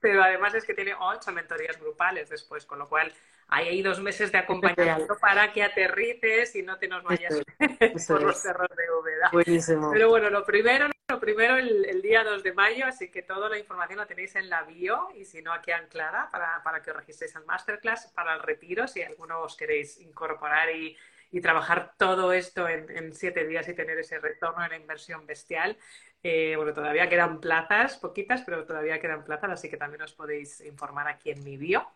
pero 0.00 0.20
además 0.20 0.52
es 0.54 0.64
que 0.64 0.74
tiene 0.74 0.94
ocho 0.98 1.30
mentorías 1.30 1.78
grupales 1.78 2.28
después, 2.28 2.66
con 2.66 2.80
lo 2.80 2.88
cual 2.88 3.12
hay 3.46 3.68
ahí 3.68 3.82
dos 3.82 4.00
meses 4.00 4.32
de 4.32 4.38
acompañamiento 4.38 5.16
para 5.20 5.52
que 5.52 5.62
aterrices 5.62 6.56
y 6.56 6.62
no 6.62 6.76
te 6.76 6.88
nos 6.88 7.04
vayas 7.04 7.40
por 8.08 8.22
los 8.22 8.36
cerros 8.36 8.68
de 8.70 8.90
Úbeda. 9.00 9.30
Buenísimo. 9.32 9.92
Pero 9.92 10.08
bueno, 10.08 10.28
lo 10.28 10.44
primero, 10.44 10.88
lo 11.08 11.20
primero 11.20 11.56
el, 11.56 12.02
día 12.02 12.24
2 12.24 12.42
de 12.42 12.52
mayo, 12.52 12.84
así 12.84 13.12
que 13.12 13.22
toda 13.22 13.48
la 13.48 13.58
información 13.60 14.00
la 14.00 14.06
tenéis 14.06 14.34
en 14.34 14.50
la 14.50 14.64
bio 14.64 15.10
y 15.14 15.24
si 15.24 15.40
no 15.40 15.52
aquí 15.52 15.70
anclada 15.70 16.28
para, 16.32 16.60
para 16.64 16.82
que 16.82 16.90
os 16.90 16.96
registréis 16.96 17.36
al 17.36 17.46
masterclass, 17.46 18.08
para 18.08 18.34
el 18.34 18.40
retiro, 18.40 18.88
si 18.88 19.02
alguno 19.02 19.40
os 19.40 19.56
queréis 19.56 20.00
incorporar 20.00 20.68
y 20.74 20.96
y 21.34 21.40
trabajar 21.40 21.94
todo 21.98 22.32
esto 22.32 22.68
en, 22.68 23.12
siete 23.12 23.44
días 23.44 23.68
y 23.68 23.74
tener 23.74 23.98
ese 23.98 24.20
retorno 24.20 24.62
en 24.62 24.70
la 24.70 24.76
inversión 24.76 25.26
bestial. 25.26 25.76
Eh, 26.22 26.54
bueno, 26.56 26.72
todavía 26.72 27.08
quedan 27.08 27.40
plazas, 27.40 27.96
poquitas, 27.98 28.42
pero 28.42 28.64
todavía 28.64 29.00
quedan 29.00 29.24
plazas, 29.24 29.50
así 29.50 29.68
que 29.68 29.76
también 29.76 30.02
os 30.02 30.14
podéis 30.14 30.60
informar 30.60 31.08
aquí 31.08 31.32
en 31.32 31.42
mi 31.42 31.56
bio. 31.56 31.88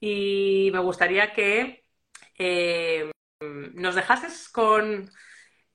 Y 0.00 0.70
me 0.72 0.78
gustaría 0.78 1.34
que 1.34 1.84
eh, 2.38 3.12
nos 3.74 3.94
dejases 3.94 4.48
con 4.48 5.10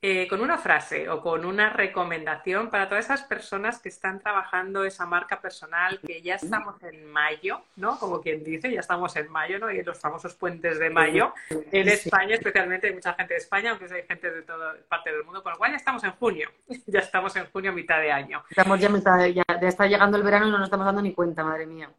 eh, 0.06 0.28
con 0.28 0.42
una 0.42 0.58
frase 0.58 1.08
o 1.08 1.22
con 1.22 1.46
una 1.46 1.70
recomendación 1.70 2.70
para 2.70 2.90
todas 2.90 3.06
esas 3.06 3.22
personas 3.22 3.80
que 3.80 3.88
están 3.88 4.20
trabajando 4.20 4.84
esa 4.84 5.06
marca 5.06 5.40
personal, 5.40 5.98
que 6.06 6.22
ya 6.22 6.36
estamos 6.36 6.76
en 6.84 7.10
mayo, 7.10 7.62
¿no? 7.78 7.98
Como 7.98 8.20
quien 8.20 8.44
dice, 8.44 8.70
ya 8.70 8.82
estamos 8.82 9.16
en 9.16 9.32
mayo, 9.32 9.60
¿no? 9.60 9.72
Y 9.72 9.80
en 9.80 9.86
los 9.86 9.98
famosos 9.98 10.34
puentes 10.36 10.78
de 10.78 10.90
mayo. 10.90 11.34
En 11.72 11.88
España, 11.88 12.36
especialmente, 12.36 12.88
hay 12.88 12.96
mucha 12.96 13.14
gente 13.14 13.36
de 13.36 13.40
España, 13.40 13.72
aunque 13.72 13.86
hay 13.86 14.04
gente 14.04 14.30
de 14.30 14.42
toda 14.42 14.76
parte 14.90 15.10
del 15.10 15.24
mundo, 15.24 15.42
con 15.42 15.54
lo 15.54 15.58
cual 15.58 15.72
ya 15.72 15.78
estamos 15.78 16.04
en 16.04 16.12
junio. 16.12 16.50
ya 16.88 17.00
estamos 17.00 17.34
en 17.38 17.46
junio, 17.46 17.72
mitad 17.72 18.02
de 18.02 18.12
año. 18.12 18.44
Estamos 18.50 18.82
ya 18.82 18.90
mitad 18.90 19.18
de, 19.18 19.34
ya, 19.34 19.44
ya 19.48 19.70
está 19.70 19.88
llegando 19.88 20.18
el 20.18 20.24
verano 20.24 20.50
y 20.50 20.52
no 20.52 20.58
nos 20.58 20.68
estamos 20.68 20.86
dando 20.86 21.02
ni 21.02 21.14
cuenta, 21.14 21.46
madre 21.46 21.66
mía. 21.66 21.90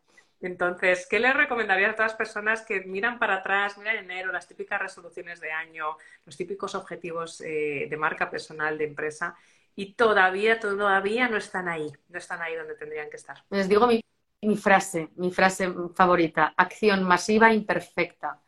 Entonces, 0.45 1.07
¿qué 1.09 1.18
le 1.18 1.32
recomendaría 1.32 1.88
a 1.88 1.95
todas 1.95 2.12
las 2.12 2.18
personas 2.18 2.61
que 2.61 2.82
miran 2.82 3.18
para 3.18 3.36
atrás, 3.36 3.78
miran 3.78 3.97
enero, 3.97 4.30
las 4.30 4.47
típicas 4.47 4.78
resoluciones 4.78 5.40
de 5.40 5.51
año, 5.51 5.97
los 6.26 6.36
típicos 6.36 6.74
objetivos 6.74 7.40
eh, 7.40 7.86
de 7.88 7.97
marca 7.97 8.28
personal, 8.28 8.76
de 8.76 8.84
empresa, 8.84 9.34
y 9.74 9.95
todavía, 9.95 10.61
todavía 10.61 11.28
no 11.30 11.38
están 11.38 11.66
ahí, 11.66 11.90
no 12.11 12.18
están 12.18 12.42
ahí 12.42 12.55
donde 12.57 12.74
tendrían 12.74 13.09
que 13.09 13.16
estar? 13.16 13.42
Les 13.49 13.70
digo 13.70 13.86
mi, 13.86 14.05
mi 14.42 14.57
frase, 14.59 15.09
mi 15.16 15.32
frase 15.32 15.72
favorita, 15.95 16.53
acción 16.57 17.05
masiva 17.05 17.51
imperfecta. 17.53 18.38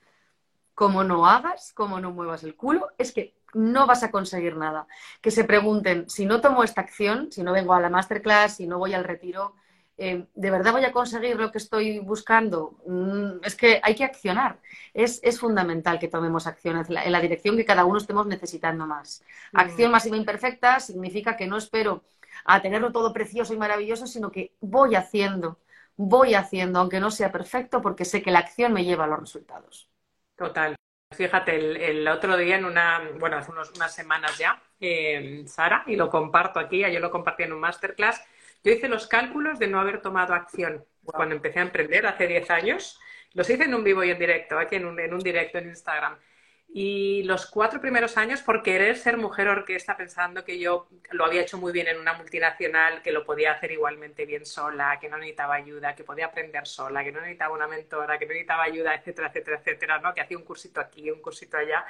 Como 0.74 1.02
no 1.02 1.26
hagas, 1.26 1.72
como 1.72 1.98
no 1.98 2.10
muevas 2.10 2.44
el 2.44 2.56
culo, 2.56 2.90
es 2.98 3.10
que 3.12 3.38
no 3.54 3.86
vas 3.86 4.02
a 4.02 4.10
conseguir 4.10 4.54
nada. 4.56 4.86
Que 5.22 5.30
se 5.30 5.44
pregunten, 5.44 6.10
si 6.10 6.26
no 6.26 6.42
tomo 6.42 6.62
esta 6.62 6.82
acción, 6.82 7.32
si 7.32 7.42
no 7.42 7.54
vengo 7.54 7.72
a 7.72 7.80
la 7.80 7.88
masterclass, 7.88 8.56
si 8.56 8.66
no 8.66 8.78
voy 8.78 8.92
al 8.92 9.04
retiro, 9.04 9.54
eh, 9.98 10.26
¿de 10.34 10.50
verdad 10.50 10.72
voy 10.72 10.84
a 10.84 10.92
conseguir 10.92 11.36
lo 11.36 11.50
que 11.50 11.58
estoy 11.58 11.98
buscando? 12.00 12.78
Mm, 12.86 13.44
es 13.44 13.54
que 13.54 13.80
hay 13.82 13.94
que 13.94 14.04
accionar. 14.04 14.60
Es, 14.92 15.20
fundamental 15.40 15.98
que 15.98 16.08
tomemos 16.08 16.46
acción 16.46 16.76
en 16.76 17.12
la, 17.12 17.20
dirección 17.20 17.56
que 17.56 17.64
cada 17.64 17.84
uno 17.84 17.98
estemos 17.98 18.26
necesitando 18.26 18.86
más. 18.86 19.22
Mm. 19.52 19.58
Acción 19.58 19.90
masiva 19.90 20.16
imperfecta 20.16 20.80
significa 20.80 21.36
que 21.36 21.46
no 21.46 21.56
espero 21.56 22.04
a 22.44 22.60
tenerlo 22.60 22.92
todo 22.92 23.12
precioso 23.12 23.54
y 23.54 23.58
maravilloso, 23.58 24.06
sino 24.06 24.30
que 24.30 24.52
voy 24.60 24.94
haciendo, 24.94 25.58
voy 25.96 26.34
haciendo, 26.34 26.80
aunque 26.80 27.00
no 27.00 27.10
sea 27.10 27.32
perfecto, 27.32 27.80
porque 27.80 28.04
sé 28.04 28.22
que 28.22 28.30
la 28.30 28.40
acción 28.40 28.72
me 28.72 28.84
lleva 28.84 29.04
a 29.04 29.08
los 29.08 29.20
resultados. 29.20 29.88
Total. 30.36 30.76
Fíjate, 31.14 31.90
el, 31.90 32.06
otro 32.08 32.36
día, 32.36 32.56
en 32.56 32.64
una, 32.64 33.00
bueno, 33.18 33.36
hace 33.38 33.52
unas 33.52 33.94
semanas 33.94 34.36
ya, 34.38 34.60
eh, 34.80 35.44
Sara, 35.46 35.84
y 35.86 35.96
lo 35.96 36.10
comparto 36.10 36.58
aquí, 36.58 36.84
ayer 36.84 37.00
lo 37.00 37.12
compartí 37.12 37.44
en 37.44 37.52
un 37.52 37.60
masterclass, 37.60 38.20
yo 38.66 38.72
hice 38.72 38.88
los 38.88 39.06
cálculos 39.06 39.60
de 39.60 39.68
no 39.68 39.78
haber 39.78 40.02
tomado 40.02 40.34
acción 40.34 40.84
cuando 41.04 41.36
empecé 41.36 41.60
a 41.60 41.62
emprender 41.62 42.04
hace 42.04 42.26
10 42.26 42.50
años. 42.50 42.98
Los 43.32 43.48
hice 43.48 43.62
en 43.62 43.74
un 43.76 43.84
vivo 43.84 44.02
y 44.02 44.10
en 44.10 44.18
directo, 44.18 44.58
aquí 44.58 44.74
en 44.74 44.86
un, 44.86 44.98
en 44.98 45.14
un 45.14 45.20
directo 45.20 45.58
en 45.58 45.68
Instagram. 45.68 46.18
Y 46.66 47.22
los 47.22 47.46
cuatro 47.46 47.80
primeros 47.80 48.16
años, 48.16 48.42
por 48.42 48.64
querer 48.64 48.96
ser 48.96 49.18
mujer 49.18 49.46
orquesta, 49.46 49.96
pensando 49.96 50.44
que 50.44 50.58
yo 50.58 50.88
lo 51.12 51.24
había 51.24 51.42
hecho 51.42 51.58
muy 51.58 51.72
bien 51.72 51.86
en 51.86 52.00
una 52.00 52.14
multinacional, 52.14 53.02
que 53.02 53.12
lo 53.12 53.24
podía 53.24 53.52
hacer 53.52 53.70
igualmente 53.70 54.26
bien 54.26 54.44
sola, 54.44 54.98
que 55.00 55.08
no 55.08 55.16
necesitaba 55.16 55.54
ayuda, 55.54 55.94
que 55.94 56.02
podía 56.02 56.26
aprender 56.26 56.66
sola, 56.66 57.04
que 57.04 57.12
no 57.12 57.20
necesitaba 57.20 57.54
una 57.54 57.68
mentora, 57.68 58.18
que 58.18 58.26
no 58.26 58.32
necesitaba 58.32 58.64
ayuda, 58.64 58.96
etcétera, 58.96 59.28
etcétera, 59.28 59.58
etcétera, 59.58 60.00
¿no? 60.00 60.12
Que 60.12 60.22
hacía 60.22 60.36
un 60.36 60.44
cursito 60.44 60.80
aquí, 60.80 61.08
un 61.08 61.22
cursito 61.22 61.56
allá, 61.56 61.86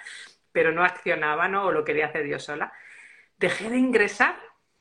pero 0.52 0.72
no 0.72 0.84
accionaba, 0.84 1.48
¿no? 1.48 1.68
O 1.68 1.72
lo 1.72 1.84
quería 1.84 2.08
hacer 2.08 2.26
yo 2.26 2.38
sola. 2.38 2.70
Dejé 3.38 3.70
de 3.70 3.78
ingresar 3.78 4.38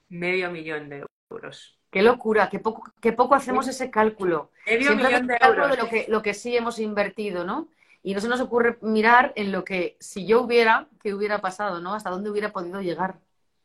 medio 0.10 0.52
millón 0.52 0.90
de 0.90 1.06
euros. 1.30 1.75
Qué 1.96 2.02
locura, 2.02 2.50
qué 2.50 2.60
poco, 2.60 2.92
qué 3.00 3.14
poco 3.14 3.36
hacemos 3.36 3.70
ese 3.70 3.90
cálculo. 3.90 4.52
Medio 4.66 4.98
millón 4.98 5.28
de 5.28 5.38
euros. 5.40 5.72
de 5.72 5.78
lo 5.78 5.88
que, 5.88 6.06
lo 6.10 6.22
que 6.22 6.34
sí 6.34 6.58
hemos 6.58 6.78
invertido, 6.80 7.46
¿no? 7.46 7.70
Y 8.04 8.14
no 8.14 8.20
se 8.20 8.28
nos 8.28 8.42
ocurre 8.42 8.78
mirar 8.82 9.32
en 9.38 9.54
lo 9.54 9.64
que, 9.64 9.96
si 10.02 10.28
yo 10.28 10.42
hubiera, 10.42 10.90
qué 11.02 11.14
hubiera 11.14 11.40
pasado, 11.40 11.80
¿no? 11.80 11.94
Hasta 11.94 12.10
dónde 12.10 12.30
hubiera 12.30 12.52
podido 12.52 12.82
llegar. 12.82 13.16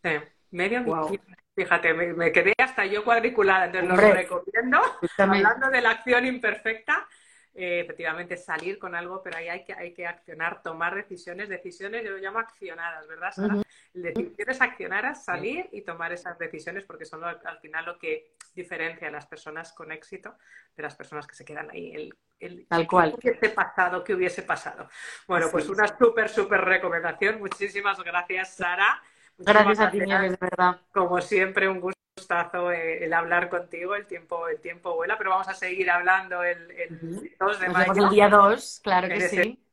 Sí, 0.05 0.11
medio 0.53 0.81
millón. 0.81 1.19
Fíjate, 1.57 1.93
me, 1.93 2.31
quedé 2.31 2.55
hasta 2.57 2.87
yo 2.87 3.03
cuadriculada, 3.03 3.65
entonces 3.65 3.91
lo 3.91 4.13
recomiendo. 4.13 4.81
Hablando 5.19 5.69
de 5.69 5.81
la 5.81 5.91
acción 5.91 6.25
imperfecta, 6.25 7.09
eh, 7.53 7.81
efectivamente 7.81 8.37
salir 8.37 8.79
con 8.79 8.95
algo, 8.95 9.23
pero 9.23 9.37
ahí 9.39 9.49
hay 9.49 9.65
que, 9.65 9.75
hay 9.75 9.93
que 9.93 10.07
accionar, 10.07 10.63
tomar 10.63 10.95
decisiones, 10.95 11.49
decisiones, 11.49 12.05
yo 12.05 12.11
lo 12.11 12.19
llamo 12.19 12.39
accionadas, 12.39 13.09
¿verdad, 13.09 13.33
Sara? 13.33 13.57
Decisiones 13.93 14.61
accionadas, 14.61 15.25
salir 15.25 15.69
y 15.73 15.83
tomar 15.83 16.13
esas 16.13 16.39
decisiones, 16.39 16.85
porque 16.85 17.05
son 17.05 17.25
al 17.25 17.59
final 17.61 17.87
lo 17.87 17.99
que 17.99 18.35
diferencia 18.55 19.09
a 19.09 19.11
las 19.11 19.27
personas 19.27 19.73
con 19.73 19.91
éxito 19.91 20.37
de 20.77 20.83
las 20.83 20.95
personas 20.95 21.27
que 21.27 21.35
se 21.35 21.45
quedan 21.45 21.71
ahí. 21.71 21.93
El, 21.93 22.15
el 22.39 22.67
Tal 22.69 22.87
cual. 22.87 23.17
¿Qué 23.21 23.31
hubiese 23.31 23.51
pasado? 23.51 24.05
¿Qué 24.05 24.15
hubiese 24.15 24.43
pasado? 24.43 24.89
Bueno, 25.27 25.49
pues 25.51 25.69
una 25.69 25.89
súper, 25.99 26.29
súper 26.29 26.61
recomendación. 26.61 27.41
Muchísimas 27.41 28.01
gracias, 28.03 28.55
Sara. 28.55 29.03
gracias 29.39 29.81
a 29.81 29.91
ti, 29.91 29.99
de 29.99 30.37
verdad. 30.41 30.81
Como 30.93 31.21
siempre, 31.21 31.69
un 31.69 31.81
gusto 31.81 32.00
gustazo 32.17 32.71
eh, 32.71 33.05
el 33.05 33.13
hablar 33.13 33.49
contigo, 33.49 33.95
el 33.95 34.07
tiempo, 34.07 34.49
el 34.49 34.61
tiempo 34.61 34.95
vuela, 34.95 35.17
pero 35.17 35.31
vamos 35.31 35.49
a 35.49 35.55
seguir 35.55 35.91
hablando 35.91 36.43
el, 36.43 36.71
el 36.71 37.37
2 37.39 37.61
de 37.61 37.69
mayo. 37.69 38.05
el 38.05 38.11
día 38.11 38.29
2, 38.29 38.81
claro 38.83 39.09
que 39.09 39.21
sí. 39.29 39.65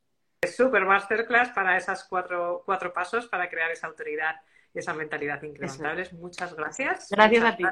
Super 0.48 0.86
masterclass 0.86 1.50
para 1.50 1.78
esas 1.78 2.04
cuatro, 2.04 2.62
cuatro 2.66 2.94
pasos 2.94 3.28
para 3.28 3.50
crear 3.50 3.72
esa 3.72 3.88
autoridad 3.88 4.36
y 4.74 4.80
esa 4.80 4.94
mentalidad 4.94 5.42
incrementales. 5.42 6.14
Muchas 6.14 6.54
gracias. 6.56 7.10
Gracias 7.10 7.44
a 7.44 7.56
ti. 7.58 7.64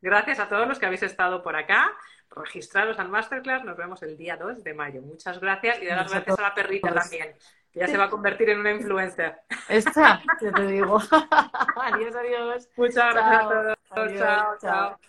Gracias. 0.00 0.38
a 0.38 0.48
todos 0.48 0.66
los 0.66 0.78
que 0.78 0.86
habéis 0.86 1.02
estado 1.02 1.42
por 1.42 1.54
acá. 1.54 1.92
Registraros 2.30 2.98
al 2.98 3.10
masterclass. 3.10 3.62
Nos 3.62 3.76
vemos 3.76 4.02
el 4.02 4.16
día 4.16 4.36
2 4.38 4.64
de 4.64 4.72
mayo. 4.72 5.02
Muchas 5.02 5.38
gracias 5.38 5.82
y 5.82 5.86
dar 5.86 5.98
las 5.98 6.10
gracias 6.10 6.38
a 6.38 6.42
la 6.42 6.54
perrita 6.54 6.94
también 6.94 7.34
ya 7.74 7.86
se 7.86 7.96
va 7.96 8.04
a 8.04 8.10
convertir 8.10 8.50
en 8.50 8.60
una 8.60 8.70
influencer. 8.70 9.40
Esta, 9.68 10.22
que 10.38 10.50
te 10.50 10.66
digo. 10.66 10.98
adiós, 11.76 12.14
adiós. 12.14 12.68
Muchas 12.76 13.14
gracias 13.14 13.44
a 13.44 13.48
todos. 13.48 14.14
chao. 14.18 14.58
chao. 14.60 15.00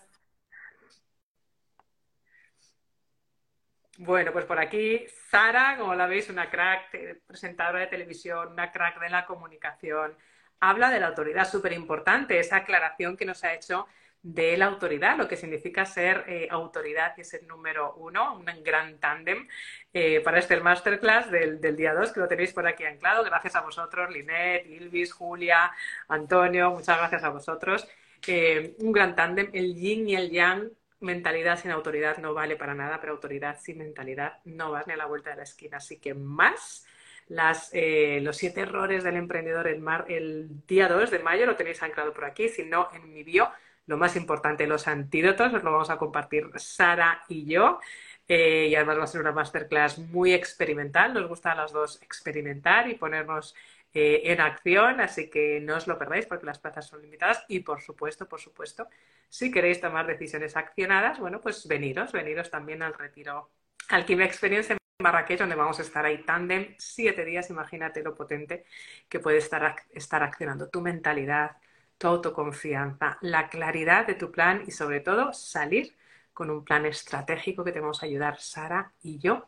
Bueno, 4.01 4.31
pues 4.31 4.45
por 4.45 4.59
aquí 4.59 5.05
Sara, 5.29 5.75
como 5.77 5.93
la 5.93 6.07
veis, 6.07 6.29
una 6.29 6.49
crack, 6.49 6.89
presentadora 7.27 7.79
de 7.79 7.87
televisión, 7.87 8.53
una 8.53 8.71
crack 8.71 8.97
de 9.01 9.09
la 9.09 9.25
comunicación, 9.25 10.15
habla 10.61 10.89
de 10.89 11.01
la 11.01 11.07
autoridad, 11.07 11.45
súper 11.45 11.73
importante, 11.73 12.39
esa 12.39 12.57
aclaración 12.57 13.17
que 13.17 13.25
nos 13.25 13.43
ha 13.43 13.53
hecho 13.53 13.87
de 14.21 14.57
la 14.57 14.65
autoridad, 14.65 15.17
lo 15.17 15.27
que 15.27 15.37
significa 15.37 15.85
ser 15.85 16.25
eh, 16.27 16.47
autoridad 16.51 17.13
y 17.17 17.23
ser 17.23 17.43
número 17.43 17.95
uno, 17.95 18.35
un 18.35 18.45
gran 18.63 18.99
tándem 18.99 19.47
eh, 19.93 20.19
para 20.21 20.39
este 20.39 20.59
masterclass 20.59 21.31
del, 21.31 21.75
día 21.75 21.93
2, 21.93 22.11
que 22.11 22.19
lo 22.19 22.27
tenéis 22.27 22.53
por 22.53 22.67
aquí 22.67 22.83
anclado. 22.83 23.23
Gracias 23.23 23.55
a 23.55 23.61
vosotros, 23.61 24.11
Linet, 24.11 24.65
Ilvis, 24.65 25.13
Julia, 25.13 25.71
Antonio, 26.09 26.71
muchas 26.71 26.97
gracias 26.97 27.23
a 27.23 27.29
vosotros. 27.29 27.87
Eh, 28.27 28.75
un 28.79 28.91
gran 28.91 29.15
tándem, 29.15 29.49
el 29.53 29.73
yin 29.75 30.09
y 30.09 30.15
el 30.15 30.29
yang, 30.31 30.69
mentalidad 30.99 31.57
sin 31.57 31.71
autoridad 31.71 32.17
no 32.17 32.33
vale 32.33 32.57
para 32.57 32.73
nada, 32.73 32.99
pero 32.99 33.13
autoridad 33.13 33.57
sin 33.61 33.77
mentalidad 33.77 34.39
no 34.43 34.71
va 34.71 34.83
ni 34.85 34.93
a 34.93 34.97
la 34.97 35.05
vuelta 35.05 35.29
de 35.29 35.37
la 35.37 35.43
esquina. 35.43 35.77
Así 35.77 35.97
que 35.97 36.13
más 36.13 36.85
los 37.29 38.35
siete 38.37 38.61
errores 38.61 39.03
del 39.03 39.15
emprendedor 39.15 39.67
el, 39.67 39.83
el 40.07 40.65
día 40.65 40.87
2 40.87 41.11
de 41.11 41.19
mayo 41.19 41.45
lo 41.45 41.55
tenéis 41.55 41.81
anclado 41.83 42.11
por 42.11 42.25
aquí, 42.25 42.49
si 42.49 42.65
no 42.65 42.89
en 42.91 43.13
mi 43.13 43.23
bio 43.23 43.49
lo 43.89 43.97
más 43.97 44.15
importante, 44.15 44.67
los 44.67 44.87
antídotos, 44.87 45.51
os 45.51 45.63
lo 45.63 45.71
vamos 45.71 45.89
a 45.89 45.97
compartir 45.97 46.51
Sara 46.55 47.23
y 47.27 47.45
yo. 47.45 47.79
Eh, 48.27 48.67
y 48.69 48.75
además 48.75 48.99
va 48.99 49.03
a 49.05 49.07
ser 49.07 49.21
una 49.21 49.31
masterclass 49.31 49.97
muy 49.97 50.33
experimental. 50.33 51.11
Nos 51.13 51.27
gusta 51.27 51.51
a 51.51 51.55
las 51.55 51.71
dos 51.71 51.99
experimentar 52.03 52.87
y 52.87 52.93
ponernos 52.93 53.55
eh, 53.91 54.21
en 54.25 54.41
acción, 54.41 55.01
así 55.01 55.27
que 55.31 55.59
no 55.59 55.75
os 55.77 55.87
lo 55.87 55.97
perdáis 55.97 56.27
porque 56.27 56.45
las 56.45 56.59
plazas 56.59 56.85
son 56.87 57.01
limitadas. 57.01 57.43
Y 57.47 57.61
por 57.61 57.81
supuesto, 57.81 58.29
por 58.29 58.39
supuesto, 58.39 58.87
si 59.27 59.49
queréis 59.49 59.81
tomar 59.81 60.05
decisiones 60.05 60.55
accionadas, 60.55 61.19
bueno, 61.19 61.41
pues 61.41 61.67
veniros, 61.67 62.11
veniros 62.11 62.51
también 62.51 62.83
al 62.83 62.93
retiro 62.93 63.49
Alquimia 63.89 64.27
Experience 64.27 64.73
en 64.73 64.77
Marrakech, 65.01 65.39
donde 65.39 65.55
vamos 65.55 65.79
a 65.79 65.81
estar 65.81 66.05
ahí 66.05 66.23
tándem 66.23 66.75
siete 66.77 67.25
días. 67.25 67.49
Imagínate 67.49 68.03
lo 68.03 68.13
potente 68.13 68.65
que 69.09 69.19
puede 69.19 69.37
estar, 69.39 69.75
estar 69.89 70.21
accionando 70.21 70.69
tu 70.69 70.81
mentalidad, 70.81 71.57
tu 71.99 72.07
autoconfianza, 72.07 73.19
la 73.21 73.49
claridad 73.49 74.07
de 74.07 74.15
tu 74.15 74.31
plan 74.31 74.63
y 74.65 74.71
sobre 74.71 75.01
todo 75.01 75.33
salir 75.33 75.95
con 76.33 76.49
un 76.49 76.63
plan 76.63 76.85
estratégico 76.85 77.63
que 77.63 77.73
te 77.73 77.81
vamos 77.81 78.01
a 78.01 78.05
ayudar 78.05 78.39
Sara 78.39 78.93
y 79.03 79.19
yo 79.19 79.45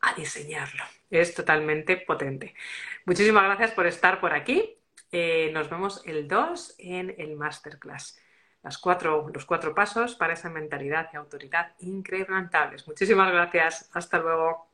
a 0.00 0.12
diseñarlo. 0.14 0.82
Es 1.08 1.34
totalmente 1.34 1.96
potente. 1.96 2.54
Muchísimas 3.06 3.44
gracias 3.44 3.70
por 3.70 3.86
estar 3.86 4.20
por 4.20 4.34
aquí. 4.34 4.76
Eh, 5.12 5.50
nos 5.54 5.70
vemos 5.70 6.02
el 6.04 6.26
2 6.26 6.74
en 6.78 7.14
el 7.18 7.36
masterclass. 7.36 8.18
Las 8.62 8.78
cuatro, 8.78 9.28
los 9.32 9.44
cuatro 9.44 9.74
pasos 9.74 10.14
para 10.16 10.34
esa 10.34 10.48
mentalidad 10.50 11.08
y 11.12 11.16
autoridad 11.16 11.74
incrementables. 11.80 12.86
Muchísimas 12.88 13.32
gracias. 13.32 13.90
Hasta 13.92 14.18
luego. 14.18 14.68